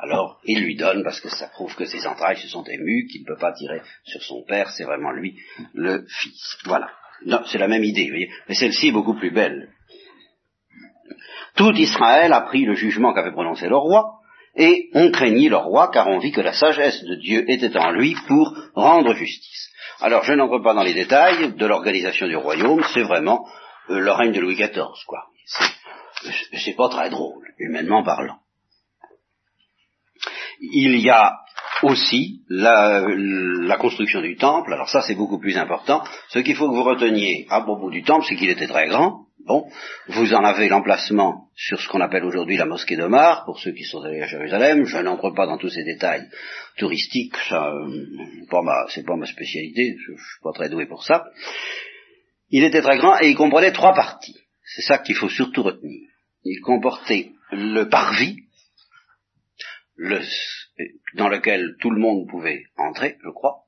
Alors, 0.00 0.40
il 0.44 0.62
lui 0.62 0.76
donne, 0.76 1.02
parce 1.02 1.20
que 1.20 1.30
ça 1.30 1.48
prouve 1.48 1.74
que 1.74 1.86
ses 1.86 2.06
entrailles 2.06 2.36
se 2.36 2.48
sont 2.48 2.64
émues, 2.64 3.06
qu'il 3.06 3.22
ne 3.22 3.26
peut 3.26 3.38
pas 3.38 3.52
tirer 3.52 3.80
sur 4.04 4.22
son 4.22 4.42
père, 4.42 4.70
c'est 4.70 4.84
vraiment 4.84 5.12
lui 5.12 5.38
le 5.72 6.04
fils. 6.06 6.58
Voilà. 6.66 6.90
Non, 7.26 7.42
c'est 7.46 7.58
la 7.58 7.68
même 7.68 7.84
idée, 7.84 8.04
vous 8.04 8.10
voyez. 8.10 8.30
Mais 8.48 8.54
celle-ci 8.54 8.88
est 8.88 8.92
beaucoup 8.92 9.14
plus 9.14 9.30
belle. 9.30 9.70
Tout 11.56 11.72
Israël 11.72 12.32
a 12.32 12.42
pris 12.42 12.64
le 12.64 12.74
jugement 12.74 13.14
qu'avait 13.14 13.32
prononcé 13.32 13.68
le 13.68 13.76
roi, 13.76 14.20
et 14.56 14.90
on 14.94 15.10
craignit 15.10 15.48
le 15.48 15.56
roi 15.56 15.90
car 15.92 16.06
on 16.08 16.18
vit 16.18 16.32
que 16.32 16.40
la 16.40 16.52
sagesse 16.52 17.02
de 17.02 17.16
Dieu 17.16 17.44
était 17.48 17.76
en 17.76 17.90
lui 17.90 18.16
pour 18.28 18.56
rendre 18.74 19.14
justice. 19.14 19.70
Alors 20.00 20.24
je 20.24 20.32
n'entre 20.32 20.58
pas 20.60 20.74
dans 20.74 20.82
les 20.82 20.94
détails 20.94 21.54
de 21.54 21.66
l'organisation 21.66 22.26
du 22.28 22.36
royaume, 22.36 22.82
c'est 22.92 23.02
vraiment 23.02 23.46
euh, 23.90 23.98
le 23.98 24.12
règne 24.12 24.32
de 24.32 24.40
Louis 24.40 24.54
XIV, 24.54 25.04
quoi. 25.06 25.24
C'est 26.54 26.76
pas 26.76 26.88
très 26.88 27.10
drôle, 27.10 27.52
humainement 27.58 28.02
parlant. 28.02 28.38
Il 30.60 31.00
y 31.00 31.10
a 31.10 31.38
aussi 31.84 32.42
la, 32.48 33.06
la 33.08 33.76
construction 33.76 34.20
du 34.20 34.36
temple, 34.36 34.72
alors 34.72 34.88
ça 34.88 35.02
c'est 35.02 35.14
beaucoup 35.14 35.38
plus 35.38 35.56
important. 35.56 36.02
Ce 36.28 36.38
qu'il 36.40 36.56
faut 36.56 36.68
que 36.68 36.74
vous 36.74 36.82
reteniez 36.82 37.46
à 37.50 37.60
propos 37.60 37.90
du 37.90 38.02
temple, 38.02 38.24
c'est 38.28 38.36
qu'il 38.36 38.50
était 38.50 38.66
très 38.66 38.88
grand, 38.88 39.24
Bon, 39.46 39.70
vous 40.08 40.32
en 40.32 40.42
avez 40.42 40.68
l'emplacement 40.68 41.50
sur 41.54 41.78
ce 41.78 41.86
qu'on 41.88 42.00
appelle 42.00 42.24
aujourd'hui 42.24 42.56
la 42.56 42.64
mosquée 42.64 42.96
d'Omar, 42.96 43.44
pour 43.44 43.60
ceux 43.60 43.72
qui 43.72 43.84
sont 43.84 44.02
allés 44.02 44.22
à 44.22 44.26
Jérusalem. 44.26 44.86
Je 44.86 44.96
n'entre 44.98 45.30
pas 45.32 45.46
dans 45.46 45.58
tous 45.58 45.68
ces 45.68 45.84
détails 45.84 46.26
touristiques, 46.78 47.36
ça, 47.50 47.70
euh, 47.70 48.86
c'est 48.88 49.04
pas 49.04 49.16
ma 49.16 49.26
spécialité, 49.26 49.96
je, 49.98 50.12
ne 50.12 50.16
suis 50.16 50.40
pas 50.42 50.52
très 50.52 50.70
doué 50.70 50.86
pour 50.86 51.04
ça. 51.04 51.26
Il 52.48 52.64
était 52.64 52.80
très 52.80 52.96
grand 52.96 53.20
et 53.20 53.28
il 53.28 53.36
comprenait 53.36 53.72
trois 53.72 53.92
parties. 53.92 54.38
C'est 54.62 54.82
ça 54.82 54.98
qu'il 54.98 55.14
faut 55.14 55.28
surtout 55.28 55.62
retenir. 55.62 56.08
Il 56.44 56.60
comportait 56.60 57.32
le 57.50 57.84
parvis, 57.84 58.38
le, 59.96 60.22
dans 61.14 61.28
lequel 61.28 61.76
tout 61.80 61.90
le 61.90 62.00
monde 62.00 62.28
pouvait 62.28 62.64
entrer, 62.76 63.16
je 63.24 63.30
crois, 63.30 63.64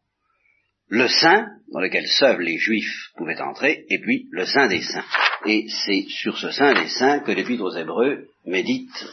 le 0.88 1.08
saint, 1.08 1.46
dans 1.72 1.80
lequel 1.80 2.06
seuls 2.06 2.40
les 2.40 2.58
juifs 2.58 3.10
pouvaient 3.16 3.40
entrer, 3.40 3.84
et 3.88 3.98
puis 3.98 4.28
le 4.30 4.44
saint 4.44 4.68
des 4.68 4.82
saints. 4.82 5.04
Et 5.46 5.66
c'est 5.68 6.04
sur 6.08 6.38
ce 6.38 6.50
saint 6.50 6.74
des 6.74 6.88
saints 6.88 7.20
que 7.20 7.32
l'Épître 7.32 7.64
aux 7.64 7.76
Hébreux 7.76 8.28
médite. 8.44 9.06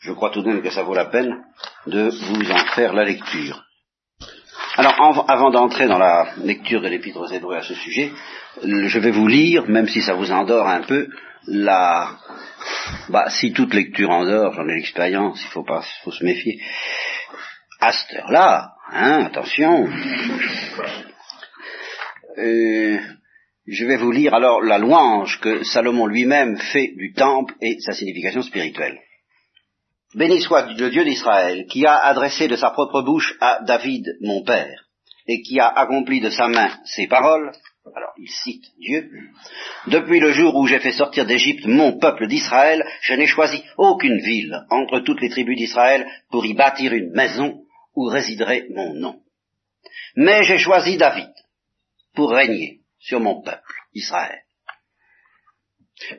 Je 0.00 0.12
crois 0.12 0.30
tout 0.30 0.42
de 0.42 0.48
même 0.48 0.62
que 0.62 0.70
ça 0.70 0.82
vaut 0.82 0.94
la 0.94 1.06
peine 1.06 1.44
de 1.86 2.08
vous 2.08 2.50
en 2.50 2.64
faire 2.74 2.94
la 2.94 3.04
lecture. 3.04 3.64
Alors, 4.76 4.94
avant 5.28 5.50
d'entrer 5.50 5.86
dans 5.86 5.98
la 5.98 6.32
lecture 6.38 6.80
de 6.80 6.88
l'Épître 6.88 7.18
aux 7.18 7.26
Hébreux 7.26 7.56
à 7.56 7.62
ce 7.62 7.74
sujet, 7.74 8.12
je 8.62 8.98
vais 8.98 9.10
vous 9.10 9.26
lire, 9.26 9.68
même 9.68 9.88
si 9.88 10.00
ça 10.00 10.14
vous 10.14 10.32
endort 10.32 10.68
un 10.68 10.82
peu, 10.82 11.08
la... 11.46 12.18
Bah, 13.08 13.30
si 13.30 13.52
toute 13.52 13.74
lecture 13.74 14.10
endort, 14.10 14.52
j'en 14.54 14.68
ai 14.68 14.74
l'expérience, 14.74 15.42
il 15.42 15.48
faut 15.48 15.64
pas, 15.64 15.82
faut 16.04 16.12
se 16.12 16.24
méfier. 16.24 16.60
À 17.80 17.92
cette 17.92 18.18
heure-là, 18.18 18.74
Hein, 18.92 19.26
attention. 19.26 19.88
Euh, 22.38 22.98
je 23.66 23.86
vais 23.86 23.96
vous 23.96 24.10
lire 24.10 24.34
alors 24.34 24.62
la 24.62 24.78
louange 24.78 25.38
que 25.40 25.62
Salomon 25.62 26.06
lui-même 26.06 26.56
fait 26.56 26.92
du 26.96 27.12
temple 27.12 27.54
et 27.60 27.78
sa 27.80 27.92
signification 27.92 28.42
spirituelle. 28.42 28.98
Béni 30.16 30.40
soit 30.40 30.66
le 30.72 30.90
Dieu 30.90 31.04
d'Israël, 31.04 31.66
qui 31.66 31.86
a 31.86 31.98
adressé 31.98 32.48
de 32.48 32.56
sa 32.56 32.70
propre 32.70 33.02
bouche 33.02 33.36
à 33.40 33.60
David, 33.62 34.04
mon 34.22 34.42
père, 34.42 34.86
et 35.28 35.40
qui 35.42 35.60
a 35.60 35.68
accompli 35.68 36.20
de 36.20 36.30
sa 36.30 36.48
main 36.48 36.70
ses 36.84 37.06
paroles. 37.06 37.52
Alors, 37.94 38.12
il 38.18 38.28
cite 38.28 38.64
Dieu. 38.78 39.10
Depuis 39.86 40.20
le 40.20 40.32
jour 40.32 40.54
où 40.56 40.66
j'ai 40.66 40.78
fait 40.78 40.92
sortir 40.92 41.26
d'Égypte 41.26 41.66
mon 41.66 41.98
peuple 41.98 42.26
d'Israël, 42.26 42.84
je 43.02 43.14
n'ai 43.14 43.26
choisi 43.26 43.62
aucune 43.76 44.18
ville 44.18 44.64
entre 44.70 45.00
toutes 45.00 45.20
les 45.20 45.30
tribus 45.30 45.56
d'Israël 45.56 46.06
pour 46.30 46.46
y 46.46 46.54
bâtir 46.54 46.92
une 46.92 47.12
maison 47.12 47.62
où 47.94 48.04
résiderait 48.04 48.66
mon 48.70 48.94
nom. 48.94 49.20
Mais 50.16 50.42
j'ai 50.42 50.58
choisi 50.58 50.96
David 50.96 51.30
pour 52.14 52.30
régner 52.30 52.80
sur 52.98 53.20
mon 53.20 53.42
peuple, 53.42 53.74
Israël. 53.94 54.40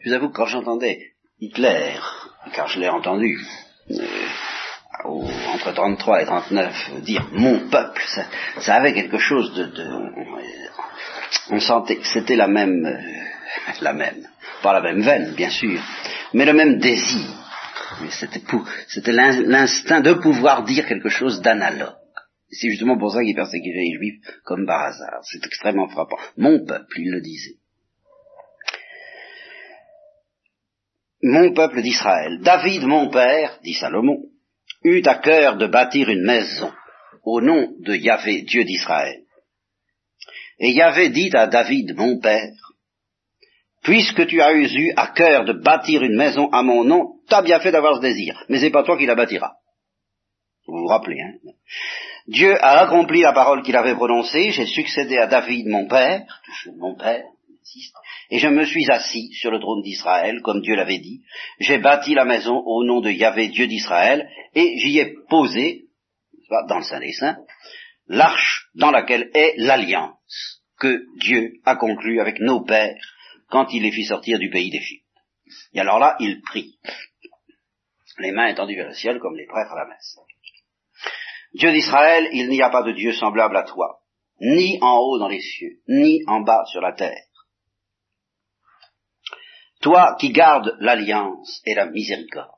Je 0.01 0.09
vous 0.09 0.15
avoue 0.15 0.29
que 0.29 0.35
quand 0.35 0.45
j'entendais 0.45 1.13
Hitler, 1.39 1.95
car 2.53 2.67
je 2.67 2.79
l'ai 2.79 2.89
entendu 2.89 3.39
euh, 3.89 4.05
entre 5.05 5.73
33 5.73 6.21
et 6.21 6.25
39 6.25 7.01
dire 7.01 7.27
mon 7.31 7.69
peuple, 7.69 8.03
ça, 8.59 8.75
avait 8.75 8.93
quelque 8.93 9.17
chose 9.17 9.53
de, 9.53 9.65
de 9.65 9.89
on, 11.49 11.59
sentait 11.59 11.97
que 11.97 12.07
c'était 12.07 12.35
la 12.35 12.47
même, 12.47 12.85
euh, 12.85 13.71
la 13.81 13.93
même, 13.93 14.27
pas 14.61 14.73
la 14.73 14.81
même 14.81 15.01
veine 15.01 15.33
bien 15.33 15.49
sûr, 15.49 15.81
mais 16.33 16.45
le 16.45 16.53
même 16.53 16.79
désir 16.79 17.37
c'était 18.87 19.11
l'instinct 19.11 20.01
de 20.01 20.13
pouvoir 20.13 20.63
dire 20.63 20.87
quelque 20.87 21.09
chose 21.09 21.41
d'analogue. 21.41 21.95
C'est 22.49 22.69
justement 22.69 22.97
pour 22.97 23.11
ça 23.11 23.21
qu'il 23.21 23.35
persécutait 23.35 23.79
les 23.79 23.97
juifs 23.97 24.25
comme 24.43 24.65
par 24.65 24.81
hasard. 24.81 25.21
C'est 25.23 25.45
extrêmement 25.45 25.87
frappant. 25.87 26.17
Mon 26.37 26.65
peuple, 26.65 26.99
il 26.99 27.11
le 27.11 27.21
disait. 27.21 27.55
mon 31.23 31.53
peuple 31.53 31.81
d'Israël, 31.81 32.39
David 32.41 32.83
mon 32.83 33.09
père, 33.09 33.59
dit 33.63 33.73
Salomon, 33.73 34.23
eut 34.83 35.03
à 35.05 35.15
cœur 35.15 35.57
de 35.57 35.67
bâtir 35.67 36.09
une 36.09 36.23
maison 36.23 36.71
au 37.23 37.41
nom 37.41 37.75
de 37.79 37.93
Yahvé, 37.93 38.41
Dieu 38.41 38.63
d'Israël. 38.63 39.21
Et 40.61 40.73
Yahvé 40.73 41.09
dit 41.09 41.31
à 41.33 41.47
David 41.47 41.95
mon 41.97 42.19
père, 42.19 42.53
puisque 43.81 44.27
tu 44.27 44.41
as 44.41 44.53
eu 44.53 44.93
à 44.95 45.07
cœur 45.07 45.43
de 45.43 45.53
bâtir 45.53 46.03
une 46.03 46.15
maison 46.15 46.49
à 46.51 46.61
mon 46.61 46.83
nom, 46.83 47.15
t'as 47.27 47.41
bien 47.41 47.59
fait 47.59 47.71
d'avoir 47.71 47.95
ce 47.95 48.01
désir, 48.01 48.45
mais 48.47 48.59
c'est 48.59 48.69
pas 48.69 48.83
toi 48.83 48.95
qui 48.95 49.07
la 49.07 49.15
bâtiras. 49.15 49.53
Vous 50.67 50.77
vous 50.77 50.87
rappelez, 50.87 51.19
hein. 51.19 51.33
Dieu 52.27 52.55
a 52.63 52.83
accompli 52.83 53.21
la 53.21 53.33
parole 53.33 53.63
qu'il 53.63 53.75
avait 53.75 53.95
prononcée, 53.95 54.51
j'ai 54.51 54.67
succédé 54.67 55.17
à 55.17 55.25
David 55.25 55.67
mon 55.67 55.87
père, 55.87 56.21
mon 56.77 56.95
père, 56.95 57.25
et 58.29 58.37
je 58.37 58.47
me 58.47 58.63
suis 58.63 58.85
assis 58.91 59.31
sur 59.33 59.49
le 59.49 59.59
trône 59.59 59.81
d'Israël, 59.81 60.41
comme 60.43 60.61
Dieu 60.61 60.75
l'avait 60.75 60.99
dit. 60.99 61.23
J'ai 61.59 61.79
bâti 61.79 62.13
la 62.13 62.25
maison 62.25 62.61
au 62.65 62.83
nom 62.83 63.01
de 63.01 63.09
Yahvé, 63.09 63.47
Dieu 63.47 63.65
d'Israël, 63.65 64.29
et 64.53 64.77
j'y 64.77 64.99
ai 64.99 65.15
posé, 65.27 65.85
dans 66.67 66.77
le 66.77 66.83
Saint 66.83 66.99
des 66.99 67.13
l'arche 68.11 68.69
dans 68.75 68.91
laquelle 68.91 69.31
est 69.33 69.53
l'alliance 69.57 70.61
que 70.77 71.05
Dieu 71.19 71.53
a 71.65 71.75
conclue 71.75 72.19
avec 72.19 72.39
nos 72.39 72.63
pères 72.63 73.01
quand 73.49 73.67
il 73.71 73.83
les 73.83 73.91
fit 73.91 74.05
sortir 74.05 74.37
du 74.37 74.49
pays 74.49 74.69
d'Égypte. 74.69 75.05
Et 75.73 75.79
alors 75.79 75.99
là, 75.99 76.15
il 76.19 76.41
prie, 76.41 76.77
les 78.19 78.31
mains 78.31 78.47
étendues 78.47 78.75
vers 78.75 78.87
le 78.87 78.93
ciel 78.93 79.19
comme 79.19 79.35
les 79.35 79.45
prêtres 79.45 79.71
à 79.71 79.83
la 79.83 79.87
messe. 79.87 80.17
Dieu 81.53 81.71
d'Israël, 81.71 82.29
il 82.33 82.49
n'y 82.49 82.61
a 82.61 82.69
pas 82.69 82.83
de 82.83 82.91
Dieu 82.91 83.13
semblable 83.13 83.57
à 83.57 83.63
toi, 83.63 84.01
ni 84.39 84.77
en 84.81 84.97
haut 84.97 85.17
dans 85.17 85.27
les 85.27 85.41
cieux, 85.41 85.79
ni 85.87 86.21
en 86.27 86.41
bas 86.41 86.65
sur 86.65 86.81
la 86.81 86.93
terre. 86.93 87.25
Toi 89.81 90.15
qui 90.19 90.31
gardes 90.31 90.77
l'alliance 90.79 91.61
et 91.65 91.75
la 91.75 91.87
miséricorde 91.87 92.51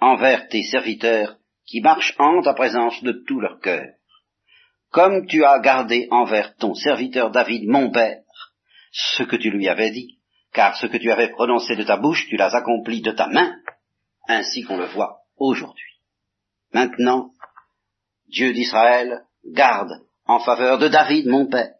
envers 0.00 0.48
tes 0.48 0.62
serviteurs 0.62 1.38
qui 1.66 1.80
marchent 1.80 2.14
en 2.18 2.42
ta 2.42 2.54
présence 2.54 3.02
de 3.02 3.12
tout 3.26 3.40
leur 3.40 3.60
cœur, 3.60 3.86
comme 4.94 5.26
tu 5.26 5.44
as 5.44 5.58
gardé 5.58 6.06
envers 6.12 6.54
ton 6.54 6.72
serviteur 6.72 7.32
David, 7.32 7.68
mon 7.68 7.90
père, 7.90 8.20
ce 8.92 9.24
que 9.24 9.34
tu 9.34 9.50
lui 9.50 9.68
avais 9.68 9.90
dit, 9.90 10.20
car 10.52 10.76
ce 10.76 10.86
que 10.86 10.98
tu 10.98 11.10
avais 11.10 11.30
prononcé 11.30 11.74
de 11.74 11.82
ta 11.82 11.96
bouche, 11.96 12.28
tu 12.28 12.36
l'as 12.36 12.54
accompli 12.54 13.00
de 13.00 13.10
ta 13.10 13.26
main, 13.26 13.56
ainsi 14.28 14.62
qu'on 14.62 14.76
le 14.76 14.86
voit 14.86 15.22
aujourd'hui. 15.36 15.98
Maintenant, 16.72 17.32
Dieu 18.28 18.52
d'Israël, 18.52 19.24
garde 19.44 19.90
en 20.26 20.38
faveur 20.38 20.78
de 20.78 20.86
David, 20.86 21.26
mon 21.26 21.46
père, 21.46 21.74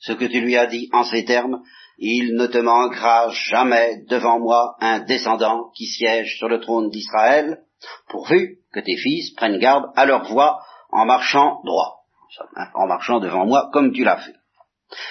ce 0.00 0.12
que 0.12 0.24
tu 0.24 0.40
lui 0.40 0.56
as 0.56 0.66
dit 0.66 0.88
en 0.92 1.04
ces 1.04 1.24
termes, 1.24 1.62
il 1.96 2.34
ne 2.34 2.48
te 2.48 2.58
manquera 2.58 3.30
jamais 3.30 4.02
devant 4.08 4.40
moi 4.40 4.74
un 4.80 4.98
descendant 4.98 5.70
qui 5.76 5.86
siège 5.86 6.38
sur 6.38 6.48
le 6.48 6.58
trône 6.58 6.90
d'Israël, 6.90 7.62
pourvu 8.08 8.58
que 8.72 8.80
tes 8.80 8.96
fils 8.96 9.30
prennent 9.34 9.60
garde 9.60 9.92
à 9.94 10.06
leur 10.06 10.24
voix 10.24 10.60
en 10.90 11.06
marchant 11.06 11.60
droit, 11.64 11.99
en 12.74 12.86
marchant 12.86 13.20
devant 13.20 13.46
moi 13.46 13.70
comme 13.72 13.92
tu 13.92 14.04
l'as 14.04 14.18
fait. 14.18 14.34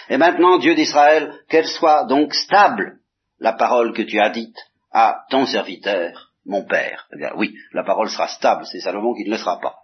Et 0.10 0.18
maintenant, 0.18 0.58
Dieu 0.58 0.76
d'Israël, 0.76 1.40
qu'elle 1.48 1.68
soit 1.68 2.06
donc 2.06 2.34
stable 2.34 3.00
la 3.40 3.54
parole 3.54 3.94
que 3.94 4.02
tu 4.02 4.20
as 4.20 4.30
dite 4.30 4.58
à 4.92 5.26
ton 5.30 5.46
serviteur, 5.46 6.32
mon 6.46 6.66
père. 6.66 7.08
Eh 7.14 7.34
oui, 7.36 7.56
la 7.74 7.84
parole 7.84 8.10
sera 8.10 8.28
stable, 8.28 8.66
c'est 8.66 8.82
Salomon 8.82 9.14
qui 9.14 9.24
ne 9.24 9.32
le 9.32 9.38
sera 9.38 9.60
pas. 9.60 9.78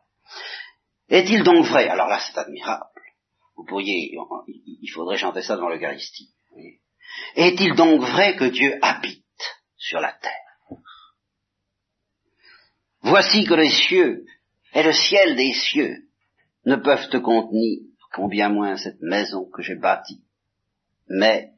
Est-il 1.09 1.43
donc 1.43 1.65
vrai? 1.65 1.87
Alors 1.87 2.07
là, 2.07 2.19
c'est 2.19 2.37
admirable. 2.37 2.83
Vous 3.55 3.65
pourriez, 3.65 4.11
il 4.47 4.91
faudrait 4.93 5.17
chanter 5.17 5.41
ça 5.41 5.55
dans 5.55 5.69
l'Eucharistie. 5.69 6.33
Est-il 7.35 7.75
donc 7.75 8.01
vrai 8.01 8.35
que 8.35 8.45
Dieu 8.45 8.77
habite 8.81 9.23
sur 9.77 9.99
la 9.99 10.11
terre? 10.11 10.31
Voici 13.01 13.45
que 13.45 13.53
les 13.53 13.69
cieux 13.69 14.25
et 14.73 14.83
le 14.83 14.91
ciel 14.91 15.35
des 15.35 15.53
cieux 15.53 16.04
ne 16.65 16.75
peuvent 16.75 17.09
te 17.09 17.17
contenir, 17.17 17.79
combien 18.13 18.49
moins 18.49 18.77
cette 18.77 19.01
maison 19.01 19.49
que 19.53 19.61
j'ai 19.61 19.75
bâtie. 19.75 20.21
Mais, 21.07 21.51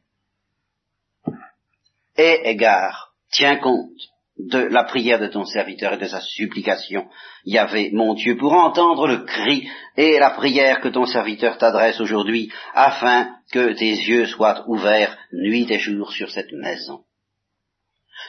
aie 2.18 2.42
égard, 2.46 3.14
tiens 3.32 3.58
compte 3.58 3.92
de 4.38 4.60
la 4.60 4.84
prière 4.84 5.20
de 5.20 5.28
ton 5.28 5.46
serviteur 5.46 5.94
et 5.94 5.98
de 5.98 6.06
sa 6.06 6.22
supplication, 6.22 7.10
Yahvé, 7.46 7.92
mon 7.94 8.14
Dieu, 8.14 8.38
pour 8.38 8.54
entendre 8.54 9.08
le 9.08 9.24
cri 9.24 9.68
et 9.96 10.20
la 10.20 10.32
prière 10.32 10.80
que 10.82 10.90
ton 10.90 11.06
serviteur 11.06 11.58
t'adresse 11.58 12.00
aujourd'hui, 12.00 12.52
afin 12.74 13.36
que 13.52 13.74
tes 13.74 13.92
yeux 13.92 14.28
soient 14.28 14.64
ouverts 14.68 15.18
nuit 15.32 15.66
et 15.72 15.80
jour 15.80 16.12
sur 16.12 16.30
cette 16.30 16.52
maison, 16.52 17.04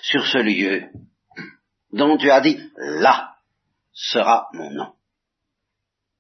sur 0.03 0.25
ce 0.27 0.38
lieu 0.38 0.88
dont 1.93 2.17
tu 2.17 2.31
as 2.31 2.41
dit, 2.41 2.59
là 2.77 3.35
sera 3.93 4.49
mon 4.53 4.71
nom, 4.71 4.93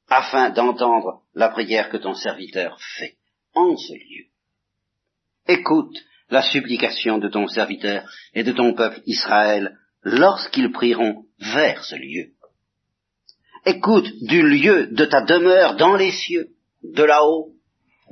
afin 0.08 0.50
d'entendre 0.50 1.22
la 1.34 1.48
prière 1.48 1.90
que 1.90 1.96
ton 1.96 2.14
serviteur 2.14 2.78
fait 2.98 3.16
en 3.54 3.76
ce 3.76 3.92
lieu. 3.94 4.26
Écoute 5.46 5.96
la 6.30 6.42
supplication 6.42 7.18
de 7.18 7.28
ton 7.28 7.46
serviteur 7.46 8.08
et 8.34 8.42
de 8.42 8.52
ton 8.52 8.74
peuple 8.74 9.00
Israël 9.06 9.78
lorsqu'ils 10.02 10.72
prieront 10.72 11.24
vers 11.38 11.84
ce 11.84 11.96
lieu. 11.96 12.32
Écoute 13.64 14.08
du 14.22 14.42
lieu 14.42 14.88
de 14.88 15.04
ta 15.04 15.22
demeure 15.22 15.76
dans 15.76 15.96
les 15.96 16.12
cieux, 16.12 16.50
de 16.82 17.02
là-haut. 17.02 17.52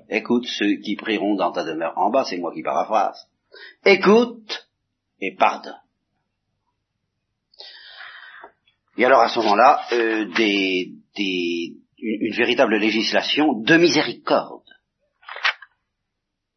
Écoute 0.08 0.46
ceux 0.46 0.76
qui 0.76 0.96
prieront 0.96 1.36
dans 1.36 1.52
ta 1.52 1.64
demeure 1.64 1.96
en 1.96 2.10
bas, 2.10 2.24
c'est 2.24 2.38
moi 2.38 2.52
qui 2.52 2.62
paraphrase. 2.62 3.28
Écoute 3.84 4.68
et 5.20 5.34
pardonne. 5.34 5.80
Et 8.98 9.04
alors 9.04 9.20
à 9.20 9.28
ce 9.28 9.38
moment-là, 9.40 9.82
euh, 9.92 10.24
des, 10.34 10.92
une 11.98 12.34
véritable 12.34 12.76
législation 12.76 13.60
de 13.60 13.76
miséricorde 13.76 14.66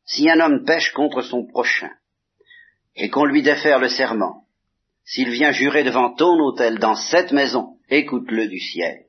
si 0.10 0.28
un 0.28 0.40
homme 0.40 0.66
pêche 0.66 0.92
contre 0.94 1.22
son 1.22 1.46
prochain, 1.46 1.92
et 2.96 3.10
qu'on 3.10 3.26
lui 3.26 3.44
défère 3.44 3.78
le 3.80 3.90
serment, 3.90 4.44
s'il 5.06 5.30
vient 5.30 5.52
jurer 5.52 5.84
devant 5.84 6.16
ton 6.16 6.34
autel 6.40 6.80
dans 6.80 6.96
cette 6.96 7.32
maison, 7.32 7.78
écoute-le 7.90 8.48
du 8.48 8.60
ciel, 8.60 9.06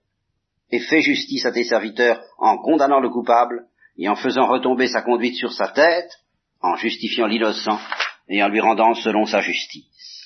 et 0.70 0.78
fais 0.78 1.00
justice 1.00 1.46
à 1.46 1.52
tes 1.52 1.64
serviteurs 1.64 2.22
en 2.38 2.58
condamnant 2.58 3.00
le 3.00 3.08
coupable, 3.08 3.66
et 3.96 4.08
en 4.08 4.14
faisant 4.14 4.46
retomber 4.46 4.88
sa 4.88 5.00
conduite 5.00 5.36
sur 5.36 5.52
sa 5.52 5.68
tête, 5.68 6.10
en 6.60 6.76
justifiant 6.76 7.26
l'innocent, 7.26 7.80
et 8.28 8.42
en 8.42 8.48
lui 8.48 8.60
rendant 8.60 8.94
selon 8.94 9.24
sa 9.24 9.40
justice. 9.40 10.19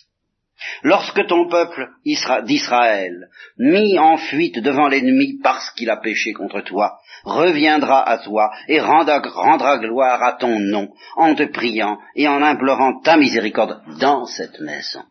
Lorsque 0.85 1.27
ton 1.29 1.49
peuple 1.49 1.89
d'Israël, 2.05 3.31
mis 3.57 3.99
en 3.99 4.19
fuite 4.19 4.59
devant 4.59 4.87
l'ennemi 4.87 5.41
parce 5.43 5.71
qu'il 5.71 5.89
a 5.89 5.97
péché 5.97 6.35
contre 6.35 6.61
toi, 6.61 7.01
reviendra 7.25 8.07
à 8.07 8.19
toi 8.19 8.53
et 8.69 8.81
rendra, 8.81 9.79
gloire 9.79 10.23
à 10.23 10.35
ton 10.35 10.61
nom 10.61 10.93
en 11.17 11.35
te 11.35 11.45
priant 11.45 11.99
et 12.17 12.29
en 12.29 12.43
implorant 12.43 13.01
ta 13.01 13.17
miséricorde 13.17 13.83
dans 13.99 14.27
cette 14.27 14.61
maison. 14.61 15.03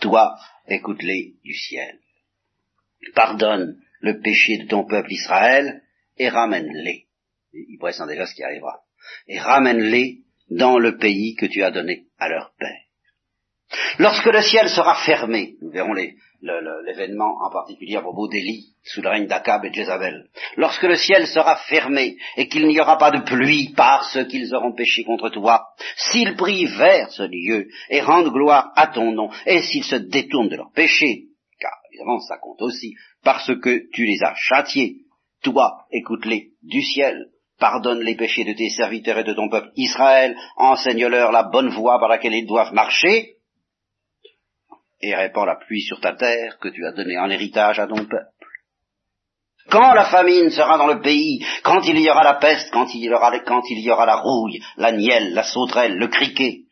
Toi, 0.00 0.34
écoute-les 0.66 1.34
du 1.44 1.52
ciel. 1.52 1.98
Pardonne 3.14 3.76
le 4.00 4.18
péché 4.22 4.56
de 4.56 4.66
ton 4.66 4.86
peuple 4.86 5.12
Israël 5.12 5.82
et 6.16 6.30
ramène-les. 6.30 7.04
Il 7.52 7.76
pressent 7.78 8.06
déjà 8.08 8.24
ce 8.24 8.34
qui 8.34 8.42
arrivera. 8.42 8.80
Et 9.28 9.38
ramène-les 9.38 10.20
dans 10.48 10.78
le 10.78 10.96
pays 10.96 11.34
que 11.34 11.44
tu 11.44 11.62
as 11.62 11.70
donné 11.70 12.06
à 12.18 12.30
leur 12.30 12.54
père. 12.58 12.80
Lorsque 13.98 14.26
le 14.26 14.42
ciel 14.42 14.68
sera 14.68 14.94
fermé, 14.96 15.54
nous 15.60 15.70
verrons 15.70 15.94
l'événement 15.94 17.36
en 17.42 17.50
particulier 17.50 17.96
à 17.96 18.02
propos 18.02 18.28
d'Élie, 18.28 18.74
sous 18.84 19.00
le 19.00 19.08
règne 19.08 19.26
d'Akab 19.26 19.64
et 19.64 19.70
de 19.70 19.74
Jézabel, 19.74 20.26
lorsque 20.56 20.82
le 20.82 20.96
ciel 20.96 21.26
sera 21.26 21.56
fermé 21.56 22.16
et 22.36 22.48
qu'il 22.48 22.66
n'y 22.66 22.80
aura 22.80 22.98
pas 22.98 23.10
de 23.10 23.22
pluie 23.22 23.72
parce 23.76 24.18
qu'ils 24.26 24.54
auront 24.54 24.74
péché 24.74 25.04
contre 25.04 25.28
toi, 25.30 25.66
s'ils 25.96 26.36
prient 26.36 26.66
vers 26.66 27.10
ce 27.10 27.22
lieu 27.22 27.68
et 27.90 28.00
rendent 28.00 28.32
gloire 28.32 28.72
à 28.76 28.88
ton 28.88 29.12
nom, 29.12 29.30
et 29.46 29.60
s'ils 29.62 29.84
se 29.84 29.96
détournent 29.96 30.48
de 30.48 30.56
leur 30.56 30.72
péché, 30.74 31.26
car 31.60 31.72
évidemment 31.90 32.20
ça 32.20 32.38
compte 32.38 32.60
aussi, 32.62 32.94
parce 33.22 33.54
que 33.60 33.88
tu 33.92 34.04
les 34.04 34.22
as 34.22 34.34
châtiés, 34.34 34.96
toi, 35.42 35.86
écoute-les 35.92 36.50
du 36.62 36.82
ciel, 36.82 37.26
pardonne 37.58 38.00
les 38.00 38.16
péchés 38.16 38.44
de 38.44 38.52
tes 38.52 38.70
serviteurs 38.70 39.18
et 39.18 39.24
de 39.24 39.34
ton 39.34 39.48
peuple 39.48 39.70
Israël, 39.76 40.36
enseigne-leur 40.56 41.30
la 41.30 41.44
bonne 41.44 41.68
voie 41.68 42.00
par 42.00 42.08
laquelle 42.08 42.34
ils 42.34 42.46
doivent 42.46 42.72
marcher, 42.72 43.36
et 45.02 45.14
répand 45.14 45.46
la 45.46 45.56
pluie 45.56 45.82
sur 45.82 46.00
ta 46.00 46.14
terre 46.14 46.58
que 46.60 46.68
tu 46.68 46.86
as 46.86 46.92
donnée 46.92 47.18
en 47.18 47.30
héritage 47.30 47.78
à 47.78 47.86
ton 47.86 48.04
peuple. 48.04 48.28
Quand 49.70 49.94
la 49.94 50.06
famine 50.06 50.50
sera 50.50 50.76
dans 50.76 50.88
le 50.88 51.00
pays, 51.00 51.44
quand 51.62 51.80
il 51.86 51.98
y 51.98 52.10
aura 52.10 52.24
la 52.24 52.34
peste, 52.34 52.70
quand 52.72 52.92
il 52.94 53.04
y 53.04 53.10
aura, 53.12 53.38
quand 53.40 53.62
il 53.70 53.80
y 53.80 53.90
aura 53.90 54.06
la 54.06 54.16
rouille, 54.16 54.60
la 54.76 54.92
nielle, 54.92 55.34
la 55.34 55.44
sauterelle, 55.44 55.96
le 55.96 56.08
criquet, 56.08 56.62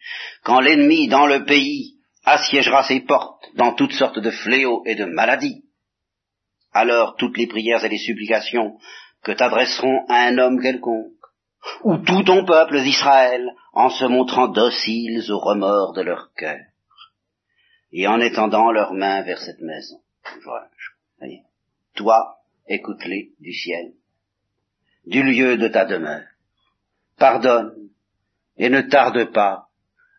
quand 0.44 0.60
l'ennemi 0.60 1.08
dans 1.08 1.26
le 1.26 1.44
pays 1.44 1.94
assiégera 2.24 2.84
ses 2.84 3.00
portes 3.00 3.44
dans 3.54 3.74
toutes 3.74 3.92
sortes 3.92 4.18
de 4.18 4.30
fléaux 4.30 4.82
et 4.86 4.96
de 4.96 5.04
maladies, 5.04 5.62
alors 6.72 7.16
toutes 7.16 7.38
les 7.38 7.46
prières 7.46 7.84
et 7.84 7.88
les 7.88 7.98
supplications 7.98 8.76
que 9.22 9.32
t'adresseront 9.32 10.06
à 10.08 10.26
un 10.26 10.38
homme 10.38 10.60
quelconque 10.60 11.12
ou 11.84 11.98
tout 11.98 12.22
ton 12.22 12.44
peuple 12.44 12.82
d'Israël, 12.82 13.50
en 13.72 13.90
se 13.90 14.04
montrant 14.04 14.48
dociles 14.48 15.30
aux 15.30 15.38
remords 15.38 15.92
de 15.92 16.02
leur 16.02 16.32
cœur, 16.36 16.58
et 17.92 18.06
en 18.06 18.20
étendant 18.20 18.70
leurs 18.72 18.94
mains 18.94 19.22
vers 19.22 19.38
cette 19.38 19.60
maison. 19.60 20.00
Toi, 21.94 22.38
écoute-les 22.66 23.32
du 23.40 23.52
ciel, 23.52 23.92
du 25.06 25.22
lieu 25.22 25.56
de 25.56 25.68
ta 25.68 25.84
demeure. 25.84 26.26
Pardonne, 27.18 27.90
et 28.56 28.68
ne 28.68 28.82
tarde 28.82 29.32
pas 29.32 29.68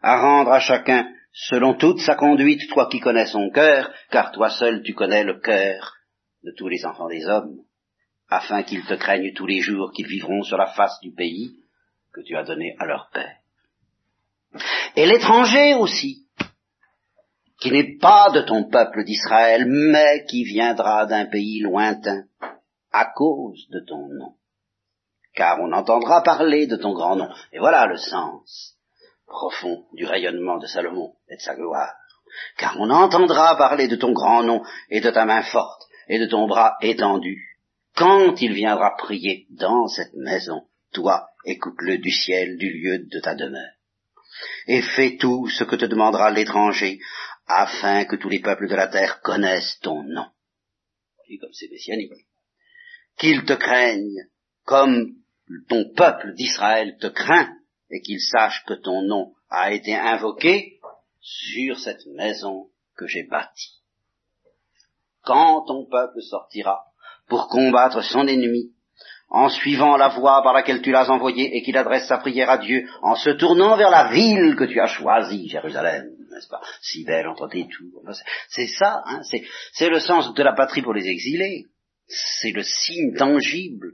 à 0.02 0.20
rendre 0.20 0.52
à 0.52 0.60
chacun 0.60 1.08
selon 1.32 1.76
toute 1.76 2.00
sa 2.00 2.16
conduite, 2.16 2.68
toi 2.70 2.90
qui 2.90 3.00
connais 3.00 3.28
son 3.28 3.50
cœur, 3.52 3.92
car 4.10 4.32
toi 4.32 4.50
seul 4.50 4.84
tu 4.84 4.94
connais 4.94 5.24
le 5.24 5.40
cœur 5.40 5.96
de 6.44 6.52
tous 6.58 6.68
les 6.68 6.86
enfants 6.86 7.08
des 7.08 7.26
hommes, 7.26 7.60
afin 8.30 8.64
qu'ils 8.64 8.86
te 8.86 8.96
craignent 8.96 9.34
tous 9.34 9.46
les 9.46 9.62
jours 9.62 9.92
qu'ils 9.92 10.08
vivront 10.08 10.44
sur 10.44 10.58
la 10.58 10.68
face 10.68 11.00
du 11.02 11.12
pays 11.12 11.56
que 12.14 12.22
tu 12.22 12.36
as 12.36 12.44
donné 12.44 12.76
à 12.80 12.86
leur 12.86 13.10
père. 13.14 13.38
Et 14.96 15.06
l'étranger 15.06 15.76
aussi, 15.76 16.26
qui 17.62 17.72
n'est 17.72 17.98
pas 17.98 18.32
de 18.32 18.42
ton 18.42 18.66
peuple 18.66 19.06
d'Israël, 19.06 19.66
mais 19.68 20.26
qui 20.26 20.44
viendra 20.44 21.06
d'un 21.06 21.28
pays 21.28 21.62
lointain, 21.62 22.24
à 22.92 23.06
cause 23.06 23.70
de 23.70 23.80
ton 23.88 24.08
nom. 24.10 24.34
Car 25.36 25.60
on 25.62 25.72
entendra 25.72 26.24
parler 26.24 26.68
de 26.68 26.76
ton 26.76 26.94
grand 26.94 27.16
nom. 27.16 27.30
Et 27.54 27.60
voilà 27.60 27.86
le 27.86 27.98
sens 27.98 28.76
profond 29.28 29.86
du 29.94 30.06
rayonnement 30.06 30.58
de 30.58 30.68
Salomon 30.68 31.14
et 31.30 31.38
de 31.38 31.42
sa 31.42 31.56
gloire. 31.56 31.94
Car 32.58 32.76
on 32.80 32.90
entendra 32.90 33.56
parler 33.58 33.88
de 33.88 33.96
ton 33.96 34.12
grand 34.12 34.44
nom 34.44 34.62
et 34.90 35.00
de 35.00 35.10
ta 35.10 35.26
main 35.26 35.44
forte 35.44 35.84
et 36.10 36.20
de 36.20 36.26
ton 36.26 36.48
bras 36.48 36.76
étendu. 36.82 37.60
Quand 37.96 38.42
il 38.42 38.54
viendra 38.54 38.96
prier 38.98 39.48
dans 39.52 39.88
cette 39.88 40.14
maison, 40.16 40.64
toi, 40.94 41.30
écoute-le 41.46 42.00
du 42.00 42.12
ciel, 42.12 42.58
du 42.58 42.72
lieu 42.72 43.00
de 43.00 43.20
ta 43.20 43.36
demeure. 43.36 43.76
Et 44.68 44.82
fais 44.82 45.18
tout 45.18 45.48
ce 45.50 45.64
que 45.64 45.76
te 45.76 45.86
demandera 45.86 46.32
l'étranger, 46.32 47.00
afin 47.48 48.06
que 48.06 48.16
tous 48.16 48.30
les 48.30 48.40
peuples 48.40 48.68
de 48.68 48.76
la 48.76 48.88
terre 48.88 49.22
connaissent 49.22 49.80
ton 49.82 50.04
nom. 50.04 50.26
Comme 51.40 51.54
c'est 51.54 51.70
messianique. 51.70 52.12
Qu'ils 53.18 53.46
te 53.46 53.54
craignent, 53.54 54.28
comme 54.66 55.16
ton 55.70 55.94
peuple 55.96 56.34
d'Israël 56.34 56.98
te 57.00 57.08
craint, 57.08 57.56
et 57.90 58.02
qu'ils 58.02 58.22
sachent 58.22 58.64
que 58.66 58.74
ton 58.74 59.02
nom 59.04 59.34
a 59.50 59.72
été 59.72 59.96
invoqué 59.96 60.80
sur 61.20 61.80
cette 61.80 62.06
maison 62.08 62.70
que 62.96 63.08
j'ai 63.08 63.24
bâtie. 63.24 63.82
Quand 65.24 65.62
ton 65.66 65.86
peuple 65.86 66.22
sortira 66.22 66.84
pour 67.28 67.48
combattre 67.48 68.04
son 68.04 68.28
ennemi, 68.28 68.74
en 69.30 69.50
suivant 69.50 69.96
la 69.96 70.10
voie 70.10 70.42
par 70.44 70.54
laquelle 70.54 70.82
tu 70.82 70.92
l'as 70.92 71.10
envoyé 71.10 71.56
et 71.56 71.64
qu'il 71.64 71.78
adresse 71.78 72.08
sa 72.08 72.18
prière 72.18 72.50
à 72.50 72.58
Dieu, 72.58 72.88
en 73.02 73.16
se 73.16 73.30
tournant 73.30 73.78
vers 73.78 73.90
la 73.90 74.10
ville 74.10 74.56
que 74.58 74.66
tu 74.66 74.80
as 74.80 74.88
choisie, 74.88 75.48
Jérusalem, 75.48 76.10
si 76.82 77.04
belle 77.04 77.28
entre. 77.28 77.50
C'est 78.50 78.68
ça, 78.68 79.02
hein, 79.06 79.22
c'est 79.74 79.90
le 79.90 80.00
sens 80.00 80.34
de 80.34 80.44
la 80.44 80.54
patrie 80.54 80.82
pour 80.82 80.94
les 80.94 81.08
exilés. 81.08 81.66
C'est 82.08 82.52
le 82.52 82.64
signe 82.64 83.14
tangible 83.16 83.94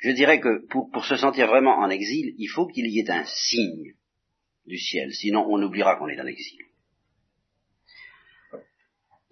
je 0.00 0.10
dirais 0.12 0.40
que 0.40 0.66
pour, 0.68 1.04
se 1.04 1.16
sentir 1.16 1.46
vraiment 1.46 1.78
en 1.78 1.90
exil, 1.90 2.34
il 2.38 2.48
faut 2.48 2.66
qu'il 2.66 2.86
y 2.86 3.00
ait 3.00 3.10
un 3.10 3.24
signe 3.24 3.94
du 4.66 4.78
ciel, 4.78 5.12
sinon 5.12 5.46
on 5.48 5.62
oubliera 5.62 5.96
qu'on 5.96 6.08
est 6.08 6.20
en 6.20 6.26
exil. 6.26 6.58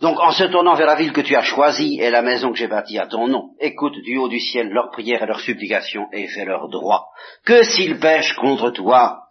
Donc 0.01 0.19
en 0.21 0.31
se 0.31 0.45
tournant 0.45 0.75
vers 0.75 0.87
la 0.87 0.97
ville 0.97 1.13
que 1.13 1.23
tu 1.23 1.35
as 1.35 1.43
choisie 1.43 1.99
et 2.01 2.11
la 2.11 2.21
maison 2.21 2.53
que 2.53 2.59
j'ai 2.59 2.67
bâtie 2.67 2.99
à 2.99 3.07
ton 3.07 3.29
nom, 3.29 3.55
écoute 3.61 3.99
du 4.03 4.19
haut 4.19 4.29
du 4.29 4.41
ciel 4.41 4.69
leurs 4.69 4.91
prières 4.91 5.23
et 5.23 5.27
leurs 5.27 5.41
supplications 5.41 6.09
et 6.13 6.29
fais 6.29 6.45
leur 6.45 6.69
droit. 6.69 7.09
Que 7.45 7.63
s'ils 7.63 7.99
pêchent 7.99 8.35
contre 8.35 8.71
toi, 8.71 9.23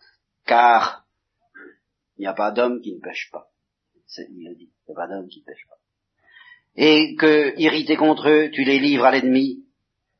car 0.48 1.05
il 2.18 2.22
n'y 2.22 2.28
a 2.28 2.34
pas 2.34 2.52
d'homme 2.52 2.82
qui 2.82 2.94
ne 2.94 3.00
pêche 3.00 3.30
pas. 3.32 3.50
Il 4.18 4.48
a 4.48 4.54
dit, 4.54 4.72
il 4.88 4.92
n'y 4.92 4.94
a 4.94 4.96
pas 4.96 5.08
d'homme 5.08 5.28
qui 5.28 5.40
ne 5.40 5.46
pêche 5.46 5.66
pas. 5.68 5.78
Et 6.76 7.16
que, 7.16 7.60
irrité 7.60 7.96
contre 7.96 8.30
eux, 8.30 8.50
tu 8.52 8.64
les 8.64 8.80
livres 8.80 9.06
à 9.06 9.12
l'ennemi, 9.12 9.66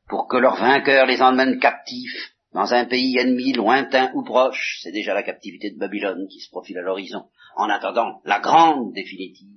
pour 0.08 0.28
que 0.28 0.36
leurs 0.36 0.56
vainqueurs 0.56 1.06
les 1.06 1.20
emmènent 1.20 1.58
captifs 1.58 2.34
dans 2.52 2.72
un 2.72 2.86
pays 2.86 3.18
ennemi 3.18 3.52
lointain 3.52 4.10
ou 4.14 4.22
proche. 4.22 4.78
C'est 4.82 4.92
déjà 4.92 5.14
la 5.14 5.22
captivité 5.22 5.70
de 5.70 5.78
Babylone 5.78 6.26
qui 6.28 6.40
se 6.40 6.48
profile 6.48 6.78
à 6.78 6.82
l'horizon, 6.82 7.28
en 7.56 7.68
attendant 7.68 8.20
la 8.24 8.40
grande 8.40 8.92
définitive 8.92 9.48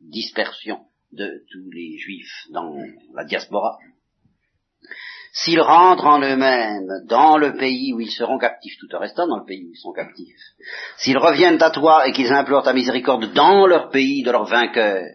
dispersion 0.00 0.80
de 1.12 1.44
tous 1.50 1.70
les 1.70 1.98
juifs 1.98 2.46
dans 2.50 2.76
la 3.14 3.24
diaspora. 3.24 3.78
S'ils 5.32 5.60
rentrent 5.60 6.06
en 6.06 6.20
eux-mêmes 6.20 6.88
dans 7.06 7.38
le 7.38 7.56
pays 7.56 7.92
où 7.92 8.00
ils 8.00 8.10
seront 8.10 8.38
captifs, 8.38 8.76
tout 8.80 8.94
en 8.94 8.98
restant 8.98 9.28
dans 9.28 9.38
le 9.38 9.44
pays 9.44 9.64
où 9.64 9.70
ils 9.70 9.78
sont 9.78 9.92
captifs, 9.92 10.34
s'ils 10.96 11.18
reviennent 11.18 11.62
à 11.62 11.70
toi 11.70 12.08
et 12.08 12.12
qu'ils 12.12 12.32
implorent 12.32 12.64
ta 12.64 12.72
miséricorde 12.72 13.32
dans 13.32 13.66
leur 13.66 13.90
pays 13.90 14.22
de 14.22 14.30
leurs 14.32 14.46
vainqueurs, 14.46 15.14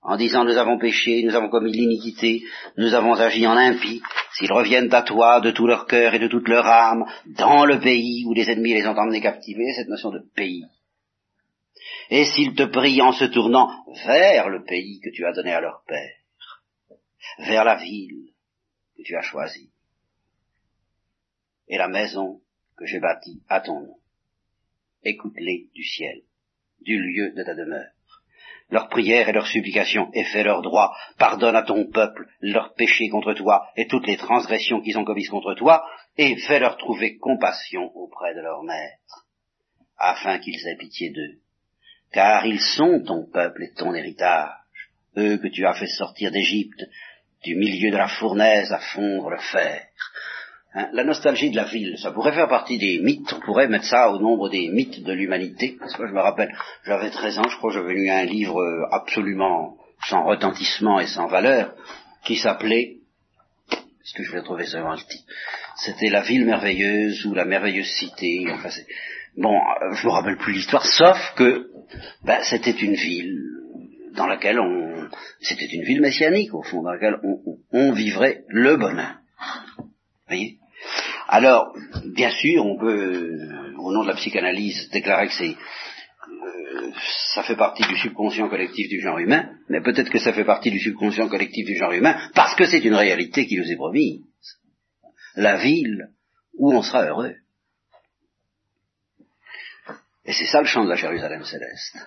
en 0.00 0.16
disant 0.16 0.44
nous 0.44 0.56
avons 0.56 0.78
péché, 0.78 1.22
nous 1.24 1.34
avons 1.34 1.50
commis 1.50 1.72
l'iniquité, 1.72 2.42
nous 2.78 2.94
avons 2.94 3.14
agi 3.14 3.46
en 3.46 3.56
impie, 3.56 4.02
s'ils 4.32 4.52
reviennent 4.52 4.92
à 4.94 5.02
toi 5.02 5.40
de 5.40 5.50
tout 5.50 5.66
leur 5.66 5.86
cœur 5.86 6.14
et 6.14 6.18
de 6.18 6.28
toute 6.28 6.48
leur 6.48 6.66
âme, 6.66 7.04
dans 7.26 7.66
le 7.66 7.80
pays 7.80 8.24
où 8.26 8.32
les 8.32 8.50
ennemis 8.50 8.74
les 8.74 8.86
ont 8.86 8.96
emmenés 8.96 9.20
captivés, 9.20 9.72
cette 9.74 9.88
notion 9.88 10.10
de 10.10 10.22
pays. 10.34 10.64
Et 12.10 12.24
s'ils 12.24 12.54
te 12.54 12.64
prient 12.64 13.02
en 13.02 13.12
se 13.12 13.24
tournant 13.24 13.70
vers 14.06 14.48
le 14.48 14.64
pays 14.64 15.00
que 15.00 15.10
tu 15.10 15.26
as 15.26 15.32
donné 15.32 15.52
à 15.52 15.60
leur 15.60 15.82
père, 15.86 16.16
vers 17.38 17.64
la 17.64 17.76
ville 17.76 18.33
tu 19.04 19.16
as 19.16 19.22
choisie, 19.22 19.70
et 21.68 21.78
la 21.78 21.88
maison 21.88 22.40
que 22.76 22.86
j'ai 22.86 23.00
bâtie 23.00 23.42
à 23.48 23.60
ton 23.60 23.80
nom, 23.80 23.96
écoute-les 25.02 25.68
du 25.74 25.84
ciel, 25.84 26.22
du 26.80 27.00
lieu 27.00 27.32
de 27.32 27.42
ta 27.42 27.54
demeure. 27.54 27.90
Leurs 28.70 28.88
prières 28.88 29.28
et 29.28 29.32
leurs 29.32 29.46
supplications 29.46 30.10
et 30.14 30.24
fais 30.24 30.42
leur 30.42 30.62
droit, 30.62 30.96
pardonne 31.18 31.56
à 31.56 31.62
ton 31.62 31.86
peuple 31.86 32.26
leurs 32.40 32.74
péchés 32.74 33.08
contre 33.08 33.34
toi 33.34 33.68
et 33.76 33.86
toutes 33.86 34.06
les 34.06 34.16
transgressions 34.16 34.80
qu'ils 34.80 34.98
ont 34.98 35.04
commises 35.04 35.28
contre 35.28 35.54
toi, 35.54 35.86
et 36.16 36.36
fais-leur 36.36 36.76
trouver 36.78 37.18
compassion 37.18 37.94
auprès 37.94 38.34
de 38.34 38.40
leur 38.40 38.62
maître, 38.62 39.26
afin 39.98 40.38
qu'ils 40.38 40.66
aient 40.66 40.76
pitié 40.76 41.10
d'eux. 41.10 41.38
Car 42.12 42.46
ils 42.46 42.60
sont 42.60 43.02
ton 43.04 43.26
peuple 43.30 43.64
et 43.64 43.72
ton 43.74 43.94
héritage, 43.94 44.50
eux 45.16 45.38
que 45.38 45.48
tu 45.48 45.66
as 45.66 45.74
fait 45.74 45.86
sortir 45.86 46.30
d'Égypte, 46.30 46.84
du 47.44 47.56
milieu 47.56 47.90
de 47.90 47.96
la 47.96 48.08
fournaise 48.08 48.72
à 48.72 48.78
fondre 48.78 49.30
le 49.30 49.38
fer, 49.38 49.82
Hein, 50.76 50.88
la 50.92 51.04
nostalgie 51.04 51.50
de 51.50 51.56
la 51.56 51.64
ville, 51.64 51.96
ça 51.98 52.10
pourrait 52.10 52.32
faire 52.32 52.48
partie 52.48 52.78
des 52.78 52.98
mythes, 52.98 53.32
on 53.32 53.38
pourrait 53.38 53.68
mettre 53.68 53.84
ça 53.84 54.10
au 54.10 54.18
nombre 54.18 54.48
des 54.48 54.68
mythes 54.68 55.04
de 55.04 55.12
l'humanité. 55.12 55.76
Parce 55.78 55.94
que 55.94 56.04
je 56.04 56.12
me 56.12 56.20
rappelle, 56.20 56.52
j'avais 56.84 57.10
13 57.10 57.38
ans, 57.38 57.48
je 57.48 57.56
crois, 57.56 57.72
j'avais 57.72 57.94
lu 57.94 58.10
un 58.10 58.24
livre 58.24 58.60
absolument 58.90 59.76
sans 60.08 60.24
retentissement 60.24 60.98
et 60.98 61.06
sans 61.06 61.28
valeur, 61.28 61.74
qui 62.24 62.34
s'appelait, 62.36 62.96
est-ce 63.70 64.14
que 64.16 64.24
je 64.24 64.32
vais 64.32 64.42
trouver 64.42 64.66
ça 64.66 64.80
le 64.80 64.96
titre? 64.96 65.24
C'était 65.76 66.10
La 66.10 66.22
ville 66.22 66.44
merveilleuse 66.44 67.24
ou 67.24 67.34
La 67.34 67.44
merveilleuse 67.44 67.90
cité, 67.90 68.44
enfin. 68.52 68.70
Bon, 69.36 69.54
euh, 69.54 69.94
je 69.94 70.06
me 70.06 70.12
rappelle 70.12 70.36
plus 70.36 70.54
l'histoire, 70.54 70.84
sauf 70.84 71.34
que 71.36 71.68
ben, 72.24 72.40
c'était 72.42 72.70
une 72.70 72.94
ville 72.94 73.53
dans 74.14 74.26
laquelle 74.26 74.58
on... 74.58 75.08
C'était 75.40 75.66
une 75.66 75.84
ville 75.84 76.00
messianique, 76.00 76.54
au 76.54 76.62
fond, 76.62 76.82
dans 76.82 76.92
laquelle 76.92 77.18
on, 77.72 77.92
vivrait 77.92 78.44
le 78.48 78.76
bonheur. 78.76 79.18
Vous 79.78 79.84
voyez? 80.28 80.58
Alors, 81.28 81.74
bien 82.14 82.30
sûr, 82.30 82.64
on 82.64 82.78
peut, 82.78 83.38
au 83.78 83.92
nom 83.92 84.02
de 84.02 84.08
la 84.08 84.14
psychanalyse, 84.14 84.90
déclarer 84.90 85.28
que 85.28 85.32
c'est 85.32 85.56
euh, 86.26 86.90
ça 87.34 87.42
fait 87.42 87.56
partie 87.56 87.82
du 87.86 87.96
subconscient 87.96 88.48
collectif 88.48 88.88
du 88.88 89.00
genre 89.00 89.18
humain, 89.18 89.50
mais 89.68 89.82
peut-être 89.82 90.10
que 90.10 90.18
ça 90.18 90.32
fait 90.32 90.44
partie 90.44 90.70
du 90.70 90.78
subconscient 90.78 91.28
collectif 91.28 91.66
du 91.66 91.76
genre 91.76 91.92
humain 91.92 92.18
parce 92.34 92.54
que 92.54 92.66
c'est 92.66 92.84
une 92.84 92.94
réalité 92.94 93.46
qui 93.46 93.56
nous 93.56 93.70
est 93.70 93.76
promise. 93.76 94.22
La 95.36 95.56
ville 95.56 96.08
où 96.54 96.72
on 96.72 96.82
sera 96.82 97.04
heureux. 97.04 97.34
Et 100.24 100.32
c'est 100.32 100.46
ça 100.46 100.60
le 100.60 100.66
chant 100.66 100.84
de 100.84 100.90
la 100.90 100.96
Jérusalem 100.96 101.44
céleste. 101.44 101.98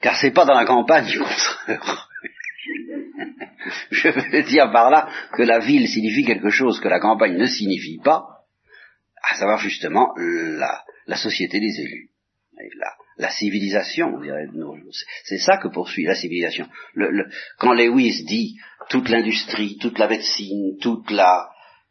Car 0.00 0.16
c'est 0.16 0.30
pas 0.30 0.44
dans 0.44 0.54
la 0.54 0.64
campagne 0.64 1.06
qu'on 1.18 1.24
sera 1.24 1.60
heureux. 1.68 1.98
Je 3.90 4.08
veux 4.08 4.42
dire 4.42 4.70
par 4.72 4.90
là 4.90 5.08
que 5.32 5.42
la 5.42 5.58
ville 5.58 5.88
signifie 5.88 6.24
quelque 6.24 6.50
chose 6.50 6.80
que 6.80 6.88
la 6.88 7.00
campagne 7.00 7.36
ne 7.36 7.46
signifie 7.46 7.98
pas, 8.02 8.44
à 9.22 9.34
savoir 9.34 9.58
justement 9.58 10.14
la, 10.16 11.16
société 11.16 11.60
des 11.60 11.80
élus. 11.80 12.10
La, 13.18 13.30
civilisation, 13.30 14.14
on 14.14 14.20
dirait. 14.20 14.46
C'est 15.24 15.38
ça 15.38 15.58
que 15.58 15.68
poursuit 15.68 16.04
la 16.04 16.14
civilisation. 16.14 16.66
Quand 17.58 17.74
Lewis 17.74 18.24
dit 18.24 18.56
toute 18.88 19.10
l'industrie, 19.10 19.76
toute 19.78 19.98
la 19.98 20.08
médecine, 20.08 20.78
toute 20.80 21.10
la, 21.10 21.50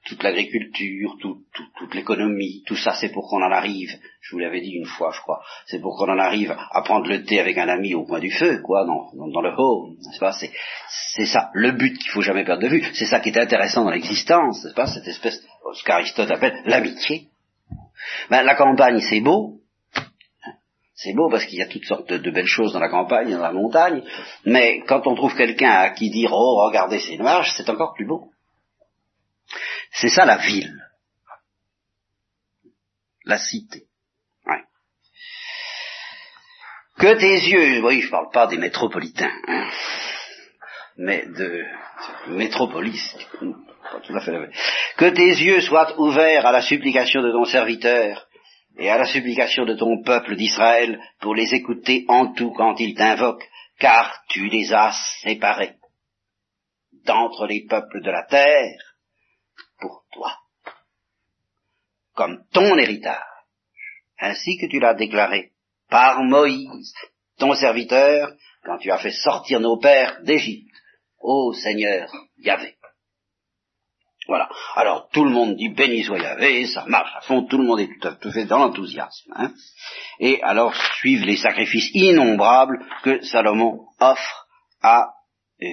toute 0.09 0.23
l'agriculture, 0.23 1.15
toute 1.21 1.93
l'économie, 1.93 2.63
tout 2.65 2.75
ça, 2.75 2.93
c'est 2.99 3.09
pour 3.09 3.29
qu'on 3.29 3.43
en 3.43 3.51
arrive, 3.51 3.91
je 4.21 4.31
vous 4.31 4.39
l'avais 4.39 4.59
dit 4.59 4.71
une 4.71 4.87
fois, 4.87 5.11
je 5.13 5.21
crois, 5.21 5.39
c'est 5.67 5.79
pour 5.79 5.95
qu'on 5.97 6.11
en 6.11 6.17
arrive 6.17 6.57
à 6.71 6.81
prendre 6.81 7.07
le 7.07 7.23
thé 7.23 7.39
avec 7.39 7.57
un 7.59 7.69
ami 7.69 7.93
au 7.93 8.05
coin 8.05 8.19
du 8.19 8.31
feu, 8.31 8.59
quoi, 8.63 8.85
dans, 8.85 9.41
le 9.41 9.53
home, 9.55 9.97
n'est-ce 9.97 10.19
pas? 10.19 10.33
C'est 10.33 11.25
ça, 11.25 11.51
le 11.53 11.73
but 11.73 11.95
qu'il 11.99 12.09
faut 12.09 12.21
jamais 12.21 12.43
perdre 12.43 12.63
de 12.63 12.69
vue, 12.69 12.83
c'est 12.93 13.05
ça 13.05 13.19
qui 13.19 13.29
est 13.29 13.37
intéressant 13.37 13.83
dans 13.83 13.91
l'existence, 13.91 14.63
n'est-ce 14.63 14.75
pas? 14.75 14.87
Cette 14.87 15.07
espèce, 15.07 15.45
ce 15.73 15.83
qu'Aristote 15.83 16.31
appelle 16.31 16.59
l'amitié. 16.65 17.27
Ben, 18.31 18.41
la 18.41 18.55
campagne, 18.55 18.99
c'est 19.01 19.21
beau, 19.21 19.59
c'est 20.95 21.13
beau 21.13 21.29
parce 21.29 21.45
qu'il 21.45 21.59
y 21.59 21.61
a 21.61 21.67
toutes 21.67 21.85
sortes 21.85 22.11
de, 22.11 22.31
belles 22.31 22.47
choses 22.47 22.73
dans 22.73 22.79
la 22.79 22.89
campagne, 22.89 23.31
dans 23.31 23.41
la 23.43 23.53
montagne, 23.53 24.01
mais 24.43 24.81
quand 24.87 25.05
on 25.05 25.13
trouve 25.13 25.35
quelqu'un 25.35 25.69
à 25.69 25.89
qui 25.91 26.09
dire 26.09 26.31
oh 26.33 26.65
regardez 26.65 26.99
ces 26.99 27.17
nuages, 27.17 27.53
c'est 27.55 27.69
encore 27.69 27.93
plus 27.93 28.07
beau. 28.07 28.31
C'est 29.91 30.09
ça 30.09 30.25
la 30.25 30.37
ville. 30.37 30.75
La 33.25 33.37
cité. 33.37 33.89
Que 36.99 37.13
tes 37.17 37.49
yeux, 37.49 37.81
oui, 37.81 38.01
je 38.01 38.09
parle 38.09 38.29
pas 38.29 38.47
des 38.47 38.57
métropolitains, 38.57 39.31
hein, 39.47 39.69
mais 40.97 41.25
de 41.27 41.63
métropolis, 42.27 43.15
tout 43.39 44.15
à 44.15 44.19
fait 44.19 44.51
Que 44.97 45.09
tes 45.09 45.29
yeux 45.29 45.61
soient 45.61 45.97
ouverts 45.97 46.45
à 46.45 46.51
la 46.51 46.61
supplication 46.61 47.21
de 47.21 47.31
ton 47.31 47.45
serviteur 47.45 48.27
et 48.77 48.89
à 48.89 48.97
la 48.97 49.05
supplication 49.05 49.63
de 49.63 49.75
ton 49.75 50.03
peuple 50.03 50.35
d'Israël 50.35 50.99
pour 51.21 51.35
les 51.35 51.53
écouter 51.55 52.03
en 52.09 52.33
tout 52.33 52.51
quand 52.51 52.77
ils 52.81 52.95
t'invoquent, 52.95 53.47
car 53.79 54.21
tu 54.27 54.49
les 54.49 54.73
as 54.73 54.91
séparés 55.21 55.75
d'entre 57.05 57.47
les 57.47 57.65
peuples 57.65 58.01
de 58.01 58.11
la 58.11 58.23
terre 58.23 58.88
comme 62.13 62.43
ton 62.51 62.77
héritage, 62.77 63.23
ainsi 64.19 64.57
que 64.57 64.65
tu 64.65 64.79
l'as 64.79 64.93
déclaré 64.93 65.51
par 65.89 66.21
Moïse, 66.23 66.93
ton 67.37 67.53
serviteur, 67.53 68.33
quand 68.63 68.77
tu 68.77 68.91
as 68.91 68.97
fait 68.97 69.11
sortir 69.11 69.59
nos 69.59 69.77
pères 69.77 70.21
d'Égypte. 70.23 70.67
Ô 71.21 71.53
Seigneur 71.53 72.09
Yahvé. 72.37 72.75
Voilà. 74.27 74.49
Alors 74.75 75.09
tout 75.11 75.23
le 75.23 75.31
monde 75.31 75.55
dit 75.55 75.69
béni 75.69 76.03
soit 76.03 76.19
Yahvé, 76.19 76.67
ça 76.67 76.85
marche 76.85 77.11
à 77.15 77.21
fond, 77.21 77.45
tout 77.45 77.57
le 77.57 77.63
monde 77.63 77.79
est 77.79 77.99
tout 77.99 78.07
à 78.07 78.31
fait 78.31 78.45
dans 78.45 78.59
l'enthousiasme. 78.59 79.33
Hein. 79.35 79.53
Et 80.19 80.41
alors 80.43 80.75
suivent 80.97 81.25
les 81.25 81.37
sacrifices 81.37 81.89
innombrables 81.93 82.85
que 83.03 83.21
Salomon 83.21 83.87
offre 83.99 84.47
à 84.81 85.13
euh, 85.61 85.65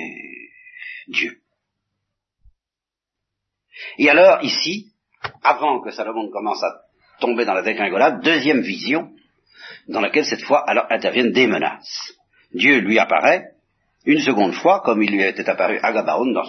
Dieu. 1.08 1.42
Et 3.98 4.08
alors, 4.08 4.42
ici, 4.42 4.92
avant 5.42 5.80
que 5.80 5.90
Salomon 5.90 6.30
commence 6.30 6.62
à 6.62 6.72
tomber 7.20 7.44
dans 7.44 7.54
la 7.54 7.62
dégringolade, 7.62 8.22
deuxième 8.22 8.60
vision, 8.60 9.10
dans 9.88 10.00
laquelle 10.00 10.24
cette 10.24 10.42
fois 10.42 10.64
alors 10.68 10.86
interviennent 10.90 11.32
des 11.32 11.46
menaces. 11.46 12.12
Dieu 12.52 12.78
lui 12.78 12.98
apparaît 12.98 13.44
une 14.06 14.20
seconde 14.20 14.54
fois, 14.54 14.82
comme 14.84 15.02
il 15.02 15.10
lui 15.10 15.22
était 15.22 15.48
apparu 15.50 15.80
à 15.82 15.92
Gabaon 15.92 16.32
dans 16.32 16.44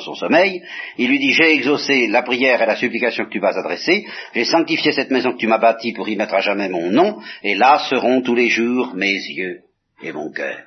son, 0.00 0.14
sommeil, 0.14 0.62
il 0.98 1.08
lui 1.08 1.18
dit, 1.18 1.32
j'ai 1.32 1.54
exaucé 1.54 2.06
la 2.08 2.22
prière 2.22 2.60
et 2.60 2.66
la 2.66 2.76
supplication 2.76 3.24
que 3.24 3.30
tu 3.30 3.40
m'as 3.40 3.58
adressée, 3.58 4.04
j'ai 4.34 4.44
sanctifié 4.44 4.92
cette 4.92 5.10
maison 5.10 5.32
que 5.32 5.38
tu 5.38 5.46
m'as 5.46 5.58
bâtie 5.58 5.94
pour 5.94 6.08
y 6.08 6.16
mettre 6.16 6.34
à 6.34 6.40
jamais 6.40 6.68
mon 6.68 6.90
nom, 6.90 7.20
et 7.42 7.54
là 7.54 7.78
seront 7.88 8.20
tous 8.20 8.34
les 8.34 8.50
jours 8.50 8.92
mes 8.94 9.14
yeux 9.14 9.60
et 10.02 10.12
mon 10.12 10.30
cœur. 10.30 10.58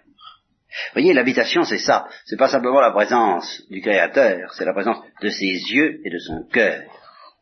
Voyez, 0.94 1.14
l'habitation, 1.14 1.64
c'est 1.64 1.78
ça. 1.78 2.08
C'est 2.26 2.38
pas 2.38 2.50
simplement 2.50 2.80
la 2.80 2.92
présence 2.92 3.64
du 3.70 3.82
Créateur, 3.82 4.54
c'est 4.54 4.66
la 4.66 4.74
présence 4.74 4.98
de 5.22 5.30
ses 5.30 5.46
yeux 5.46 6.02
et 6.06 6.10
de 6.10 6.20
son 6.20 6.44
cœur. 6.52 6.84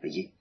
Voyez? 0.01 0.31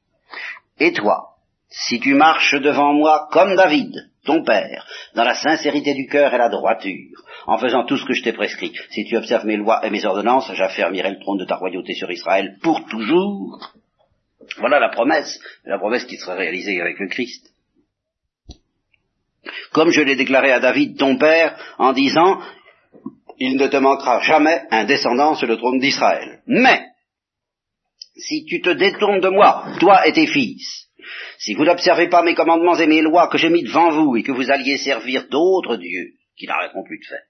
Et 0.78 0.92
toi, 0.92 1.34
si 1.68 2.00
tu 2.00 2.14
marches 2.14 2.54
devant 2.60 2.92
moi 2.92 3.28
comme 3.32 3.56
David, 3.56 4.10
ton 4.24 4.42
père, 4.42 4.86
dans 5.14 5.24
la 5.24 5.34
sincérité 5.34 5.94
du 5.94 6.06
cœur 6.06 6.32
et 6.32 6.38
la 6.38 6.48
droiture, 6.48 7.22
en 7.46 7.58
faisant 7.58 7.84
tout 7.84 7.96
ce 7.96 8.04
que 8.04 8.14
je 8.14 8.22
t'ai 8.22 8.32
prescrit, 8.32 8.72
si 8.90 9.04
tu 9.04 9.16
observes 9.16 9.44
mes 9.44 9.56
lois 9.56 9.84
et 9.84 9.90
mes 9.90 10.04
ordonnances, 10.04 10.50
j'affermirai 10.54 11.10
le 11.10 11.20
trône 11.20 11.38
de 11.38 11.44
ta 11.44 11.56
royauté 11.56 11.94
sur 11.94 12.10
Israël 12.10 12.56
pour 12.62 12.86
toujours. 12.86 13.72
Voilà 14.58 14.78
la 14.78 14.88
promesse, 14.88 15.38
la 15.64 15.78
promesse 15.78 16.04
qui 16.04 16.16
sera 16.16 16.34
réalisée 16.34 16.80
avec 16.80 16.98
le 16.98 17.08
Christ. 17.08 17.52
Comme 19.72 19.90
je 19.90 20.00
l'ai 20.00 20.16
déclaré 20.16 20.52
à 20.52 20.60
David, 20.60 20.96
ton 20.96 21.16
père, 21.16 21.56
en 21.78 21.92
disant, 21.92 22.40
il 23.38 23.56
ne 23.56 23.66
te 23.66 23.76
manquera 23.76 24.20
jamais 24.20 24.62
un 24.70 24.84
descendant 24.84 25.34
sur 25.34 25.46
le 25.46 25.56
trône 25.56 25.78
d'Israël. 25.78 26.42
Mais, 26.46 26.86
si 28.16 28.44
tu 28.44 28.60
te 28.60 28.70
détournes 28.70 29.20
de 29.20 29.28
moi, 29.28 29.66
toi 29.80 30.06
et 30.06 30.12
tes 30.12 30.26
fils, 30.26 30.88
si 31.38 31.54
vous 31.54 31.64
n'observez 31.64 32.08
pas 32.08 32.22
mes 32.22 32.34
commandements 32.34 32.78
et 32.78 32.86
mes 32.86 33.02
lois 33.02 33.28
que 33.28 33.38
j'ai 33.38 33.50
mis 33.50 33.62
devant 33.62 33.90
vous 33.90 34.16
et 34.16 34.22
que 34.22 34.32
vous 34.32 34.50
alliez 34.50 34.78
servir 34.78 35.28
d'autres 35.28 35.76
dieux 35.76 36.12
qui 36.36 36.46
n'arrêteront 36.46 36.84
plus 36.84 36.98
de 36.98 37.06
faire, 37.06 37.22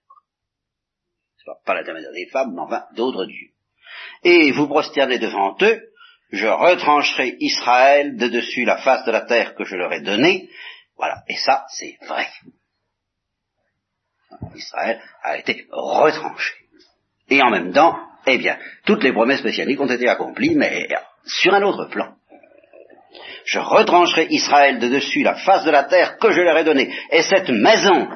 pas, 1.46 1.58
pas 1.66 1.74
l'intermédiaire 1.74 2.12
des 2.12 2.26
femmes, 2.26 2.54
mais 2.54 2.62
enfin 2.62 2.84
d'autres 2.96 3.26
dieux, 3.26 3.50
et 4.22 4.50
vous 4.52 4.66
prosternez 4.66 5.18
devant 5.18 5.56
eux, 5.60 5.82
je 6.30 6.46
retrancherai 6.46 7.36
Israël 7.40 8.16
de 8.16 8.28
dessus 8.28 8.64
la 8.64 8.78
face 8.78 9.04
de 9.04 9.12
la 9.12 9.22
terre 9.22 9.54
que 9.54 9.64
je 9.64 9.76
leur 9.76 9.92
ai 9.92 10.00
donnée, 10.00 10.48
voilà, 10.96 11.22
et 11.28 11.36
ça 11.36 11.64
c'est 11.70 11.96
vrai. 12.06 12.26
Israël 14.54 15.00
a 15.22 15.38
été 15.38 15.66
retranché. 15.70 16.54
Et 17.28 17.42
en 17.42 17.50
même 17.50 17.72
temps, 17.72 17.98
eh 18.26 18.38
bien, 18.38 18.58
toutes 18.84 19.02
les 19.02 19.12
promesses 19.12 19.44
messianiques 19.44 19.80
ont 19.80 19.86
été 19.86 20.08
accomplies, 20.08 20.54
mais 20.54 20.88
sur 21.24 21.54
un 21.54 21.62
autre 21.62 21.86
plan. 21.86 22.14
Je 23.44 23.58
retrancherai 23.58 24.26
Israël 24.30 24.78
de 24.78 24.88
dessus 24.88 25.22
la 25.22 25.34
face 25.34 25.64
de 25.64 25.70
la 25.70 25.84
terre 25.84 26.16
que 26.18 26.32
je 26.32 26.40
leur 26.40 26.56
ai 26.56 26.64
donnée. 26.64 26.94
Et 27.10 27.22
cette 27.22 27.50
maison, 27.50 28.08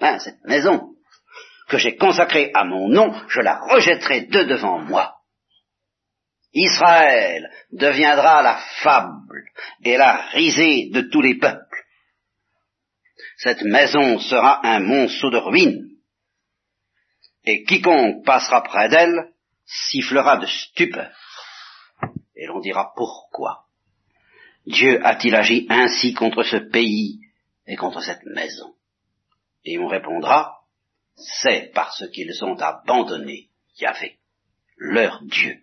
hein, 0.00 0.18
cette 0.18 0.44
maison 0.44 0.90
que 1.68 1.78
j'ai 1.78 1.96
consacrée 1.96 2.50
à 2.54 2.64
mon 2.64 2.88
nom, 2.88 3.12
je 3.28 3.40
la 3.40 3.58
rejetterai 3.58 4.22
de 4.22 4.42
devant 4.44 4.78
moi. 4.78 5.16
Israël 6.54 7.50
deviendra 7.72 8.42
la 8.42 8.58
fable 8.82 9.44
et 9.84 9.96
la 9.96 10.16
risée 10.32 10.90
de 10.92 11.00
tous 11.10 11.22
les 11.22 11.38
peuples 11.38 11.71
cette 13.38 13.62
maison 13.62 14.18
sera 14.18 14.66
un 14.66 14.80
monceau 14.80 15.30
de 15.30 15.38
ruines, 15.38 15.88
et 17.44 17.64
quiconque 17.64 18.24
passera 18.24 18.62
près 18.62 18.88
d'elle 18.88 19.32
sifflera 19.64 20.36
de 20.36 20.46
stupeur. 20.46 21.12
Et 22.36 22.46
l'on 22.46 22.60
dira 22.60 22.92
pourquoi 22.96 23.66
Dieu 24.66 25.04
a-t-il 25.04 25.34
agi 25.34 25.66
ainsi 25.68 26.14
contre 26.14 26.42
ce 26.44 26.56
pays 26.56 27.20
et 27.66 27.76
contre 27.76 28.00
cette 28.00 28.24
maison? 28.24 28.74
Et 29.64 29.78
on 29.78 29.86
répondra, 29.86 30.60
c'est 31.16 31.72
parce 31.74 32.08
qu'ils 32.10 32.44
ont 32.44 32.56
abandonné 32.56 33.48
Yahvé, 33.78 34.18
leur 34.76 35.22
Dieu. 35.22 35.62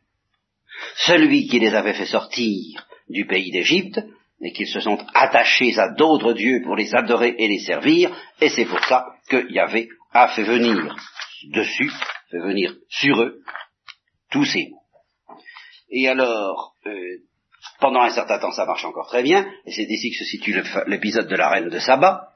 Celui 0.95 1.47
qui 1.47 1.59
les 1.59 1.73
avait 1.73 1.93
fait 1.93 2.05
sortir 2.05 2.87
du 3.09 3.25
pays 3.25 3.51
d'Égypte 3.51 3.99
et 4.41 4.51
qu'ils 4.53 4.67
se 4.67 4.79
sont 4.79 4.97
attachés 5.13 5.77
à 5.77 5.89
d'autres 5.89 6.33
dieux 6.33 6.61
pour 6.63 6.75
les 6.75 6.95
adorer 6.95 7.35
et 7.37 7.47
les 7.47 7.59
servir, 7.59 8.15
et 8.39 8.49
c'est 8.49 8.65
pour 8.65 8.83
ça 8.85 9.05
que 9.29 9.51
Yahvé 9.51 9.89
a 10.13 10.29
fait 10.29 10.43
venir 10.43 10.95
dessus, 11.51 11.91
fait 12.31 12.39
venir 12.39 12.73
sur 12.89 13.21
eux, 13.21 13.41
tous 14.31 14.45
ces 14.45 14.69
mots. 14.69 14.81
Et 15.91 16.07
alors, 16.07 16.73
euh, 16.85 17.17
pendant 17.79 18.01
un 18.01 18.11
certain 18.11 18.39
temps, 18.39 18.51
ça 18.51 18.65
marche 18.65 18.85
encore 18.85 19.07
très 19.07 19.23
bien, 19.23 19.49
et 19.65 19.71
c'est 19.71 19.83
ici 19.83 20.11
que 20.11 20.17
se 20.17 20.25
situe 20.25 20.61
l'épisode 20.87 21.27
de 21.27 21.35
la 21.35 21.49
reine 21.49 21.69
de 21.69 21.79
Saba, 21.79 22.29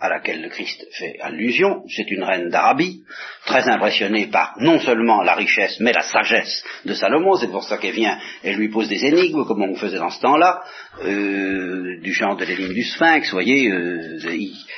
à 0.00 0.08
laquelle 0.08 0.42
le 0.42 0.48
Christ 0.48 0.86
fait 0.92 1.18
allusion, 1.20 1.82
c'est 1.88 2.10
une 2.10 2.22
reine 2.22 2.50
d'Arabie, 2.50 3.02
très 3.46 3.68
impressionnée 3.68 4.26
par 4.26 4.54
non 4.60 4.78
seulement 4.80 5.22
la 5.22 5.34
richesse, 5.34 5.78
mais 5.80 5.92
la 5.92 6.02
sagesse 6.02 6.64
de 6.84 6.94
Salomon, 6.94 7.34
c'est 7.34 7.50
pour 7.50 7.64
ça 7.64 7.78
qu'elle 7.78 7.94
vient, 7.94 8.18
elle 8.42 8.56
lui 8.56 8.68
pose 8.68 8.88
des 8.88 9.04
énigmes, 9.04 9.44
comme 9.44 9.62
on 9.62 9.76
faisait 9.76 9.98
dans 9.98 10.10
ce 10.10 10.20
temps-là, 10.20 10.62
euh, 11.04 12.00
du 12.00 12.12
genre 12.12 12.36
de 12.36 12.44
l'énigme 12.44 12.74
du 12.74 12.84
sphinx, 12.84 13.30
voyez, 13.30 13.70
euh, 13.70 14.18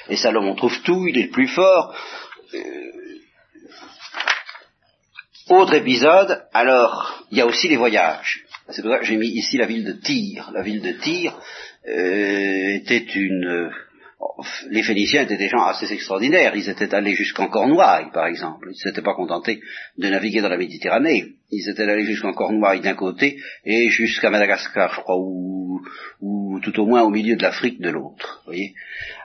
et 0.09 0.17
Salomon 0.17 0.55
trouve 0.55 0.81
tout, 0.83 1.07
il 1.09 1.19
est 1.19 1.25
le 1.25 1.31
plus 1.31 1.49
fort. 1.49 1.95
Euh, 2.55 2.91
autre 5.49 5.75
épisode, 5.75 6.45
alors, 6.53 7.25
il 7.31 7.39
y 7.39 7.41
a 7.41 7.47
aussi 7.47 7.69
les 7.69 7.77
voyages. 7.77 8.45
C'est 8.69 8.83
pour 8.83 8.93
ça 8.93 8.99
que 8.99 9.05
j'ai 9.05 9.17
mis 9.17 9.29
ici 9.29 9.57
la 9.57 9.67
ville 9.67 9.85
de 9.85 9.93
Tyr. 9.93 10.51
La 10.55 10.63
ville 10.63 10.81
de 10.81 10.93
Tyr, 10.93 11.37
euh, 11.89 12.75
était 12.75 13.07
une... 13.15 13.71
les 14.71 14.83
Phéniciens 14.83 15.23
étaient 15.23 15.37
des 15.37 15.49
gens 15.49 15.65
assez 15.65 15.93
extraordinaires. 15.93 16.55
Ils 16.55 16.69
étaient 16.69 16.95
allés 16.95 17.15
jusqu'en 17.15 17.49
Cornouailles, 17.49 18.11
par 18.13 18.27
exemple. 18.27 18.69
Ils 18.69 18.77
ne 18.77 18.91
s'étaient 18.91 19.03
pas 19.03 19.15
contentés 19.15 19.61
de 19.99 20.09
naviguer 20.09 20.41
dans 20.41 20.49
la 20.49 20.59
Méditerranée. 20.59 21.35
Ils 21.51 21.69
étaient 21.69 21.85
allés 21.85 22.05
jusqu'en 22.05 22.33
Cornouailles 22.33 22.81
d'un 22.81 22.95
côté 22.95 23.39
et 23.65 23.89
jusqu'à 23.89 24.31
Madagascar, 24.31 24.93
je 24.95 25.01
crois, 25.01 25.17
ou, 25.19 25.81
ou 26.21 26.61
tout 26.61 26.79
au 26.81 26.87
moins 26.87 27.03
au 27.03 27.11
milieu 27.11 27.37
de 27.37 27.43
l'Afrique 27.43 27.81
de 27.81 27.91
l'autre. 27.91 28.43
Voyez. 28.45 28.75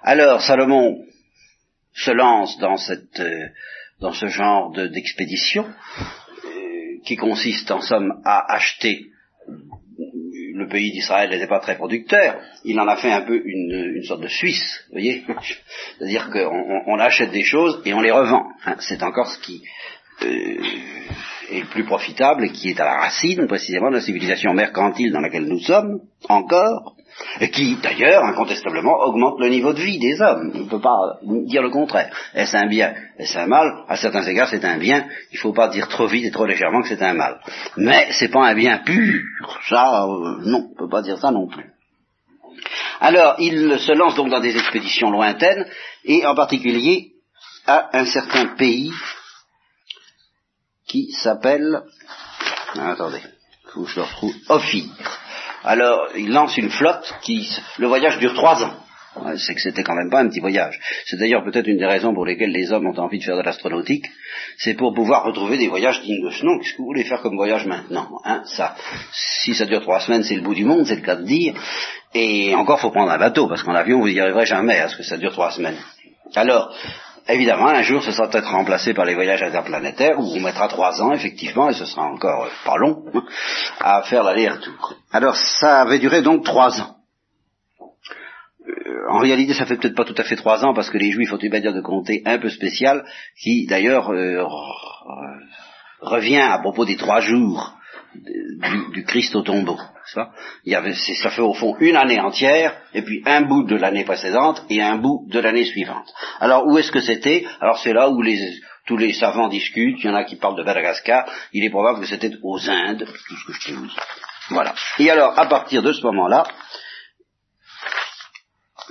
Alors 0.02 0.42
Salomon 0.42 1.06
se 1.94 2.12
lance 2.12 2.58
dans 2.60 2.78
cette, 2.78 3.20
euh, 3.20 3.48
dans 4.00 4.14
ce 4.14 4.28
genre 4.28 4.72
d'expédition 4.74 5.66
qui 7.06 7.16
consiste 7.16 7.72
en 7.72 7.82
somme 7.82 8.20
à 8.26 8.54
acheter 8.54 9.12
le 10.56 10.68
pays 10.68 10.92
d'Israël 10.92 11.30
n'était 11.30 11.48
pas 11.48 11.60
très 11.60 11.76
producteur, 11.76 12.40
il 12.64 12.80
en 12.80 12.88
a 12.88 12.96
fait 12.96 13.12
un 13.12 13.22
peu 13.22 13.42
une, 13.46 14.02
sorte 14.04 14.22
de 14.22 14.28
Suisse, 14.28 14.86
vous 14.88 14.94
voyez 14.94 15.24
C'est-à-dire 15.98 16.30
qu'on 16.30 17.00
achète 17.00 17.32
des 17.32 17.44
choses 17.44 17.82
et 17.86 17.94
on 17.94 18.02
les 18.02 18.12
revend. 18.12 18.48
Hein, 18.66 18.78
c'est 18.80 19.04
encore 19.04 19.28
ce 19.28 19.40
qui 19.40 19.64
euh, 20.24 20.58
est 21.52 21.62
le 21.62 21.68
plus 21.68 21.86
profitable 21.86 22.46
et 22.46 22.52
qui 22.52 22.70
est 22.70 22.80
à 22.80 22.86
la 22.86 22.98
racine 23.00 23.48
précisément 23.48 23.90
de 23.90 23.96
la 23.96 24.02
civilisation 24.02 24.54
mercantile 24.54 25.12
dans 25.12 25.20
laquelle 25.20 25.46
nous 25.46 25.60
sommes, 25.60 26.00
encore, 26.28 26.96
et 27.40 27.50
qui 27.50 27.76
d'ailleurs 27.76 28.24
incontestablement 28.24 28.98
augmente 29.06 29.40
le 29.40 29.50
niveau 29.50 29.74
de 29.74 29.80
vie 29.80 30.00
des 30.00 30.22
hommes. 30.22 30.52
On 30.54 30.60
ne 30.60 30.70
peut 30.70 30.82
pas 30.82 31.20
dire 31.46 31.62
le 31.62 31.70
contraire. 31.70 32.10
Est-ce 32.34 32.58
un 32.58 32.68
bien 32.68 32.94
Est-ce 33.18 33.38
un 33.38 33.48
mal? 33.48 33.72
À 33.88 33.96
certains 33.96 34.24
égards 34.24 34.50
c'est 34.50 34.66
un 34.66 34.78
bien, 34.78 35.08
il 35.32 35.36
ne 35.36 35.40
faut 35.40 35.54
pas 35.54 35.70
dire 35.70 35.88
trop 35.88 36.08
vite 36.08 36.26
et 36.26 36.32
trop 36.32 36.46
légèrement 36.46 36.82
que 36.82 36.90
c'est 36.90 37.02
un 37.02 37.14
mal. 37.14 37.40
Mais 37.78 38.08
c'est 38.12 38.32
pas 38.32 38.46
un 38.48 38.56
bien 38.56 38.80
pur, 38.80 39.22
ça 39.70 40.04
euh, 40.04 40.42
non, 40.46 40.68
on 40.68 40.72
ne 40.72 40.78
peut 40.78 40.90
pas 40.90 41.02
dire 41.02 41.18
ça 41.18 41.32
non 41.32 41.48
plus. 41.48 41.72
Alors 43.00 43.36
il 43.40 43.78
se 43.80 43.92
lance 43.94 44.16
donc 44.16 44.30
dans 44.30 44.40
des 44.40 44.56
expéditions 44.56 45.12
lointaines 45.12 45.66
et 46.06 46.26
en 46.26 46.36
particulier 46.36 47.12
à 47.68 47.98
un 47.98 48.06
certain 48.06 48.56
pays 48.58 48.92
qui 51.04 51.12
s'appelle 51.12 51.82
ah, 52.78 52.92
attendez, 52.92 53.20
faut 53.74 53.84
que 53.84 53.90
je 53.90 53.96
le 53.98 54.04
retrouve 54.04 54.36
Ophir. 54.50 54.86
Alors, 55.64 56.10
il 56.16 56.32
lance 56.32 56.58
une 56.58 56.70
flotte 56.70 57.16
qui... 57.22 57.50
Le 57.78 57.88
voyage 57.88 58.20
dure 58.20 58.34
trois 58.34 58.64
ans. 58.64 58.74
C'est 59.38 59.56
que 59.56 59.62
c'était 59.62 59.84
quand 59.84 59.96
même 59.96 60.10
pas 60.10 60.20
un 60.20 60.28
petit 60.28 60.42
voyage. 60.42 60.78
C'est 61.06 61.18
d'ailleurs 61.18 61.44
peut-être 61.46 61.68
une 61.68 61.78
des 61.78 61.86
raisons 61.86 62.14
pour 62.14 62.26
lesquelles 62.26 62.52
les 62.52 62.74
hommes 62.74 62.86
ont 62.86 63.00
envie 63.00 63.20
de 63.20 63.24
faire 63.24 63.38
de 63.38 63.44
l'astronautique. 63.44 64.06
C'est 64.58 64.74
pour 64.74 64.94
pouvoir 64.94 65.24
retrouver 65.24 65.58
des 65.58 65.70
voyages 65.70 66.02
dignes 66.02 66.22
de 66.26 66.32
ce 66.32 66.46
nom. 66.46 66.60
Qu'est-ce 66.60 66.74
que 66.74 66.80
vous 66.80 66.88
voulez 66.88 67.06
faire 67.06 67.22
comme 67.22 67.38
voyage 67.38 67.66
maintenant 67.66 68.10
hein 68.26 68.44
ça, 68.46 68.76
Si 69.14 69.56
ça 69.56 69.66
dure 69.66 69.82
trois 69.82 70.02
semaines, 70.02 70.24
c'est 70.24 70.36
le 70.36 70.42
bout 70.42 70.54
du 70.54 70.66
monde, 70.66 70.86
c'est 70.86 70.98
le 70.98 71.02
cas 71.02 71.16
de 71.16 71.24
dire. 71.24 71.54
Et 72.14 72.54
encore, 72.56 72.82
faut 72.82 72.92
prendre 72.92 73.12
un 73.12 73.18
bateau, 73.18 73.48
parce 73.48 73.64
qu'en 73.64 73.74
avion, 73.74 74.00
vous 74.00 74.10
n'y 74.10 74.20
arriverez 74.20 74.46
jamais 74.46 74.80
à 74.80 74.90
ce 74.90 74.98
que 74.98 75.04
ça 75.04 75.18
dure 75.18 75.32
trois 75.32 75.52
semaines. 75.52 75.78
Alors, 76.36 76.76
Évidemment, 77.28 77.70
un 77.70 77.82
jour, 77.82 78.04
ce 78.04 78.12
sera 78.12 78.30
peut-être 78.30 78.52
remplacé 78.52 78.94
par 78.94 79.06
les 79.06 79.16
voyages 79.16 79.42
interplanétaires, 79.42 80.20
où 80.20 80.32
on 80.36 80.40
mettra 80.40 80.68
trois 80.68 81.02
ans, 81.02 81.12
effectivement, 81.12 81.70
et 81.70 81.74
ce 81.74 81.86
sera 81.86 82.04
encore 82.04 82.46
euh, 82.46 82.50
pas 82.64 82.78
long, 82.78 83.04
hein, 83.14 83.24
à 83.80 84.04
faire 84.04 84.24
l'aller-retour. 84.24 84.94
Alors, 85.12 85.36
ça 85.36 85.82
avait 85.82 85.98
duré 85.98 86.22
donc 86.22 86.44
trois 86.44 86.80
ans. 86.82 86.98
Euh, 88.68 89.10
en 89.10 89.18
réalité, 89.18 89.56
ça 89.56 89.66
fait 89.66 89.78
peut-être 89.78 89.96
pas 89.96 90.06
tout 90.06 90.16
à 90.20 90.24
fait 90.24 90.36
trois 90.36 90.64
ans, 90.64 90.76
parce 90.76 90.92
que 90.92 91.00
les 91.00 91.12
Juifs 91.12 91.34
ont 91.34 91.38
une 91.38 91.52
manière 91.52 91.74
de 91.74 91.82
compter 91.82 92.22
un 92.26 92.38
peu 92.38 92.50
spéciale, 92.50 93.04
qui 93.42 93.66
d'ailleurs 93.66 94.12
euh, 94.12 94.44
revient 96.02 96.42
à 96.42 96.60
propos 96.60 96.86
des 96.86 96.96
trois 96.96 97.22
jours 97.22 97.76
du, 98.92 99.04
Christ 99.06 99.36
au 99.36 99.42
tombeau. 99.42 99.78
Ça, 100.14 100.32
ça 101.22 101.30
fait 101.30 101.42
au 101.42 101.54
fond 101.54 101.76
une 101.80 101.96
année 101.96 102.20
entière, 102.20 102.78
et 102.94 103.02
puis 103.02 103.24
un 103.26 103.42
bout 103.42 103.64
de 103.64 103.76
l'année 103.76 104.06
précédente 104.06 104.64
et 104.70 104.82
un 104.82 104.98
bout 104.98 105.26
de 105.30 105.40
l'année 105.40 105.66
suivante. 105.66 106.14
Alors 106.40 106.68
où 106.68 106.78
est-ce 106.78 106.92
que 106.92 107.02
c'était? 107.02 107.46
Alors 107.60 107.80
c'est 107.80 107.94
là 107.94 108.10
où 108.10 108.24
tous 108.86 108.98
les 108.98 109.14
savants 109.14 109.48
discutent, 109.48 109.98
il 110.04 110.08
y 110.08 110.10
en 110.10 110.16
a 110.16 110.24
qui 110.24 110.36
parlent 110.36 110.58
de 110.58 110.64
Madagascar, 110.64 111.26
il 111.54 111.64
est 111.64 111.70
probable 111.70 112.02
que 112.02 112.06
c'était 112.06 112.32
aux 112.44 112.70
Indes, 112.70 113.06
tout 113.06 113.36
ce 113.36 113.46
que 113.46 113.54
je 113.60 113.74
vous 113.74 113.88
dire. 113.88 114.04
Voilà. 114.50 114.76
Et 115.00 115.10
alors, 115.10 115.38
à 115.40 115.48
partir 115.48 115.82
de 115.82 115.92
ce 115.92 116.04
moment-là, 116.04 116.46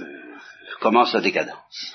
euh, 0.01 0.05
commence 0.81 1.12
la 1.14 1.20
décadence. 1.20 1.95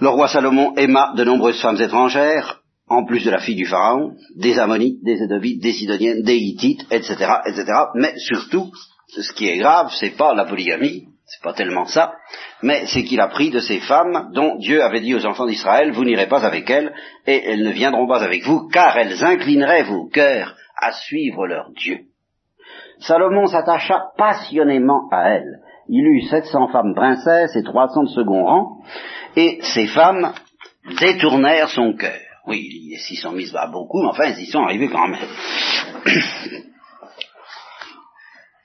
Le 0.00 0.08
roi 0.08 0.28
Salomon 0.28 0.74
aima 0.76 1.12
de 1.16 1.24
nombreuses 1.24 1.60
femmes 1.60 1.80
étrangères, 1.80 2.61
en 2.92 3.04
plus 3.04 3.24
de 3.24 3.30
la 3.30 3.40
fille 3.40 3.56
du 3.56 3.66
Pharaon, 3.66 4.14
des 4.36 4.58
Ammonites, 4.58 5.02
des 5.02 5.22
Édomites, 5.22 5.62
des 5.62 5.72
Sidoniennes, 5.72 6.22
des 6.22 6.36
Hittites, 6.36 6.84
etc., 6.90 7.14
etc. 7.46 7.64
Mais 7.94 8.12
surtout, 8.18 8.70
ce 9.08 9.32
qui 9.32 9.48
est 9.48 9.58
grave, 9.58 9.90
c'est 9.98 10.16
pas 10.16 10.34
la 10.34 10.44
polygamie, 10.44 11.08
c'est 11.24 11.42
pas 11.42 11.54
tellement 11.54 11.86
ça, 11.86 12.14
mais 12.62 12.84
c'est 12.86 13.04
qu'il 13.04 13.20
a 13.20 13.28
pris 13.28 13.50
de 13.50 13.60
ces 13.60 13.80
femmes 13.80 14.30
dont 14.34 14.56
Dieu 14.56 14.82
avait 14.82 15.00
dit 15.00 15.14
aux 15.14 15.24
enfants 15.24 15.46
d'Israël, 15.46 15.92
vous 15.92 16.04
n'irez 16.04 16.26
pas 16.26 16.44
avec 16.44 16.68
elles, 16.68 16.92
et 17.26 17.42
elles 17.46 17.64
ne 17.64 17.70
viendront 17.70 18.06
pas 18.06 18.22
avec 18.22 18.44
vous, 18.44 18.68
car 18.68 18.96
elles 18.98 19.24
inclineraient 19.24 19.84
vos 19.84 20.08
cœurs 20.08 20.54
à 20.76 20.92
suivre 20.92 21.46
leur 21.46 21.70
Dieu. 21.70 22.00
Salomon 22.98 23.46
s'attacha 23.46 24.10
passionnément 24.18 25.08
à 25.10 25.30
elles. 25.30 25.60
Il 25.88 26.06
eut 26.06 26.28
700 26.28 26.68
femmes 26.68 26.94
princesses 26.94 27.56
et 27.56 27.62
300 27.62 28.04
de 28.04 28.08
second 28.08 28.44
rang, 28.44 28.76
et 29.36 29.58
ces 29.62 29.86
femmes 29.86 30.32
détournèrent 31.00 31.70
son 31.70 31.94
cœur. 31.94 32.31
Oui, 32.46 32.96
s'y 32.98 33.16
sont 33.16 33.32
mis 33.32 33.50
pas 33.50 33.68
beaucoup, 33.68 34.02
mais 34.02 34.08
enfin, 34.08 34.32
ils 34.36 34.42
y 34.42 34.46
sont 34.46 34.62
arrivés 34.62 34.88
quand 34.88 35.08
même. 35.08 35.28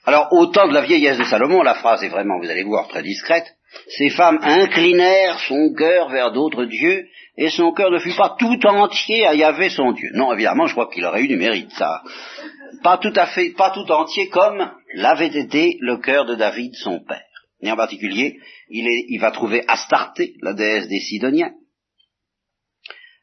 Alors, 0.06 0.30
au 0.32 0.46
temps 0.48 0.68
de 0.68 0.74
la 0.74 0.82
vieillesse 0.82 1.18
de 1.18 1.26
Salomon, 1.26 1.62
la 1.62 1.76
phrase 1.76 2.04
est 2.04 2.10
vraiment, 2.10 2.40
vous 2.40 2.50
allez 2.50 2.64
voir, 2.64 2.88
très 2.88 3.04
discrète, 3.04 3.46
ces 3.90 4.10
femmes 4.10 4.40
inclinèrent 4.42 5.40
son 5.42 5.74
cœur 5.78 6.10
vers 6.10 6.32
d'autres 6.32 6.66
dieux, 6.66 7.08
et 7.38 7.50
son 7.50 7.72
cœur 7.74 7.92
ne 7.92 8.00
fut 8.00 8.16
pas 8.16 8.36
tout 8.40 8.66
entier 8.66 9.28
à 9.28 9.36
Yahvé 9.36 9.70
son 9.70 9.92
Dieu. 9.92 10.10
Non, 10.14 10.34
évidemment, 10.34 10.66
je 10.66 10.74
crois 10.74 10.90
qu'il 10.90 11.06
aurait 11.06 11.24
eu 11.24 11.28
du 11.28 11.36
mérite, 11.36 11.72
ça. 11.72 12.02
Pas 12.84 12.98
tout 12.98 13.14
à 13.16 13.28
fait, 13.28 13.52
pas 13.52 13.72
tout 13.72 13.92
entier 13.92 14.30
comme 14.30 14.72
l'avait 14.96 15.28
été 15.28 15.78
le 15.82 15.98
cœur 15.98 16.26
de 16.26 16.36
David, 16.36 16.74
son 16.76 17.00
père. 17.00 17.22
Et 17.62 17.72
en 17.72 17.76
particulier, 17.76 18.40
il, 18.70 18.88
il 19.10 19.20
va 19.20 19.32
trouver 19.32 19.64
Astarté, 19.68 20.34
la 20.42 20.54
déesse 20.54 20.88
des 20.88 21.00
Sidoniens, 21.00 21.52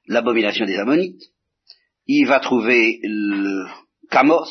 l'abomination 0.06 0.66
des 0.66 0.76
Ammonites, 0.76 1.22
il 2.06 2.26
va 2.26 2.40
trouver 2.40 3.00
le 3.02 3.66
Kamos, 4.10 4.48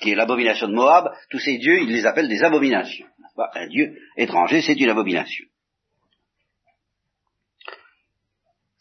qui 0.00 0.10
est 0.10 0.14
l'abomination 0.14 0.68
de 0.68 0.74
Moab, 0.74 1.10
tous 1.30 1.38
ces 1.38 1.58
dieux, 1.58 1.80
il 1.80 1.90
les 1.90 2.06
appelle 2.06 2.28
des 2.28 2.42
abominations. 2.42 3.06
Un 3.54 3.66
dieu 3.68 3.96
étranger, 4.16 4.62
c'est 4.62 4.74
une 4.74 4.90
abomination. 4.90 5.46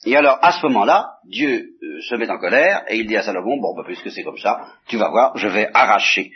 Et 0.06 0.18
alors, 0.18 0.38
à 0.42 0.52
ce 0.52 0.66
moment-là, 0.68 1.20
Dieu 1.26 1.78
euh, 1.82 2.02
se 2.02 2.16
met 2.16 2.30
en 2.30 2.38
colère 2.38 2.84
et 2.90 2.98
il 2.98 3.08
dit 3.08 3.16
à 3.16 3.24
Salomon, 3.24 3.58
bon, 3.62 3.74
bah, 3.74 3.84
puisque 3.86 4.12
c'est 4.12 4.24
comme 4.24 4.38
ça, 4.38 4.74
tu 4.88 4.98
vas 4.98 5.10
voir, 5.10 5.38
je 5.38 5.48
vais 5.48 5.70
arracher 5.74 6.32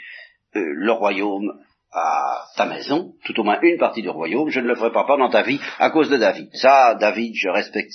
euh, 0.55 0.61
le 0.63 0.91
royaume 0.93 1.59
à 1.91 2.45
ta 2.55 2.65
maison, 2.65 3.13
tout 3.23 3.39
au 3.39 3.43
moins 3.43 3.59
une 3.61 3.77
partie 3.77 4.01
du 4.01 4.09
royaume, 4.09 4.49
je 4.49 4.59
ne 4.59 4.67
le 4.67 4.75
ferai 4.75 4.91
pas 4.91 5.05
pendant 5.05 5.29
ta 5.29 5.41
vie 5.41 5.59
à 5.79 5.89
cause 5.89 6.09
de 6.09 6.17
David. 6.17 6.49
Ça, 6.53 6.95
David, 6.95 7.33
je 7.35 7.49
respecte 7.49 7.91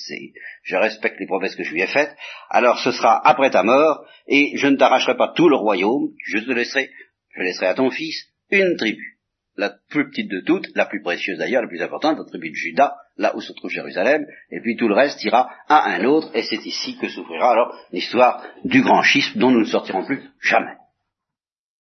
je 0.63 0.77
respecte 0.77 1.21
les 1.21 1.27
promesses 1.27 1.57
que 1.57 1.65
je 1.65 1.73
lui 1.73 1.83
ai 1.83 1.87
faites, 1.87 2.15
alors 2.49 2.79
ce 2.79 2.91
sera 2.93 3.21
après 3.27 3.51
ta 3.51 3.63
mort, 3.63 4.05
et 4.27 4.57
je 4.57 4.67
ne 4.69 4.77
t'arracherai 4.77 5.17
pas 5.17 5.33
tout 5.35 5.49
le 5.49 5.57
royaume, 5.57 6.09
je 6.25 6.39
te 6.39 6.51
laisserai, 6.51 6.91
je 7.37 7.43
laisserai 7.43 7.67
à 7.67 7.75
ton 7.75 7.91
fils 7.91 8.29
une 8.51 8.77
tribu, 8.77 9.19
la 9.57 9.75
plus 9.91 10.09
petite 10.09 10.31
de 10.31 10.41
toutes, 10.41 10.69
la 10.75 10.87
plus 10.87 11.03
précieuse 11.03 11.39
d'ailleurs, 11.39 11.63
la 11.63 11.69
plus 11.69 11.83
importante, 11.83 12.19
la 12.19 12.25
tribu 12.25 12.51
de 12.51 12.55
Juda, 12.55 12.95
là 13.19 13.37
où 13.37 13.41
se 13.41 13.53
trouve 13.53 13.71
Jérusalem, 13.71 14.25
et 14.51 14.61
puis 14.61 14.77
tout 14.77 14.89
le 14.89 14.95
reste 14.95 15.23
ira 15.25 15.51
à 15.69 15.91
un 15.91 16.05
autre, 16.05 16.31
et 16.35 16.43
c'est 16.43 16.65
ici 16.65 16.97
que 16.97 17.09
s'ouvrira 17.09 17.53
alors 17.53 17.77
l'histoire 17.93 18.43
du 18.65 18.81
grand 18.83 19.03
schisme 19.03 19.39
dont 19.39 19.51
nous 19.51 19.61
ne 19.61 19.67
sortirons 19.67 20.05
plus 20.05 20.23
jamais. 20.41 20.77